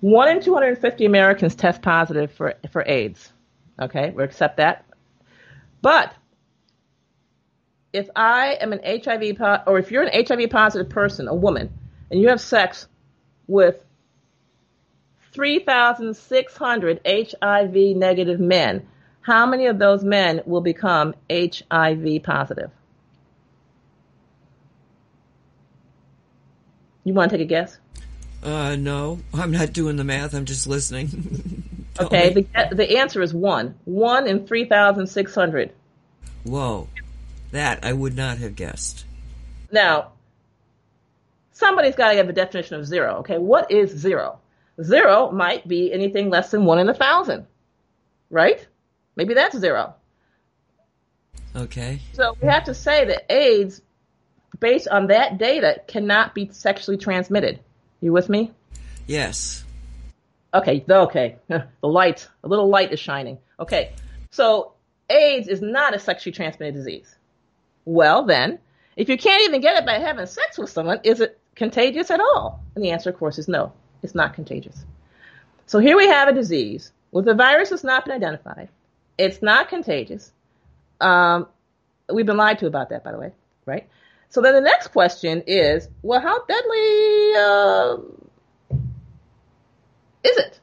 [0.00, 3.32] One in 250 Americans test positive for, for AIDS.
[3.80, 4.84] Okay, we accept that.
[5.80, 6.12] But
[7.92, 11.72] if I am an HIV po- or if you're an HIV positive person, a woman,
[12.10, 12.86] and you have sex
[13.46, 13.84] with
[15.32, 18.86] 3,600 HIV negative men,
[19.20, 22.70] how many of those men will become HIV positive?
[27.04, 27.78] You want to take a guess?
[28.42, 30.34] Uh, no, I'm not doing the math.
[30.34, 31.64] I'm just listening.
[32.00, 33.74] okay, the, the answer is one.
[33.84, 35.72] One in 3,600.
[36.44, 36.88] Whoa.
[37.52, 39.04] That I would not have guessed.
[39.72, 40.12] Now,
[41.52, 43.16] somebody's got to give a definition of zero.
[43.18, 44.40] Okay, what is zero?
[44.82, 47.46] Zero might be anything less than one in a thousand,
[48.30, 48.66] right?
[49.16, 49.94] Maybe that's zero.
[51.56, 52.00] Okay.
[52.12, 53.82] So we have to say that AIDS,
[54.60, 57.58] based on that data, cannot be sexually transmitted.
[58.00, 58.52] You with me?
[59.06, 59.64] Yes.
[60.54, 61.36] Okay, okay.
[61.48, 63.38] the light, a little light is shining.
[63.60, 63.92] Okay,
[64.30, 64.72] so
[65.10, 67.14] AIDS is not a sexually transmitted disease.
[67.84, 68.58] Well, then,
[68.96, 72.20] if you can't even get it by having sex with someone, is it contagious at
[72.20, 72.62] all?
[72.74, 73.72] And the answer, of course, is no.
[74.02, 74.84] It's not contagious.
[75.66, 78.68] So here we have a disease with a virus that's not been identified.
[79.18, 80.32] It's not contagious.
[81.00, 81.48] Um,
[82.12, 83.32] we've been lied to about that, by the way,
[83.66, 83.88] right?
[84.30, 87.96] So then the next question is, well, how deadly uh,
[90.24, 90.60] is it?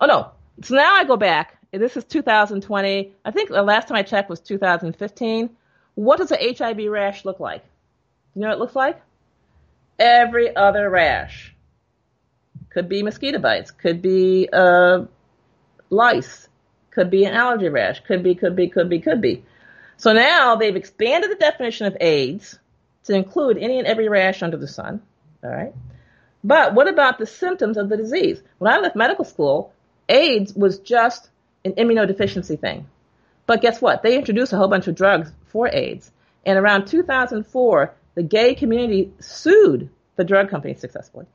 [0.00, 0.32] Oh no.
[0.62, 1.58] So now I go back.
[1.72, 3.12] This is 2020.
[3.24, 5.50] I think the last time I checked was 2015.
[5.94, 7.64] What does a HIV rash look like?
[8.34, 9.00] You know what it looks like?
[9.98, 11.54] Every other rash.
[12.70, 13.70] Could be mosquito bites.
[13.70, 15.04] Could be uh,
[15.90, 16.48] lice.
[16.90, 18.00] Could be an allergy rash.
[18.04, 19.44] Could be, could be, could be, could be.
[19.96, 22.58] So now they've expanded the definition of AIDS
[23.04, 25.02] to include any and every rash under the sun.
[25.42, 25.72] All right.
[26.44, 28.42] But what about the symptoms of the disease?
[28.58, 29.72] When I left medical school,
[30.08, 31.28] AIDS was just
[31.64, 32.86] an immunodeficiency thing.
[33.46, 34.02] But guess what?
[34.02, 36.10] They introduced a whole bunch of drugs for AIDS.
[36.46, 41.26] And around 2004, the gay community sued the drug companies successfully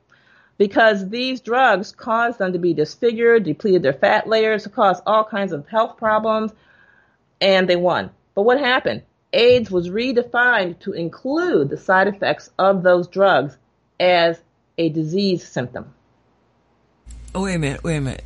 [0.58, 5.52] because these drugs caused them to be disfigured, depleted their fat layers, caused all kinds
[5.52, 6.52] of health problems.
[7.40, 8.10] and they won.
[8.34, 9.02] But what happened?
[9.32, 13.58] AIDS was redefined to include the side effects of those drugs
[13.98, 14.40] as
[14.78, 15.92] a disease symptom.
[17.34, 18.24] Oh, wait a minute, wait a minute.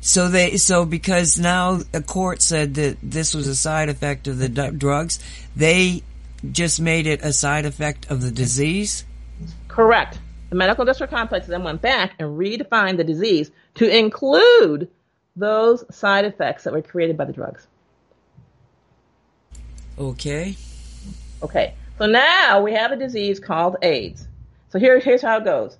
[0.00, 4.38] so they, so because now a court said that this was a side effect of
[4.38, 5.18] the d- drugs,
[5.54, 6.02] they
[6.50, 9.04] just made it a side effect of the disease?
[9.68, 10.18] Correct.
[10.48, 14.90] The medical industrial complex then went back and redefined the disease to include
[15.36, 17.66] those side effects that were created by the drugs.
[19.98, 20.56] Okay.
[21.42, 21.74] Okay.
[21.98, 24.26] So now we have a disease called AIDS.
[24.70, 25.76] So here, here's how it goes.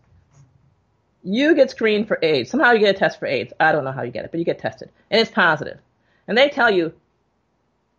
[1.23, 2.51] You get screened for AIDS.
[2.51, 3.53] Somehow you get a test for AIDS.
[3.61, 4.91] I don't know how you get it, but you get tested.
[5.11, 5.79] And it's positive.
[6.27, 6.93] And they tell you,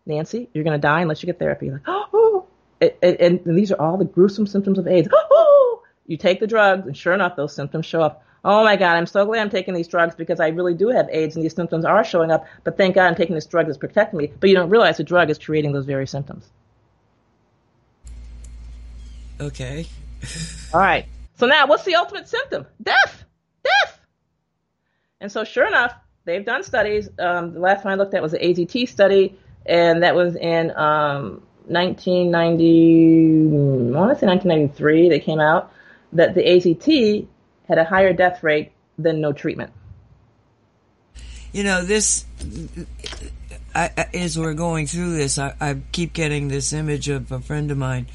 [0.05, 1.68] Nancy, you're going to die unless you get therapy.
[1.68, 2.45] You're like, oh,
[2.81, 5.07] and, and, these are all the gruesome symptoms of AIDS.
[5.34, 8.23] Oh, you take the drugs, and sure enough, those symptoms show up.
[8.43, 11.07] Oh my God, I'm so glad I'm taking these drugs because I really do have
[11.11, 13.77] AIDS and these symptoms are showing up, but thank God I'm taking this drug that's
[13.77, 14.34] protecting me.
[14.39, 16.49] But you don't realize the drug is creating those very symptoms.
[19.39, 19.85] Okay.
[20.73, 21.06] All right.
[21.35, 22.65] So now what's the ultimate symptom?
[22.81, 23.26] Death.
[23.64, 23.99] Death.
[25.19, 25.93] And so sure enough,
[26.26, 27.10] they've done studies.
[27.19, 30.72] Um, the last one I looked at was the AZT study, and that was in
[30.72, 35.72] um, 1990, I want to say 1993, they came out,
[36.14, 37.27] that the AZT
[37.68, 39.72] had a higher death rate than no treatment.
[41.53, 42.26] You know, this,
[43.76, 47.69] I, as we're going through this, I, I keep getting this image of a friend
[47.72, 48.07] of mine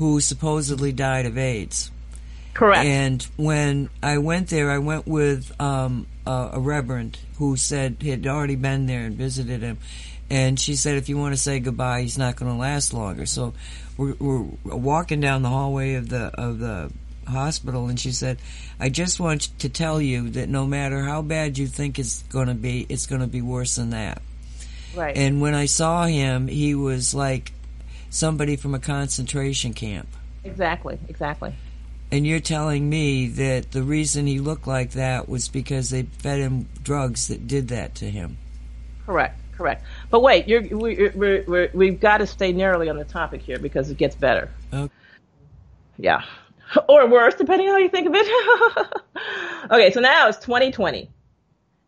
[0.00, 1.90] who supposedly died of AIDS.
[2.54, 2.86] Correct.
[2.86, 8.08] And when I went there, I went with um, a, a reverend who said he
[8.08, 9.76] had already been there and visited him.
[10.30, 13.26] And she said, if you want to say goodbye, he's not going to last longer.
[13.26, 13.52] So
[13.98, 16.90] we're, we're walking down the hallway of the of the
[17.28, 18.38] hospital, and she said,
[18.80, 22.48] I just want to tell you that no matter how bad you think it's going
[22.48, 24.22] to be, it's going to be worse than that.
[24.96, 25.14] Right.
[25.14, 27.52] And when I saw him, he was like
[28.10, 30.08] somebody from a concentration camp.
[30.44, 31.54] Exactly, exactly.
[32.12, 36.40] And you're telling me that the reason he looked like that was because they fed
[36.40, 38.36] him drugs that did that to him.
[39.06, 39.84] Correct, correct.
[40.10, 43.58] But wait, you're, we're, we're, we're, we've got to stay narrowly on the topic here
[43.58, 44.50] because it gets better.
[44.72, 44.92] Okay.
[45.98, 46.22] Yeah.
[46.88, 48.92] Or worse, depending on how you think of it.
[49.72, 51.10] okay, so now it's 2020.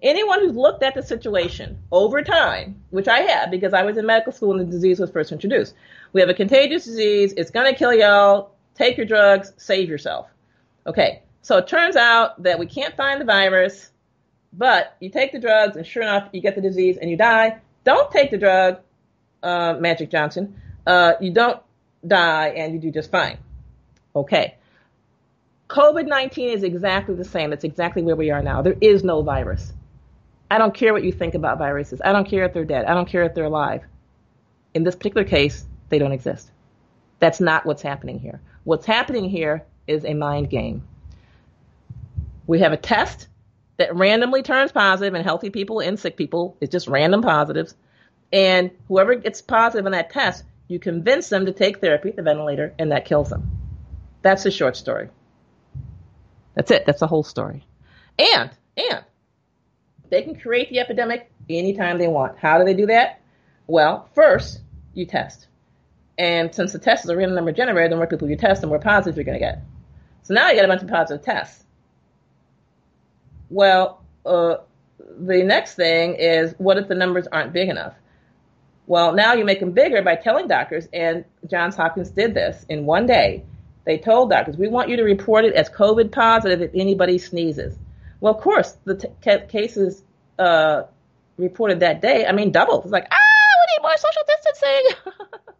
[0.02, 4.06] Anyone who's looked at the situation over time, which I have because I was in
[4.06, 5.74] medical school when the disease was first introduced,
[6.12, 7.32] we have a contagious disease.
[7.36, 8.52] It's going to kill y'all.
[8.74, 9.52] Take your drugs.
[9.56, 10.28] Save yourself.
[10.86, 11.22] Okay.
[11.42, 13.90] So it turns out that we can't find the virus,
[14.52, 17.58] but you take the drugs, and sure enough, you get the disease and you die.
[17.84, 18.78] Don't take the drug,
[19.42, 20.60] uh, Magic Johnson.
[20.86, 21.60] Uh, you don't
[22.06, 23.38] die and you do just fine.
[24.14, 24.56] Okay.
[25.68, 27.52] COVID 19 is exactly the same.
[27.52, 28.62] It's exactly where we are now.
[28.62, 29.72] There is no virus.
[30.50, 32.02] I don't care what you think about viruses.
[32.04, 32.84] I don't care if they're dead.
[32.84, 33.82] I don't care if they're alive.
[34.74, 36.50] In this particular case, they don't exist.
[37.20, 38.40] That's not what's happening here.
[38.64, 40.88] What's happening here is a mind game.
[42.46, 43.28] We have a test
[43.76, 46.56] that randomly turns positive in healthy people and sick people.
[46.62, 47.74] It's just random positives.
[48.32, 52.74] And whoever gets positive in that test, you convince them to take therapy, the ventilator,
[52.78, 53.50] and that kills them.
[54.22, 55.10] That's the short story.
[56.54, 56.86] That's it.
[56.86, 57.66] That's the whole story.
[58.18, 59.04] And, and,
[60.08, 62.38] they can create the epidemic anytime they want.
[62.38, 63.20] How do they do that?
[63.66, 64.60] Well, first,
[64.94, 65.48] you test.
[66.22, 68.68] And since the test is a random number generator, the more people you test, the
[68.68, 69.60] more positives you're going to get.
[70.22, 71.64] So now you get a bunch of positive tests.
[73.50, 74.58] Well, uh,
[75.18, 77.94] the next thing is what if the numbers aren't big enough?
[78.86, 82.86] Well, now you make them bigger by telling doctors, and Johns Hopkins did this in
[82.86, 83.42] one day.
[83.84, 87.76] They told doctors, we want you to report it as COVID positive if anybody sneezes.
[88.20, 90.04] Well, of course, the t- cases
[90.38, 90.84] uh,
[91.36, 92.84] reported that day, I mean, doubled.
[92.84, 95.42] It's like, ah, we need more social distancing.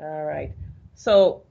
[0.00, 0.52] All right.
[0.94, 1.42] So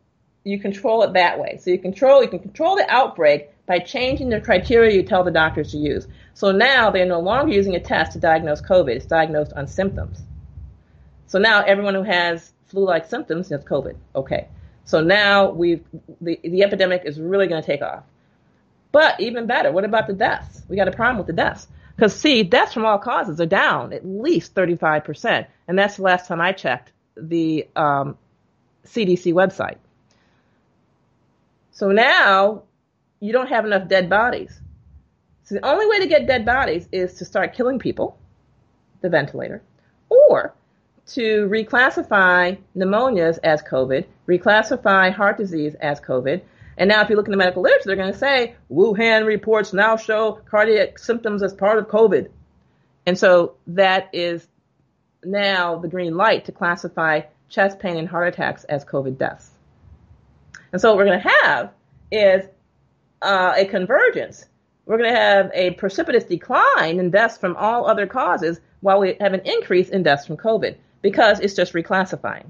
[0.44, 1.58] you control it that way.
[1.62, 5.32] So you control you can control the outbreak by changing the criteria you tell the
[5.32, 6.08] doctors to use.
[6.36, 8.90] So now they're no longer using a test to diagnose COVID.
[8.90, 10.22] It's diagnosed on symptoms.
[11.28, 13.96] So now everyone who has flu-like symptoms has COVID.
[14.16, 14.48] Okay.
[14.84, 15.84] So now we've
[16.22, 18.04] the, the epidemic is really going to take off.
[18.92, 20.62] But even better, what about the deaths?
[20.70, 21.68] We got a problem with the deaths.
[21.96, 25.48] Because see, deaths from all causes are down at least 35%.
[25.68, 28.18] And that's the last time I checked the um,
[28.86, 29.78] CDC website.
[31.72, 32.64] So now
[33.20, 34.60] you don't have enough dead bodies.
[35.44, 38.18] So the only way to get dead bodies is to start killing people,
[39.02, 39.62] the ventilator,
[40.10, 40.54] or
[41.08, 46.42] to reclassify pneumonias as COVID, reclassify heart disease as COVID.
[46.78, 49.72] And now if you look in the medical literature, they're going to say Wuhan reports
[49.72, 52.30] now show cardiac symptoms as part of COVID.
[53.06, 54.48] And so that is
[55.24, 59.52] now the green light to classify chest pain and heart attacks as COVID deaths.
[60.72, 61.72] And so what we're going to have
[62.12, 62.46] is
[63.22, 64.46] uh, a convergence.
[64.86, 69.16] We're going to have a precipitous decline in deaths from all other causes while we
[69.20, 72.46] have an increase in deaths from COVID because it's just reclassifying.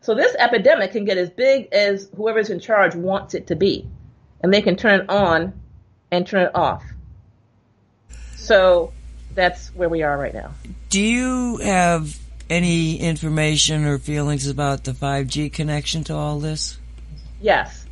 [0.00, 3.86] So this epidemic can get as big as whoever's in charge wants it to be,
[4.42, 5.60] and they can turn it on
[6.10, 6.82] and turn it off.
[8.36, 8.92] So
[9.38, 10.50] that's where we are right now.
[10.90, 12.18] Do you have
[12.50, 16.78] any information or feelings about the 5G connection to all this?
[17.40, 17.86] Yes.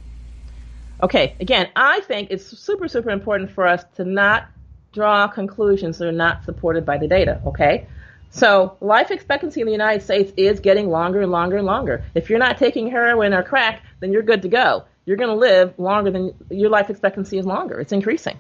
[1.02, 4.48] Okay, again, I think it's super, super important for us to not
[4.92, 7.86] draw conclusions that are not supported by the data, okay?
[8.30, 12.04] So life expectancy in the United States is getting longer and longer and longer.
[12.14, 14.84] If you're not taking heroin or crack, then you're good to go.
[15.04, 17.78] You're going to live longer than your life expectancy is longer.
[17.78, 18.38] It's increasing.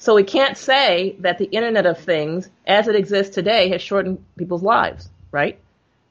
[0.00, 4.24] So we can't say that the Internet of Things, as it exists today, has shortened
[4.36, 5.58] people's lives, right?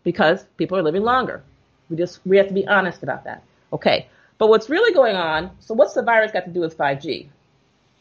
[0.04, 1.42] Because people are living longer.
[1.90, 3.44] We just we have to be honest about that.
[3.72, 4.08] Okay.
[4.38, 5.52] But what's really going on?
[5.62, 7.28] So what's the virus got to do with 5G?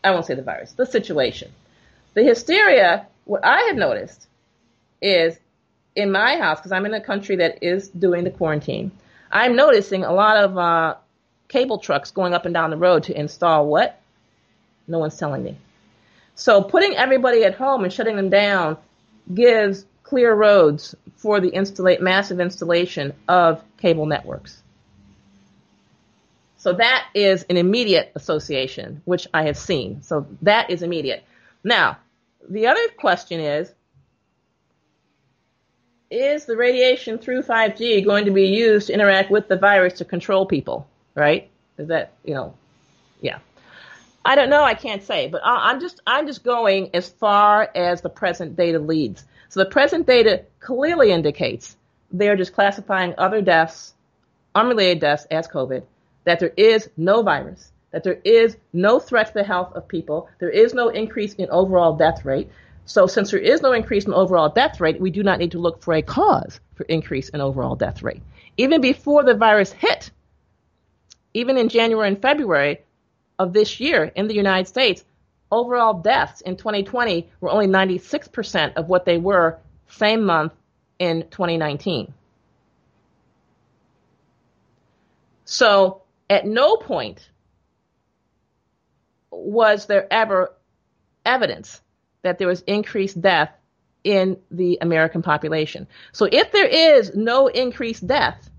[0.03, 1.53] I won't say the virus, the situation.
[2.15, 3.07] The hysteria.
[3.25, 4.27] What I have noticed
[5.01, 5.39] is
[5.95, 8.91] in my house, because I'm in a country that is doing the quarantine,
[9.31, 10.97] I'm noticing a lot of uh,
[11.49, 14.01] cable trucks going up and down the road to install what?
[14.87, 15.57] No one's telling me.
[16.37, 18.77] So putting everybody at home and shutting them down
[19.35, 24.63] gives clear roads for the massive installation of cable networks.
[26.59, 30.03] So that is an immediate association, which I have seen.
[30.03, 31.25] So that is immediate.
[31.65, 31.99] Now,
[32.49, 33.73] the other question is,
[36.11, 40.05] is the radiation through 5G going to be used to interact with the virus to
[40.05, 40.87] control people?
[41.15, 41.51] Right?
[41.79, 42.55] Is that, you know,
[43.21, 43.39] yeah.
[44.27, 44.65] I don't know.
[44.65, 48.81] I can't say, but I'm just I'm just going as far as the present data
[48.81, 49.25] leads.
[49.51, 51.77] So the present data clearly indicates
[52.11, 53.95] they're just classifying other deaths,
[54.53, 55.85] unrelated deaths, as COVID.
[56.25, 57.71] That there is no virus.
[57.93, 60.29] That there is no threat to the health of people.
[60.41, 62.51] There is no increase in overall death rate.
[62.85, 65.61] So since there is no increase in overall death rate, we do not need to
[65.61, 68.23] look for a cause for increase in overall death rate.
[68.57, 70.11] Even before the virus hit,
[71.33, 72.81] even in January and February
[73.39, 75.05] of this year in the United States,
[75.51, 79.59] overall deaths in 2020 were only 96% of what they were
[79.89, 80.53] same month
[80.99, 82.13] in 2019.
[85.45, 87.31] So at no point
[89.31, 90.53] was there ever
[91.25, 91.81] evidence
[92.23, 93.51] that there was increased death
[94.03, 95.87] in the American population.
[96.13, 98.51] So if there is no increased death,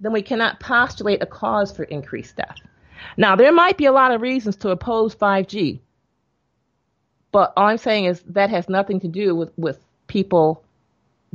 [0.00, 2.56] then we cannot postulate a cause for increased death.
[3.16, 5.80] Now, there might be a lot of reasons to oppose 5G,
[7.32, 10.62] but all I'm saying is that has nothing to do with, with people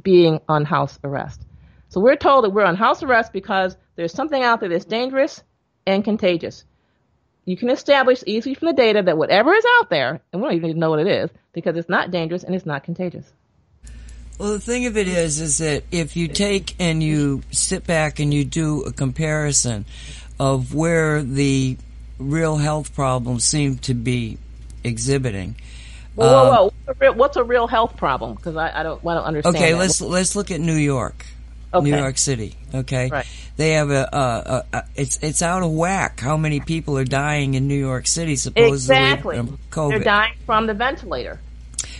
[0.02, 1.42] being on house arrest.
[1.90, 5.44] So we're told that we're on house arrest because there's something out there that's dangerous
[5.86, 6.64] and contagious
[7.46, 10.58] you can establish easily from the data that whatever is out there, and we don't
[10.58, 13.32] even know what it is, because it's not dangerous and it's not contagious.
[14.38, 18.20] Well, the thing of it is, is that if you take and you sit back
[18.20, 19.86] and you do a comparison
[20.41, 21.77] of where the
[22.18, 24.39] real health problems seem to be
[24.84, 25.55] exhibiting.
[26.15, 27.09] Whoa, whoa, whoa!
[27.09, 28.34] Um, what's a real health problem?
[28.34, 29.55] Because I, I, don't, I don't understand.
[29.55, 29.77] Okay, that.
[29.77, 31.27] let's let's look at New York.
[31.72, 31.89] Okay.
[31.89, 32.55] New York City.
[32.73, 33.26] Okay, right.
[33.55, 37.53] they have a, a, a, it's it's out of whack how many people are dying
[37.53, 39.38] in New York City supposedly exactly.
[39.38, 39.89] from COVID.
[39.91, 41.39] They're dying from the ventilator.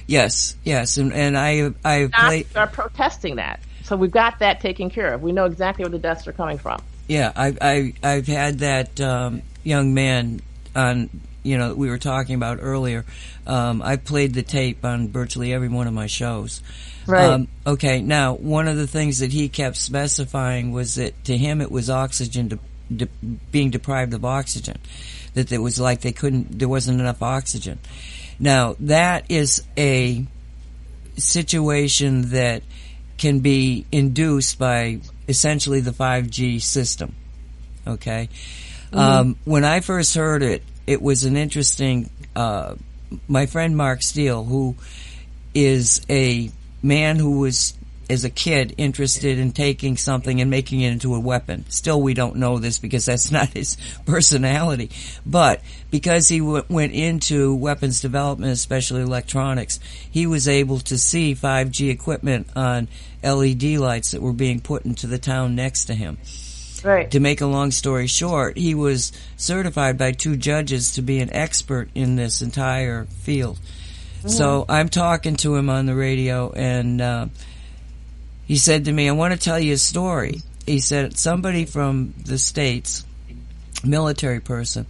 [0.07, 4.89] Yes, yes, and and I I played, are protesting that, so we've got that taken
[4.89, 5.22] care of.
[5.22, 6.81] We know exactly where the deaths are coming from.
[7.12, 10.42] Yeah, I I I've had that um, young man
[10.76, 11.10] on
[11.44, 13.06] you know we were talking about earlier.
[13.46, 16.62] Um, I played the tape on virtually every one of my shows
[17.08, 17.30] Right.
[17.30, 18.02] Um, okay.
[18.02, 21.90] Now, one of the things that he kept specifying was that to him it was
[21.90, 22.60] oxygen de-
[23.06, 23.12] de-
[23.52, 24.78] being deprived of oxygen.
[25.34, 27.80] That it was like they couldn't, there wasn't enough oxygen.
[28.40, 30.26] Now, that is a
[31.18, 32.64] situation that
[33.18, 35.00] can be induced by
[35.32, 37.16] essentially the 5G system.
[37.88, 38.30] Okay.
[38.91, 38.99] Mm-hmm.
[38.99, 42.76] Um, when I first heard it, it was an interesting, uh,
[43.28, 44.76] my friend Mark Steele, who
[45.56, 46.52] is a
[46.84, 47.74] man who was
[48.12, 51.66] as a kid interested in taking something and making it into a weapon.
[51.70, 54.92] Still, we don't know this because that's not his personality.
[55.26, 59.80] But because he w- went into weapons development, especially electronics,
[60.12, 62.90] he was able to see 5G equipment on
[63.24, 66.18] LED lights that were being put into the town next to him.
[66.84, 67.10] Right.
[67.12, 71.32] To make a long story short, he was certified by two judges to be an
[71.32, 73.60] expert in this entire field.
[74.28, 77.26] So I'm talking to him on the radio, and uh,
[78.52, 80.41] he said to me, I want to tell you a story.
[80.65, 83.06] He said, somebody from the States,
[83.82, 84.88] military person,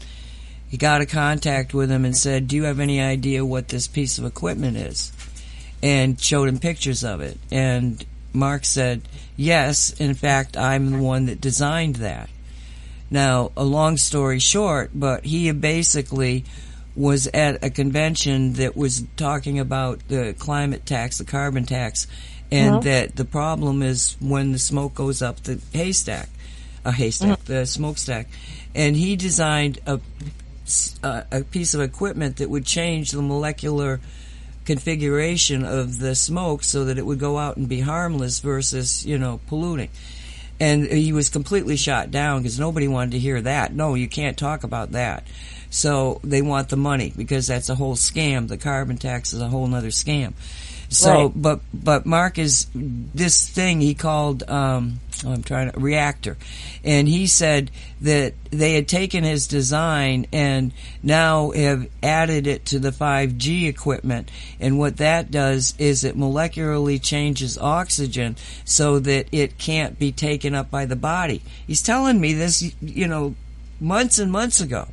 [0.67, 3.87] he got a contact with him and said, Do you have any idea what this
[3.87, 5.11] piece of equipment is?
[5.83, 7.37] And showed him pictures of it.
[7.51, 9.03] And Mark said,
[9.37, 12.31] Yes, in fact, I'm the one that designed that.
[13.11, 16.45] Now, a long story short, but he basically
[16.95, 22.07] was at a convention that was talking about the climate tax, the carbon tax,
[22.51, 26.29] and that the problem is when the smoke goes up the haystack,
[26.83, 27.45] a haystack, mm.
[27.45, 28.27] the smokestack,
[28.75, 29.99] and he designed a
[31.03, 33.99] a a piece of equipment that would change the molecular
[34.65, 39.17] configuration of the smoke so that it would go out and be harmless versus you
[39.17, 39.89] know polluting.
[40.59, 43.73] And he was completely shot down because nobody wanted to hear that.
[43.73, 45.25] No, you can't talk about that.
[45.71, 48.47] So they want the money because that's a whole scam.
[48.47, 50.33] The carbon tax is a whole nother scam.
[50.91, 51.31] So, Right.
[51.33, 56.35] but but Mark is this thing he called um, oh, I'm trying to reactor,
[56.83, 62.79] and he said that they had taken his design and now have added it to
[62.79, 68.35] the 5G equipment, and what that does is it molecularly changes oxygen
[68.65, 71.41] so that it can't be taken up by the body.
[71.65, 73.35] He's telling me this, you know,
[73.79, 74.89] months and months ago.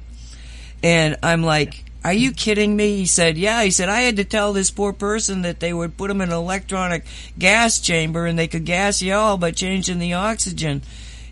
[0.81, 2.97] And I'm like, are you kidding me?
[2.97, 3.63] He said, yeah.
[3.63, 6.31] He said, I had to tell this poor person that they would put him in
[6.31, 7.05] an electronic
[7.39, 10.83] gas chamber and they could gas you all by changing the oxygen,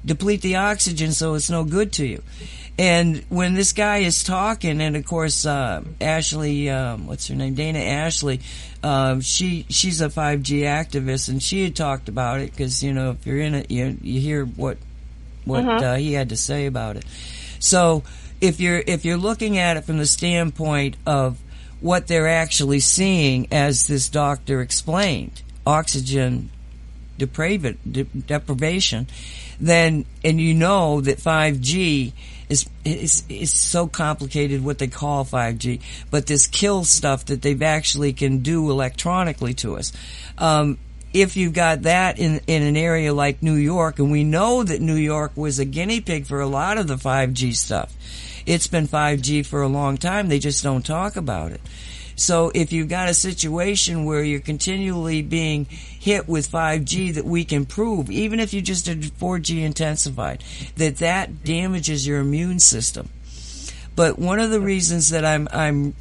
[0.05, 2.23] deplete the oxygen so it's no good to you.
[2.79, 7.55] And when this guy is talking, and of course, uh, Ashlie, um, what's her name?
[7.55, 8.43] Dana Ashlie,
[8.83, 13.13] um, she, she's a 5G activist and she had talked about it because, you know,
[13.13, 14.77] if you're in it, you, you hear what,
[15.47, 15.83] what, Mhm.
[15.83, 17.07] uh, he had to say about it.
[17.61, 18.03] So
[18.41, 21.39] if you're if you're looking at it from the standpoint of
[21.81, 26.51] what they're actually seeing, as this doctor explained, oxygen
[27.19, 29.07] depravi- de- deprivation,
[29.61, 32.13] then and you know that 5G
[32.49, 35.81] is is is so complicated what they call 5G,
[36.11, 39.93] but this kill stuff that they've actually can do electronically to us.
[40.39, 40.79] Um,
[41.13, 44.81] if you've got that in in an area like New York, and we know that
[44.81, 47.93] New York was a guinea pig for a lot of the 5G stuff.
[48.47, 50.29] It's been 5G for a long time.
[50.29, 51.61] They just don't talk about it.
[52.15, 57.45] So if you've got a situation where you're continually being hit with 5G that we
[57.45, 60.43] can prove, even if you just did 4G intensified,
[60.77, 63.11] that that damages your immune system.
[63.95, 65.95] But one of the reasons that I'm I'm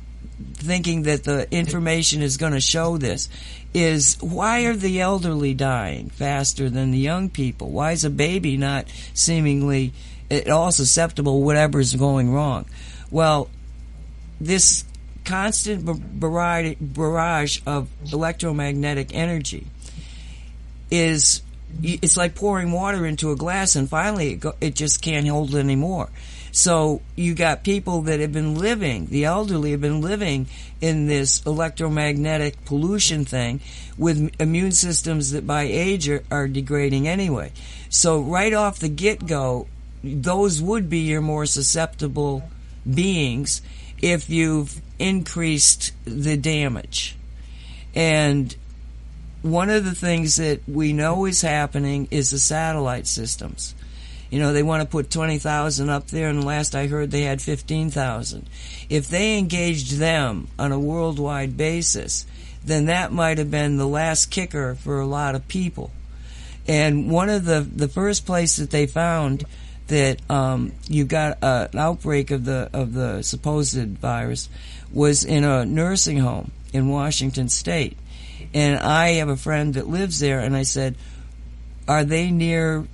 [0.54, 3.30] thinking that the information is going to show this
[3.74, 7.70] is why are the elderly dying faster than the young people?
[7.70, 9.94] Why is a baby not seemingly
[10.30, 12.66] at all susceptible whatever's going wrong?
[13.12, 13.50] Well,
[14.40, 14.86] this
[15.24, 15.86] constant
[16.20, 19.66] barrage, of electromagnetic energy
[20.92, 21.42] is
[21.84, 25.54] it's like pouring water into a glass and finally it, go, it just can't hold
[25.56, 26.10] it anymore.
[26.52, 30.48] So you got people that have been living, the elderly have been living
[30.80, 33.60] in this electromagnetic pollution thing
[33.98, 37.52] with immune systems that by age are, are degrading anyway.
[37.90, 39.68] So right off the get-go,
[40.06, 42.50] those would be your more susceptible
[42.92, 43.62] beings
[44.02, 47.16] if you've increased the damage.
[47.94, 48.56] And
[49.42, 53.76] one of the things that we know is happening is the satellite systems.
[54.30, 57.42] You know, they want to put 20,000 up there, and last I heard they had
[57.42, 58.48] 15,000.
[58.90, 62.26] If they engaged them on a worldwide basis,
[62.64, 65.92] then that might have been the last kicker for a lot of people.
[66.68, 69.46] And one of the, the first place that they found
[69.88, 74.50] that um, you got an outbreak of the of the supposed virus
[74.92, 77.98] was in a nursing home in Washington State.
[78.54, 80.96] And I have a friend that lives there, and I said,
[81.88, 82.88] "Are they near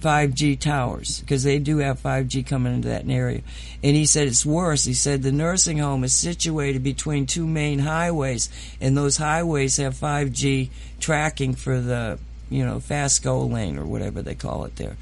[0.00, 1.20] 5G towers?
[1.20, 3.40] Because they do have 5G coming into that area."
[3.82, 4.84] And he said it's worse.
[4.84, 8.48] He said the nursing home is situated between two main highways,
[8.80, 10.70] and those highways have 5G
[11.00, 12.18] tracking for the
[12.50, 14.96] you know fast go lane or whatever they call it there.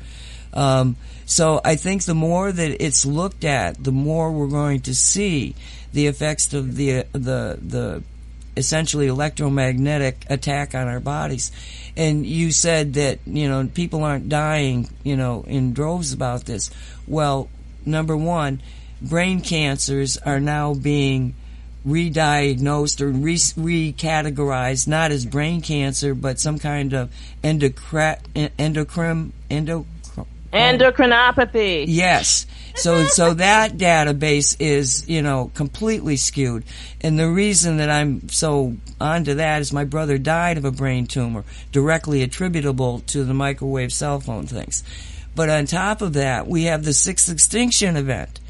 [0.57, 0.97] Um,
[1.27, 5.55] so I think the more that it's looked at, the more we're going to see
[5.93, 8.03] the effects of the the the
[8.57, 11.53] essentially electromagnetic attack on our bodies.
[11.97, 16.71] And you said that you know people aren't dying, you know, in droves about this.
[17.07, 17.51] Well,
[17.85, 18.63] number one,
[19.03, 21.35] brain cancers are now being
[21.85, 27.09] re-diagnosed or re- recategorized not as brain cancer but some kind of
[27.45, 28.19] endocrine
[28.59, 29.87] endocrine endo
[30.53, 30.57] Oh.
[30.57, 31.85] Endocrinopathy.
[31.89, 32.47] Yes.
[32.77, 36.65] So so that database is, you know, completely skewed.
[37.01, 41.07] And the reason that I'm so onto that is my brother died of a brain
[41.07, 44.85] tumor directly attributable to the microwave cell phone things.
[45.35, 48.41] But on top of that, we have the sixth extinction event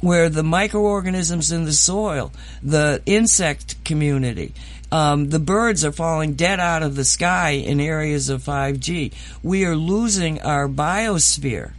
[0.00, 2.30] where the microorganisms in the soil,
[2.62, 4.52] the insect community,
[4.94, 9.12] um, the birds are falling dead out of the sky in areas of 5G.
[9.42, 11.72] We are losing our biosphere.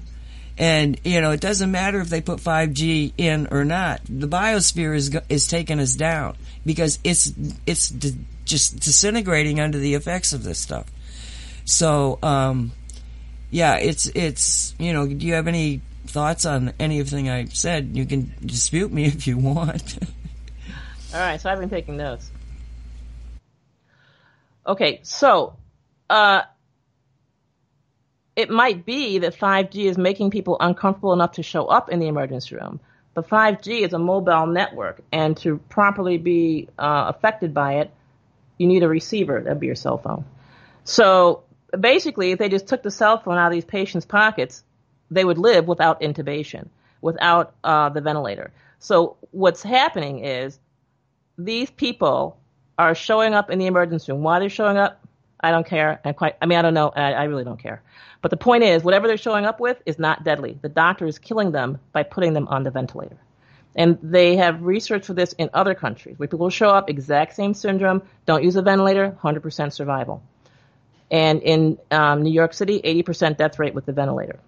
[0.58, 4.02] And, you know, it doesn't matter if they put 5G in or not.
[4.10, 6.36] The biosphere is, is taking us down
[6.66, 7.32] because it's,
[7.66, 10.86] it's di- just disintegrating under the effects of this stuff.
[11.64, 12.74] So, um,
[13.50, 17.92] yeah, it's, it's, you know, do you have any thoughts on anything I said?
[17.94, 20.00] You can dispute me if you want.
[21.14, 22.30] All right, so I've been taking notes.
[24.68, 25.56] Okay, so,
[26.10, 26.42] uh,
[28.36, 32.08] it might be that 5G is making people uncomfortable enough to show up in the
[32.08, 32.80] emergency room.
[33.14, 37.92] But 5G is a mobile network, and to properly be uh, affected by it,
[38.58, 39.42] you need a receiver.
[39.42, 40.26] That'd be your cell phone.
[40.84, 41.44] So
[41.80, 44.64] basically, if they just took the cell phone out of these patients' pockets,
[45.10, 46.68] they would live without intubation,
[47.02, 48.52] without uh, the ventilator.
[48.80, 50.60] So what's happening is
[51.38, 52.38] these people
[52.78, 54.24] are showing up in the emergency room.
[54.24, 55.06] Why they're showing up,
[55.40, 56.00] I don't care.
[56.04, 56.90] And quite, I mean, I don't know.
[56.90, 57.82] I, I really don't care.
[58.22, 60.58] But the point is, whatever they're showing up with is not deadly.
[60.62, 63.18] The doctor is killing them by putting them on the ventilator.
[63.76, 67.54] And they have research for this in other countries where people show up, exact same
[67.54, 70.24] syndrome, don't use a ventilator, 100% survival.
[71.12, 74.40] And in um, New York City, 80% death rate with the ventilator.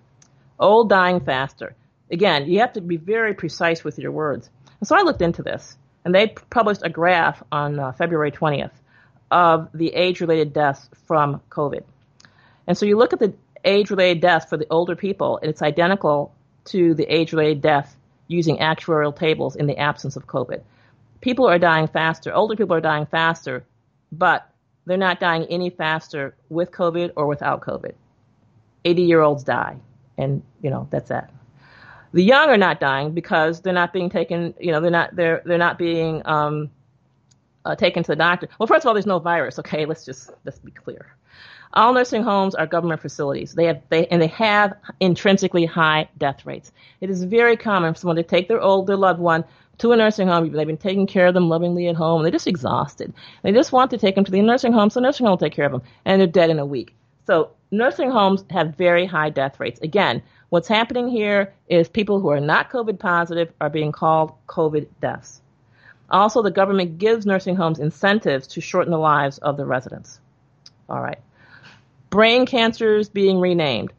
[0.60, 1.76] Old dying faster.
[2.10, 4.50] Again, you have to be very precise with your words.
[4.80, 8.72] And so I looked into this, and they published a graph on uh, February 20th
[9.30, 11.84] of the age related deaths from COVID.
[12.66, 13.34] And so you look at the
[13.66, 16.34] age related death for the older people, and it's identical
[16.66, 17.96] to the age related death
[18.28, 20.62] using actuarial tables in the absence of COVID.
[21.22, 23.64] People are dying faster, older people are dying faster,
[24.12, 24.50] but
[24.86, 27.94] they're not dying any faster with COVID or without COVID.
[28.86, 29.78] 80 year olds die,
[30.18, 31.32] and you know, that's that.
[32.14, 35.42] The young are not dying because they're not being taken, you know, they're not, they're,
[35.46, 36.72] they're not being, um,
[37.68, 38.48] uh, taken to the doctor.
[38.58, 39.60] Well, first of all, there's no virus.
[39.60, 41.14] Okay, let's just let's be clear.
[41.74, 43.54] All nursing homes are government facilities.
[43.54, 46.72] They have they and they have intrinsically high death rates.
[47.02, 49.44] It is very common for someone to take their older loved one
[49.80, 50.52] to a nursing home.
[50.52, 52.20] They've been taking care of them lovingly at home.
[52.20, 53.14] And they're just exhausted.
[53.44, 55.54] They just want to take them to the nursing home, so nursing home will take
[55.54, 56.96] care of them, and they're dead in a week.
[57.28, 59.80] So nursing homes have very high death rates.
[59.82, 64.88] Again, what's happening here is people who are not COVID positive are being called COVID
[65.02, 65.42] deaths.
[66.10, 70.20] Also, the government gives nursing homes incentives to shorten the lives of the residents.
[70.90, 71.20] All right
[72.10, 73.92] brain cancers being renamed.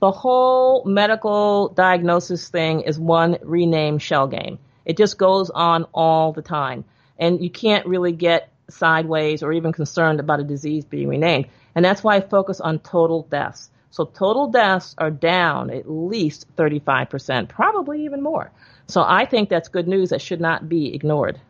[0.00, 4.58] The whole medical diagnosis thing is one rename shell game.
[4.84, 6.84] It just goes on all the time.
[7.18, 11.46] And you can't really get sideways or even concerned about a disease being renamed.
[11.74, 13.69] And that's why I focus on total deaths.
[13.90, 18.50] So total deaths are down at least 35%, probably even more.
[18.86, 21.40] So I think that's good news that should not be ignored.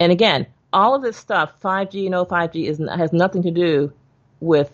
[0.00, 3.92] And again, all of this stuff, 5G, no 5G, is, has nothing to do
[4.40, 4.70] with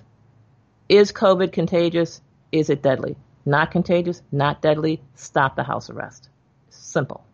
[0.88, 2.20] is COVID contagious?
[2.50, 3.16] Is it deadly?
[3.46, 6.28] Not contagious, not deadly, stop the house arrest.
[6.70, 7.24] Simple.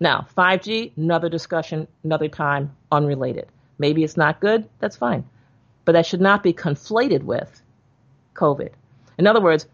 [0.00, 3.48] Now, 5G, another discussion, another time, unrelated.
[3.78, 5.24] Maybe it's not good, that's fine.
[5.84, 7.62] But that should not be conflated with
[8.34, 8.70] COVID.
[9.18, 9.66] In other words,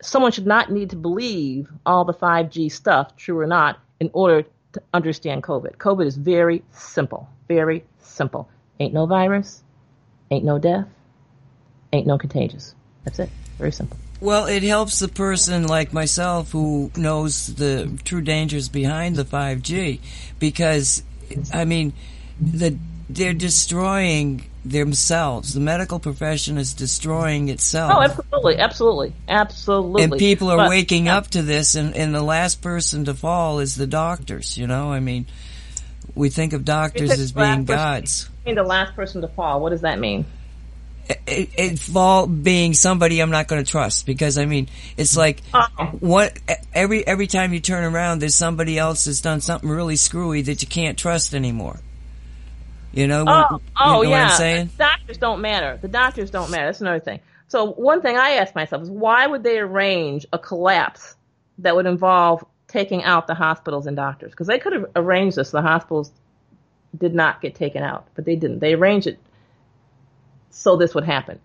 [0.00, 4.46] someone should not need to believe all the 5G stuff, true or not, in order
[4.72, 5.76] to understand COVID.
[5.76, 8.48] COVID is very simple, very simple.
[8.78, 9.62] Ain't no virus,
[10.30, 10.86] ain't no death,
[11.92, 12.74] ain't no contagious.
[13.04, 13.30] That's it.
[13.58, 13.98] Very simple.
[14.20, 19.98] Well, it helps the person like myself who knows the true dangers behind the 5G
[20.38, 21.02] because,
[21.52, 21.94] I mean,
[22.38, 22.76] the,
[23.08, 25.54] they're destroying themselves.
[25.54, 27.92] The medical profession is destroying itself.
[27.94, 30.02] Oh, absolutely, absolutely, absolutely.
[30.04, 31.16] And people are but, waking yeah.
[31.16, 34.58] up to this, and, and the last person to fall is the doctors.
[34.58, 35.26] You know, I mean,
[36.14, 38.28] we think of doctors as being gods.
[38.44, 39.60] Person, the last person to fall.
[39.60, 40.26] What does that mean?
[41.26, 45.42] it, it fall being somebody I'm not going to trust because I mean it's like
[45.52, 45.66] uh
[45.98, 46.38] what
[46.72, 50.62] every every time you turn around there's somebody else that's done something really screwy that
[50.62, 51.80] you can't trust anymore.
[52.92, 54.28] You know, oh, oh you oh, know yeah.
[54.30, 54.70] saying?
[54.76, 55.78] Doctors don't matter.
[55.80, 56.66] The doctors don't matter.
[56.66, 57.20] That's another thing.
[57.48, 61.16] So one thing I ask myself is why would they arrange a collapse
[61.58, 64.32] that would involve taking out the hospitals and doctors?
[64.32, 65.50] Because they could have arranged this.
[65.50, 66.12] The hospitals
[66.96, 68.58] did not get taken out, but they didn't.
[68.58, 69.18] They arranged it
[70.50, 71.40] so this would happen.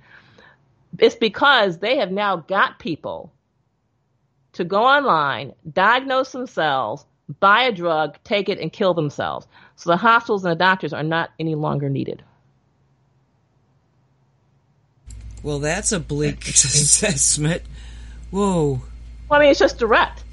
[1.00, 3.32] It's because they have now got people
[4.54, 7.06] to go online, diagnose themselves,
[7.40, 9.48] buy a drug, take it, and kill themselves.
[9.76, 12.24] So the hospitals and the doctors are not any longer needed.
[15.44, 17.62] Well, that's a bleak assessment.
[18.32, 18.82] Whoa.
[19.30, 20.24] Well, I mean, it's just direct.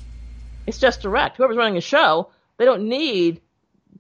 [0.67, 1.37] It's just direct.
[1.37, 3.41] Whoever's running a show, they don't need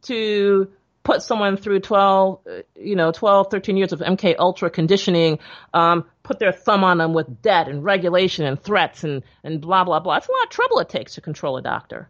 [0.02, 0.70] to
[1.02, 5.38] put someone through 12, uh, you know, 12, 13 years of MK Ultra conditioning,
[5.74, 9.84] um, put their thumb on them with debt and regulation and threats and, and blah,
[9.84, 10.16] blah, blah.
[10.16, 12.08] It's a lot of trouble it takes to control a doctor.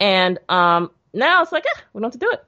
[0.00, 2.44] And um, now it's like, eh, we don't have to do it.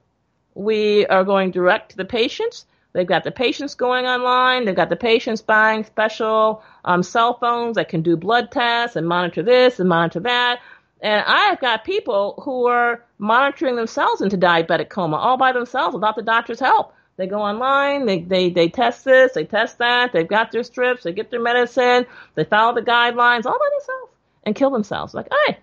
[0.56, 2.64] We are going direct to the patients.
[2.94, 4.64] They've got the patients going online.
[4.64, 9.06] They've got the patients buying special um, cell phones that can do blood tests and
[9.06, 10.60] monitor this and monitor that.
[11.02, 16.16] And I've got people who are monitoring themselves into diabetic coma all by themselves without
[16.16, 16.94] the doctor's help.
[17.18, 21.02] They go online, they, they, they test this, they test that, they've got their strips,
[21.02, 24.12] they get their medicine, they follow the guidelines all by themselves
[24.44, 25.12] and kill themselves.
[25.12, 25.58] Like, hey,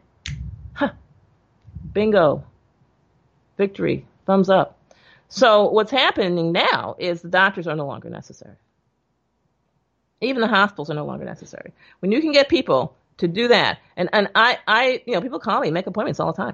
[0.74, 0.92] huh,
[1.94, 2.44] bingo,
[3.58, 4.78] victory, thumbs up.
[5.34, 8.54] So what's happening now is the doctors are no longer necessary.
[10.22, 11.74] Even the hospitals are no longer necessary.
[12.02, 15.40] When you can get people to do that, and, and I, I, you know, people
[15.40, 16.54] call me, make appointments all the time.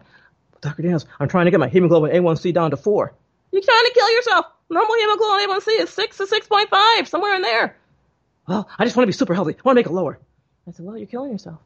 [0.61, 0.81] Dr.
[0.81, 3.13] Daniels, I'm trying to get my hemoglobin A1C down to four.
[3.51, 4.45] You're trying to kill yourself.
[4.69, 7.75] Normal hemoglobin A1C is six to six point five, somewhere in there.
[8.47, 9.55] Well, I just want to be super healthy.
[9.55, 10.19] I want to make it lower.
[10.65, 11.59] I said, well, you're killing yourself.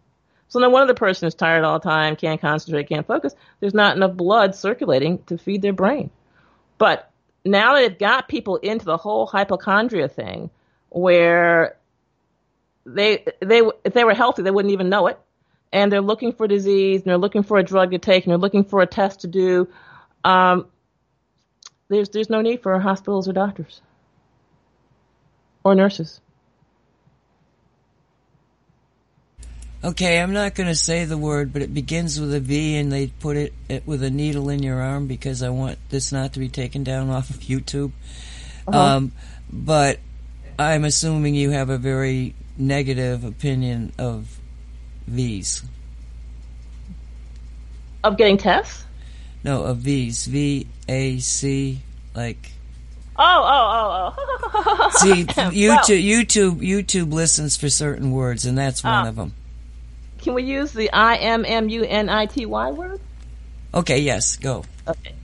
[0.48, 3.35] So then one of the person is tired all the time, can't concentrate, can't focus.
[3.60, 6.10] There's not enough blood circulating to feed their brain.
[6.84, 7.10] But
[7.45, 10.49] now they've got people into the whole hypochondria thing
[10.89, 11.77] where
[12.85, 15.18] they they if they were healthy they wouldn't even know it.
[15.72, 18.38] And they're looking for disease and they're looking for a drug to take and they're
[18.38, 19.69] looking for a test to do
[20.26, 20.68] um,
[21.88, 23.80] there's there's no need for hospitals or doctors
[25.64, 26.19] or nurses
[29.84, 32.89] Okay, I'm not going to say the word, but it begins with a V, and
[32.89, 36.34] they put it, it, with a needle in your arm because I want this not
[36.34, 37.91] to be taken down off of YouTube.
[38.65, 38.80] Uh-huh.
[38.80, 39.11] Um,
[39.51, 39.99] but
[40.57, 44.39] I'm assuming you have a very negative opinion of
[45.05, 45.64] V's.
[48.05, 48.85] Of getting tests?
[49.43, 50.27] No, of V's.
[50.27, 51.81] V A C,
[52.15, 52.51] like.
[53.18, 54.89] Oh, oh, oh, oh.
[54.93, 59.34] See, YouTube, well, YouTube, YouTube listens for certain words, and that's one uh, of them.
[60.24, 63.02] Can we use the I M M U N I T Y word?
[63.74, 64.64] Okay, yes, go.
[64.88, 65.16] Okay.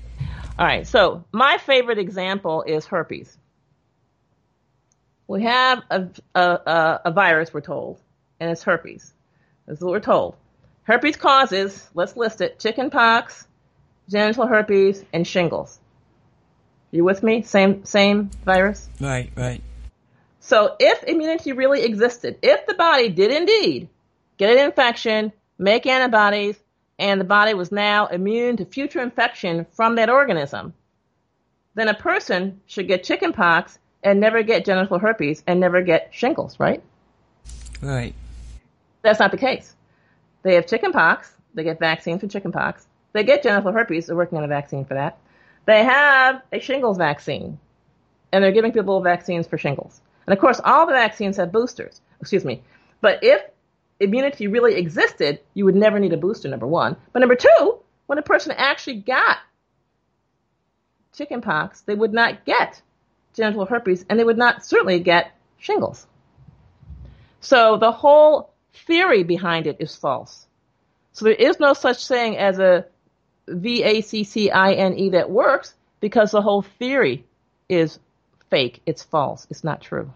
[0.58, 3.38] All right, so my favorite example is herpes.
[5.26, 7.98] We have a, a, a virus, we're told,
[8.42, 9.14] and it's herpes.
[9.66, 10.36] That's what we're told.
[10.84, 13.48] Herpes causes, let's list it, chickenpox,
[14.10, 15.80] genital herpes, and shingles.
[16.92, 17.44] You with me?
[17.44, 18.90] Same same virus?
[19.00, 19.64] Right, right.
[20.42, 23.88] So if immunity really existed, if the body did indeed
[24.40, 26.58] get an infection, make antibodies,
[26.98, 30.74] and the body was now immune to future infection from that organism,
[31.76, 36.60] then a person should get chickenpox and never get genital herpes and never get shingles,
[36.60, 36.82] right?
[37.82, 38.16] Right.
[39.02, 39.76] That's not the case.
[40.42, 44.44] They have chickenpox, they get vaccines for chickenpox, they get genital herpes, they're working on
[44.46, 45.20] a vaccine for that.
[45.66, 47.60] They have a shingles vaccine,
[48.32, 50.00] and they're giving people vaccines for shingles.
[50.26, 52.02] And of course, all the vaccines have boosters.
[52.22, 52.62] Excuse me.
[53.02, 53.42] But if
[54.00, 56.96] immunity really existed, you would never need a booster, number one.
[57.14, 59.38] But number two, when a person actually got
[61.14, 62.82] chickenpox, they would not get
[63.34, 66.08] genital herpes and they would not certainly get shingles.
[67.42, 70.48] So the whole theory behind it is false.
[71.14, 72.86] So there is no such thing as a
[73.48, 77.26] V-A-C-C-I-N-E that works because the whole theory
[77.68, 78.00] is
[78.50, 78.82] fake.
[78.86, 79.48] It's false.
[79.50, 80.14] It's not true.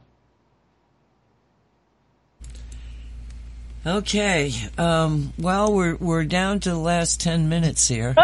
[3.86, 4.54] Okay.
[4.78, 8.16] Um, well, we're we're down to the last ten minutes here.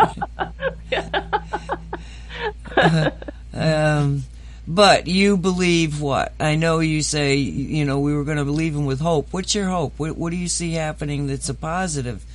[2.77, 3.11] uh,
[3.53, 4.23] um,
[4.65, 6.34] but you believe what?
[6.40, 9.34] I know you say you know we were going to believe him with hope.
[9.34, 9.94] What's your hope?
[9.98, 12.26] What, what do you see happening that's a positive?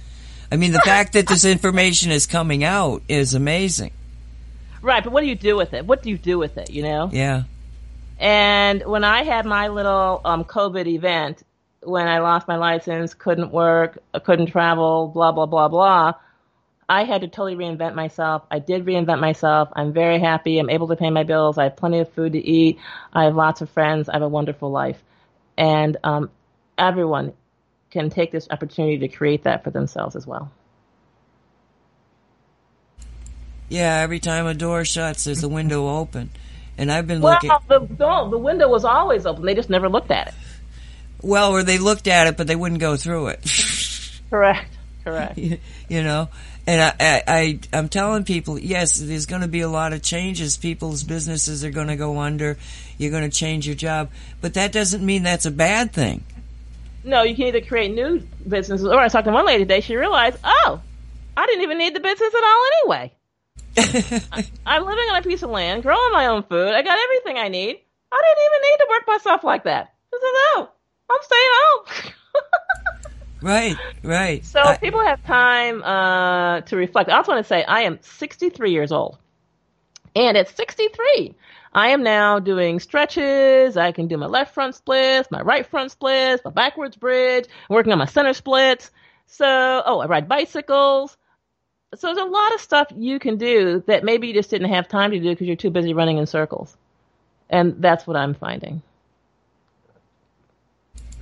[0.52, 3.92] I mean, the fact that this information is coming out is amazing.
[4.82, 5.86] Right, but what do you do with it?
[5.86, 6.68] What do you do with it?
[6.68, 7.08] You know?
[7.10, 7.44] Yeah.
[8.18, 11.42] And when I had my little um, COVID event,
[11.84, 16.14] when I lost my license, couldn't work, couldn't travel, blah, blah, blah, blah.
[16.88, 18.42] I had to totally reinvent myself.
[18.50, 19.70] I did reinvent myself.
[19.74, 20.58] I'm very happy.
[20.58, 21.56] I'm able to pay my bills.
[21.56, 22.78] I have plenty of food to eat.
[23.12, 24.08] I have lots of friends.
[24.08, 25.02] I have a wonderful life.
[25.56, 26.30] And um,
[26.76, 27.32] everyone
[27.90, 30.50] can take this opportunity to create that for themselves as well.
[33.68, 36.30] Yeah, every time a door shuts, there's a window open.
[36.76, 37.50] And I've been well, looking.
[37.68, 39.44] Well, the, the window was always open.
[39.44, 40.34] They just never looked at it.
[41.24, 44.20] Well, or they looked at it, but they wouldn't go through it.
[44.30, 44.68] Correct.
[45.04, 45.38] Correct.
[45.38, 46.28] you, you know,
[46.66, 50.02] and I, I, I, I'm telling people, yes, there's going to be a lot of
[50.02, 50.56] changes.
[50.56, 52.56] People's businesses are going to go under.
[52.98, 54.10] You're going to change your job,
[54.40, 56.24] but that doesn't mean that's a bad thing.
[57.04, 59.80] No, you can either create new businesses, or I was talking to one lady today.
[59.80, 60.80] She realized, oh,
[61.36, 63.12] I didn't even need the business at all anyway.
[64.66, 66.68] I, am living on a piece of land, growing my own food.
[66.68, 67.80] I got everything I need.
[68.12, 69.94] I didn't even need to work myself like that.
[70.12, 70.68] She said, "Oh,
[71.10, 72.12] I'm staying home."
[73.42, 74.44] right, right.
[74.44, 77.10] So I, people have time uh, to reflect.
[77.10, 79.18] I also want to say I am 63 years old,
[80.16, 81.34] and at 63,
[81.72, 83.76] I am now doing stretches.
[83.76, 87.46] I can do my left front splits, my right front splits, my backwards bridge.
[87.68, 88.92] I'm working on my center splits.
[89.26, 91.16] So, oh, I ride bicycles.
[91.96, 94.88] So there's a lot of stuff you can do that maybe you just didn't have
[94.88, 96.76] time to do because you're too busy running in circles.
[97.50, 98.82] And that's what I'm finding.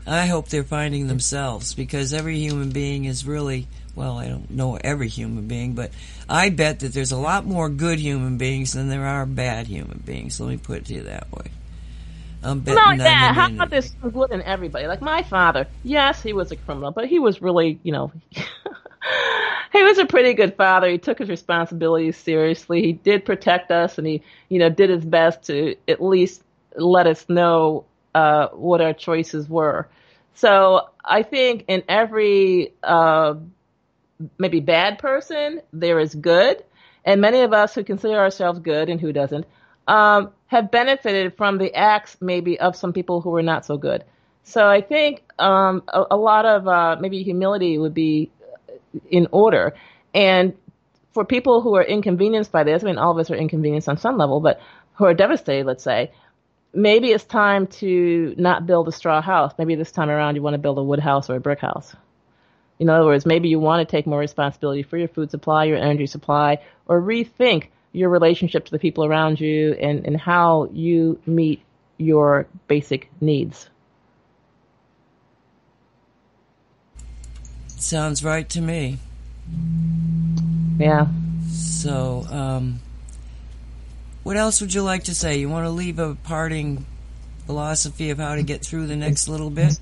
[0.06, 4.76] I hope they're finding themselves because every human being is really, well, I don't know
[4.76, 5.92] every human being, but
[6.28, 10.02] I bet that there's a lot more good human beings than there are bad human
[10.04, 10.40] beings.
[10.40, 11.50] Let me put it to you that way.
[12.42, 13.34] I'm betting Not that.
[13.34, 14.86] How about this good in everybody?
[14.86, 18.10] Like my father, yes, he was a criminal, but he was really, you know,
[19.72, 20.88] he was a pretty good father.
[20.88, 22.82] He took his responsibilities seriously.
[22.82, 26.42] He did protect us, and he, you know, did his best to at least
[26.76, 29.88] let us know uh, what our choices were.
[30.34, 33.34] So I think in every uh,
[34.38, 36.62] maybe bad person there is good,
[37.04, 39.46] and many of us who consider ourselves good and who doesn't
[39.88, 44.04] um, have benefited from the acts maybe of some people who were not so good.
[44.44, 48.30] So I think um, a, a, lot of uh, maybe humility would be
[49.10, 49.74] in order.
[50.14, 50.54] And
[51.12, 53.98] for people who are inconvenienced by this, I mean, all of us are inconvenienced on
[53.98, 54.60] some level, but
[54.94, 56.12] who are devastated, let's say,
[56.72, 59.52] maybe it's time to not build a straw house.
[59.58, 61.94] Maybe this time around you want to build a wood house or a brick house.
[62.78, 65.76] In other words, maybe you want to take more responsibility for your food supply, your
[65.76, 71.20] energy supply, or rethink your relationship to the people around you and, and how you
[71.26, 71.62] meet
[71.98, 73.68] your basic needs.
[77.68, 78.98] Sounds right to me.
[80.78, 81.06] Yeah.
[81.50, 82.80] So, um,
[84.22, 85.38] what else would you like to say?
[85.38, 86.86] You want to leave a parting
[87.46, 89.78] philosophy of how to get through the next little bit?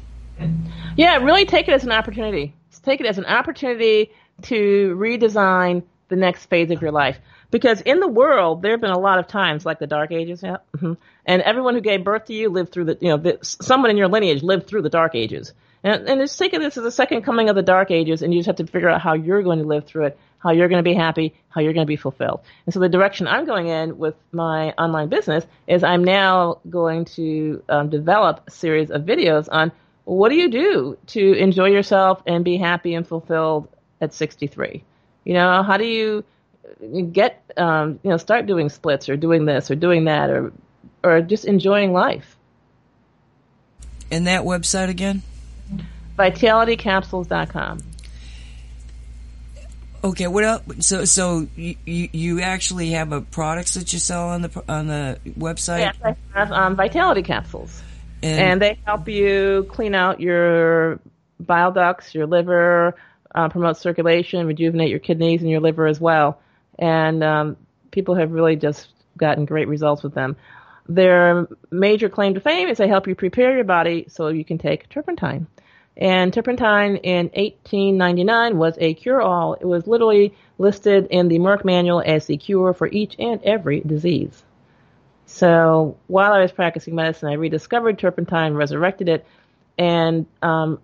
[0.96, 2.54] Yeah, really take it as an opportunity.
[2.82, 4.10] Take it as an opportunity
[4.42, 7.18] to redesign the next phase of your life.
[7.50, 10.42] Because in the world, there have been a lot of times, like the Dark Ages,
[10.42, 10.94] yeah, mm-hmm,
[11.26, 13.96] and everyone who gave birth to you lived through the, you know, the, someone in
[13.96, 15.52] your lineage lived through the Dark Ages.
[15.82, 18.32] And, and just think of this as the second coming of the Dark Ages, and
[18.32, 20.68] you just have to figure out how you're going to live through it, how you're
[20.68, 22.40] going to be happy, how you're going to be fulfilled.
[22.66, 27.04] And so the direction I'm going in with my online business is I'm now going
[27.16, 29.70] to um, develop a series of videos on
[30.04, 33.68] what do you do to enjoy yourself and be happy and fulfilled
[34.00, 34.82] at 63.
[35.24, 36.24] You know, how do you
[37.12, 40.52] get um, you know start doing splits or doing this or doing that or
[41.02, 42.36] or just enjoying life.
[44.10, 45.22] And that website again?
[46.18, 47.78] vitalitycapsules.com.
[50.02, 50.62] Okay, what else?
[50.80, 55.18] So, so you, you actually have a products that you sell on the on the
[55.38, 55.80] website?
[55.80, 57.82] Yes, I have um, vitality capsules,
[58.22, 61.00] and, and, they help you clean out your
[61.38, 62.96] bile ducts, your liver,
[63.34, 66.40] uh, promote circulation, rejuvenate your kidneys and your liver as well.
[66.78, 67.56] And um,
[67.90, 70.36] people have really just gotten great results with them.
[70.88, 74.58] Their major claim to fame is they help you prepare your body so you can
[74.58, 75.46] take turpentine.
[76.00, 79.54] And turpentine in 1899 was a cure-all.
[79.54, 83.80] It was literally listed in the Merck manual as the cure for each and every
[83.80, 84.42] disease.
[85.26, 89.26] So while I was practicing medicine, I rediscovered turpentine, resurrected it,
[89.76, 90.80] and um,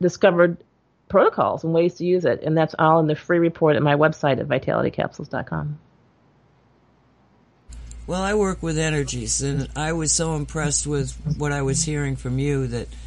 [0.00, 0.58] discovered
[1.08, 2.42] protocols and ways to use it.
[2.44, 5.80] And that's all in the free report at my website at vitalitycapsules.com.
[8.06, 12.14] Well, I work with energies, and I was so impressed with what I was hearing
[12.14, 12.86] from you that–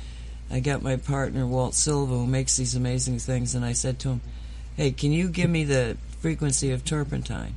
[0.51, 4.09] I got my partner Walt Silva who makes these amazing things, and I said to
[4.09, 4.21] him,
[4.75, 7.55] "Hey, can you give me the frequency of turpentine?"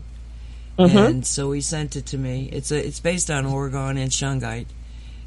[0.78, 0.96] Mm-hmm.
[0.96, 2.48] And so he sent it to me.
[2.52, 4.66] It's a it's based on orgone and shungite,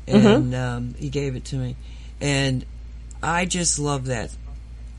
[0.07, 0.27] mm-hmm.
[0.27, 0.77] and mm-hmm.
[0.77, 1.75] um, he gave it to me,
[2.21, 2.65] and
[3.21, 4.31] I just love that.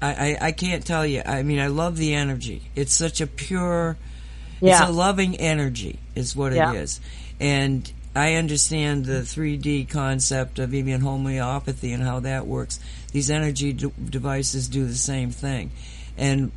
[0.01, 1.22] I, I, I can't tell you.
[1.24, 2.62] I mean, I love the energy.
[2.74, 3.97] It's such a pure.
[4.60, 4.80] Yeah.
[4.80, 6.72] It's a loving energy, is what yeah.
[6.72, 7.01] it is,
[7.38, 12.80] and I understand the 3D concept of even homeopathy and how that works.
[13.12, 15.70] These energy d- devices do the same thing.
[16.16, 16.52] And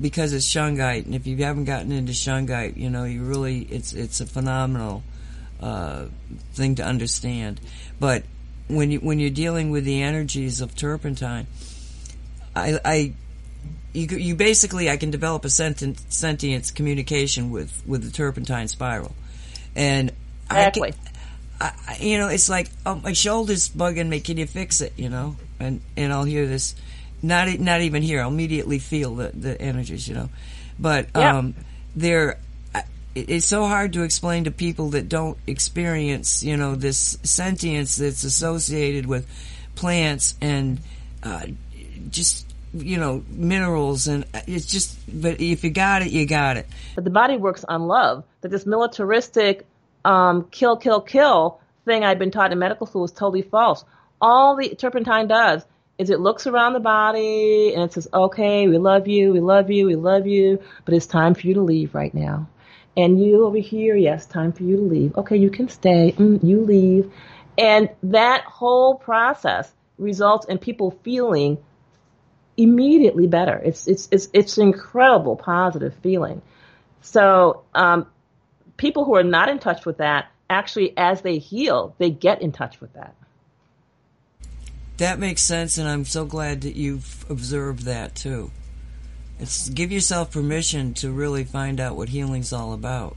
[0.00, 3.92] because it's shungite, and if you haven't gotten into shungite, you know, you really, it's,
[3.92, 5.02] it's a phenomenal,
[5.60, 6.06] uh,
[6.52, 7.60] thing to understand.
[7.98, 8.24] But
[8.68, 11.46] when you, when you're dealing with the energies of turpentine,
[12.54, 13.12] I, I
[13.92, 19.14] you you basically I can develop a sentient sentience communication with with the turpentine spiral,
[19.74, 20.12] and
[20.50, 20.94] exactly.
[21.60, 24.20] I I, you know, it's like, oh, my shoulder's bugging me.
[24.20, 24.92] Can you fix it?
[24.96, 26.74] You know, and and I'll hear this,
[27.22, 28.20] not not even here.
[28.20, 30.06] I'll immediately feel the the energies.
[30.06, 30.28] You know,
[30.78, 31.38] but Yeah.
[31.38, 31.54] um,
[31.94, 32.38] they're.
[33.14, 38.24] It's so hard to explain to people that don't experience, you know, this sentience that's
[38.24, 39.26] associated with
[39.74, 40.80] plants and
[41.22, 41.46] uh,
[42.10, 44.98] just, you know, minerals, and uh, it's just.
[45.08, 46.66] But if you got it, you got it.
[46.94, 48.24] But the body works on love.
[48.42, 49.64] That this militaristic
[50.06, 53.84] um, kill, kill, kill thing I'd been taught in medical school is totally false.
[54.20, 55.64] All the turpentine does
[55.98, 59.70] is it looks around the body and it says, "Okay, we love you, we love
[59.70, 62.48] you, we love you, but it's time for you to leave right now."
[62.96, 65.16] And you over here, yes, time for you to leave.
[65.16, 66.12] Okay, you can stay.
[66.16, 67.12] Mm, you leave,
[67.56, 71.58] and that whole process results in people feeling
[72.56, 73.56] immediately better.
[73.56, 76.42] It's it's it's it's an incredible positive feeling.
[77.00, 78.06] So um,
[78.76, 82.52] people who are not in touch with that actually, as they heal, they get in
[82.52, 83.14] touch with that.
[84.98, 88.50] That makes sense, and I'm so glad that you've observed that too.
[89.38, 93.16] It's give yourself permission to really find out what healing's all about.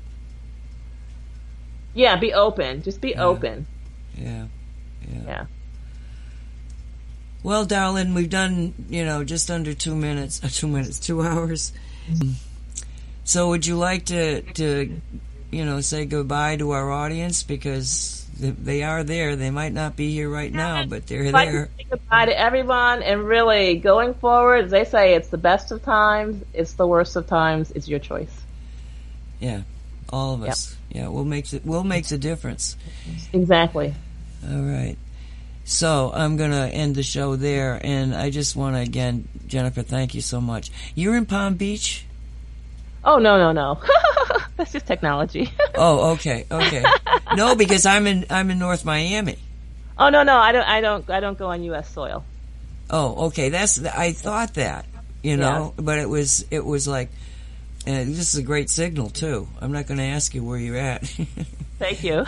[1.94, 2.82] Yeah, be open.
[2.84, 3.24] Just be Yeah.
[3.24, 3.66] open.
[4.18, 4.48] Yeah.
[5.26, 5.46] Yeah.
[7.42, 10.44] Well, darling, we've done you know just under two minutes.
[10.44, 11.72] Uh, two minutes, two hours.
[13.24, 15.00] So, would you like to to
[15.52, 19.36] you know say goodbye to our audience because they- are there.
[19.36, 21.70] They might not be here right now, but they're there.
[21.90, 26.44] goodbye to everyone, and really going forward, as they say, it's the best of times,
[26.54, 27.72] it's the worst of times.
[27.72, 28.32] It's your choice.
[29.40, 29.62] Yeah,
[30.10, 30.50] all of Yep.
[30.52, 30.76] us.
[30.90, 31.64] Yeah, we'll make it.
[31.66, 32.76] We'll make the difference.
[33.34, 33.94] Exactly.
[34.50, 34.96] All right.
[35.66, 37.80] So I'm going to end the show there.
[37.84, 40.72] And I just want to, again, Jennifer, thank you so much.
[40.96, 42.06] You're in Palm Beach?
[43.04, 43.80] Oh no no no,
[44.60, 45.50] that's just technology.
[45.82, 46.84] Oh, okay, okay.
[47.36, 49.38] no, because I'm in I'm in North Miami.
[49.98, 51.90] oh no no, I don't I don't I don't go on U.S.
[51.94, 52.26] soil.
[52.90, 53.48] Oh, okay.
[53.50, 54.86] That's I thought that,
[55.24, 57.10] you know, but it was it was like,
[57.86, 59.48] and this is a great signal too.
[59.62, 61.08] I'm not going to ask you where you're at,
[61.80, 62.26] Thank you.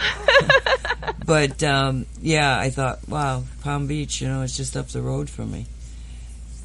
[1.26, 5.30] but um, yeah, I thought, wow, Palm Beach, you know, it's just up the road
[5.30, 5.66] from me.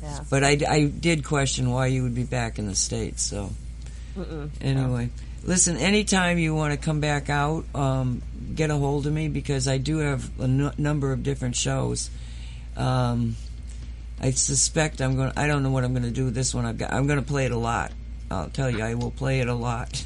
[0.03, 0.21] Yeah.
[0.31, 3.23] But I, I did question why you would be back in the states.
[3.25, 3.51] So
[4.17, 4.51] Mm-mm.
[4.61, 5.11] anyway,
[5.47, 5.77] listen.
[5.77, 8.23] Anytime you want to come back out, um,
[8.55, 12.11] get a hold of me because I do have a n- number of different shows.
[12.77, 13.37] Um,
[14.21, 15.33] I suspect I'm going.
[15.33, 16.67] to I don't know what I'm going to do with this one.
[16.67, 16.93] I've got.
[16.93, 17.93] I'm going to play it a lot.
[18.31, 20.05] I'll tell you, I will play it a lot.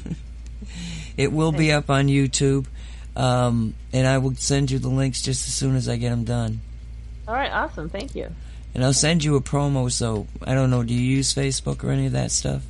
[1.17, 2.67] it will be up on YouTube,
[3.15, 6.23] um, and I will send you the links just as soon as I get them
[6.23, 6.61] done.
[7.27, 7.89] All right, awesome.
[7.89, 8.29] Thank you.
[8.73, 9.91] And I'll send you a promo.
[9.91, 10.83] So I don't know.
[10.83, 12.63] Do you use Facebook or any of that stuff?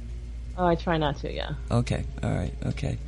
[0.61, 1.33] Oh, I try not to.
[1.33, 1.53] Yeah.
[1.71, 2.03] Okay.
[2.21, 2.53] All right.
[2.67, 2.99] Okay.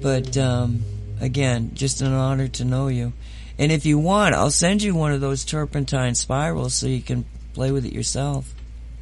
[0.00, 0.84] But um,
[1.20, 3.12] again, just an honor to know you.
[3.58, 7.24] And if you want, I'll send you one of those turpentine spirals so you can
[7.54, 8.54] play with it yourself.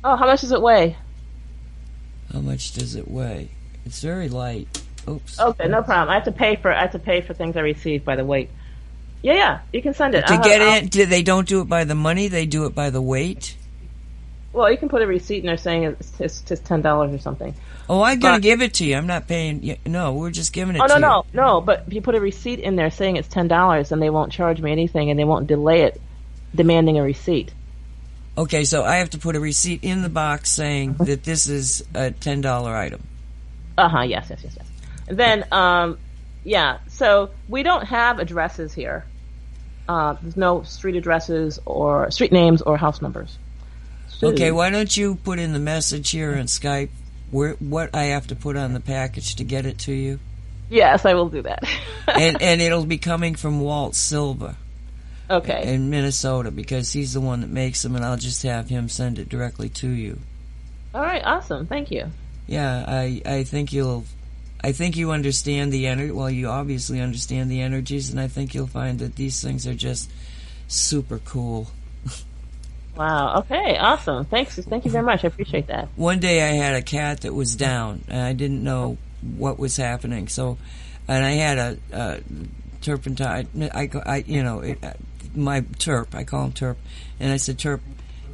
[0.02, 0.96] Oh, how much does it weigh?
[2.32, 3.50] How much does it weigh?
[3.84, 4.82] It's very light.
[5.06, 5.38] Oops.
[5.38, 6.08] Okay, no problem.
[6.08, 8.24] I have to pay for I have to pay for things I receive by the
[8.24, 8.48] weight.
[9.22, 10.26] Yeah, yeah, you can send it.
[10.26, 12.28] To I'll- get I'll- it, do- they don't do it by the money.
[12.28, 13.56] They do it by the weight.
[14.52, 17.18] Well, you can put a receipt in there saying it's, it's just ten dollars or
[17.18, 17.54] something.
[17.88, 18.96] Oh, I'm gonna But- give it to you.
[18.96, 19.76] I'm not paying.
[19.86, 21.00] No, we're just giving it Oh to no, you.
[21.00, 21.60] no, no!
[21.60, 24.32] But if you put a receipt in there saying it's ten dollars, then they won't
[24.32, 26.00] charge me anything, and they won't delay it,
[26.54, 27.52] demanding a receipt.
[28.36, 31.84] Okay, so I have to put a receipt in the box saying that this is
[31.94, 33.02] a ten dollar item.
[33.76, 34.02] Uh huh.
[34.02, 34.66] Yes, yes, yes, yes.
[35.08, 35.98] And then, um,
[36.44, 36.78] yeah.
[36.88, 39.04] So we don't have addresses here.
[39.88, 43.38] Uh, there's no street addresses or street names or house numbers.
[44.22, 46.90] Okay, why don't you put in the message here on Skype
[47.30, 50.18] where what I have to put on the package to get it to you,
[50.70, 51.64] Yes, I will do that.
[52.08, 54.56] and and it'll be coming from Walt Silva
[55.30, 55.72] okay.
[55.72, 59.18] in Minnesota because he's the one that makes them, and I'll just have him send
[59.18, 60.18] it directly to you.
[60.94, 61.22] All right.
[61.24, 61.66] Awesome.
[61.66, 62.10] Thank you.
[62.46, 64.04] Yeah, I I think you'll.
[64.60, 66.10] I think you understand the energy.
[66.10, 69.74] Well, you obviously understand the energies, and I think you'll find that these things are
[69.74, 70.10] just
[70.66, 71.68] super cool.
[72.98, 73.38] Wow.
[73.38, 73.78] Okay.
[73.78, 74.24] Awesome.
[74.24, 74.56] Thanks.
[74.58, 75.24] Thank you very much.
[75.24, 75.88] I appreciate that.
[75.94, 78.98] One day I had a cat that was down, and I didn't know
[79.36, 80.26] what was happening.
[80.26, 80.58] So,
[81.06, 82.20] and I had a, a
[82.80, 83.48] turpentine.
[83.72, 84.78] I, I, you know, it,
[85.32, 86.12] my terp.
[86.12, 86.74] I call him terp,
[87.20, 87.80] and I said, Terp,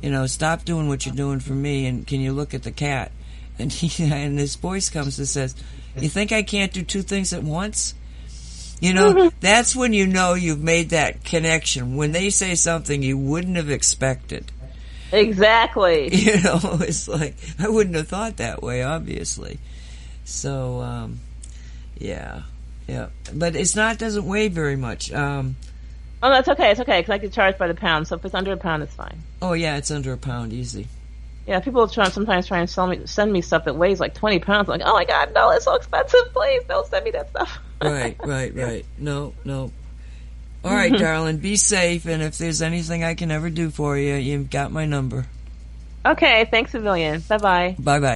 [0.01, 2.73] you know, stop doing what you're doing for me, and can you look at the
[2.73, 3.13] cat?
[3.59, 5.55] And he, and this voice comes and says,
[5.95, 7.95] "You think I can't do two things at once?"
[8.81, 11.97] You know, that's when you know you've made that connection.
[11.97, 14.51] When they say something you wouldn't have expected.
[15.13, 16.09] Exactly.
[16.13, 19.59] You know, it's like I wouldn't have thought that way, obviously.
[20.25, 21.21] So, um,
[21.99, 22.43] yeah,
[22.89, 25.13] yeah, but it's not doesn't weigh very much.
[25.13, 25.57] Um,
[26.23, 26.71] Oh, that's okay.
[26.71, 28.09] It's okay because I get charged by the pound.
[28.09, 29.19] So if it's under a pound, it's fine.
[29.43, 30.89] oh yeah, it's under a pound, easy.
[31.47, 34.39] Yeah, people try sometimes try and sell me send me stuff that weighs like twenty
[34.39, 34.69] pounds.
[34.71, 36.33] I'm like, oh my god, no, it's so expensive.
[36.33, 37.59] Please don't send me that stuff.
[37.85, 38.87] Right, right, right.
[38.99, 39.71] No, no.
[40.65, 44.15] All right, darling, be safe, and if there's anything I can ever do for you,
[44.15, 45.27] you've got my number.
[46.07, 47.21] Okay, thanks a million.
[47.29, 47.77] Bye bye.
[47.79, 48.13] Bye bye.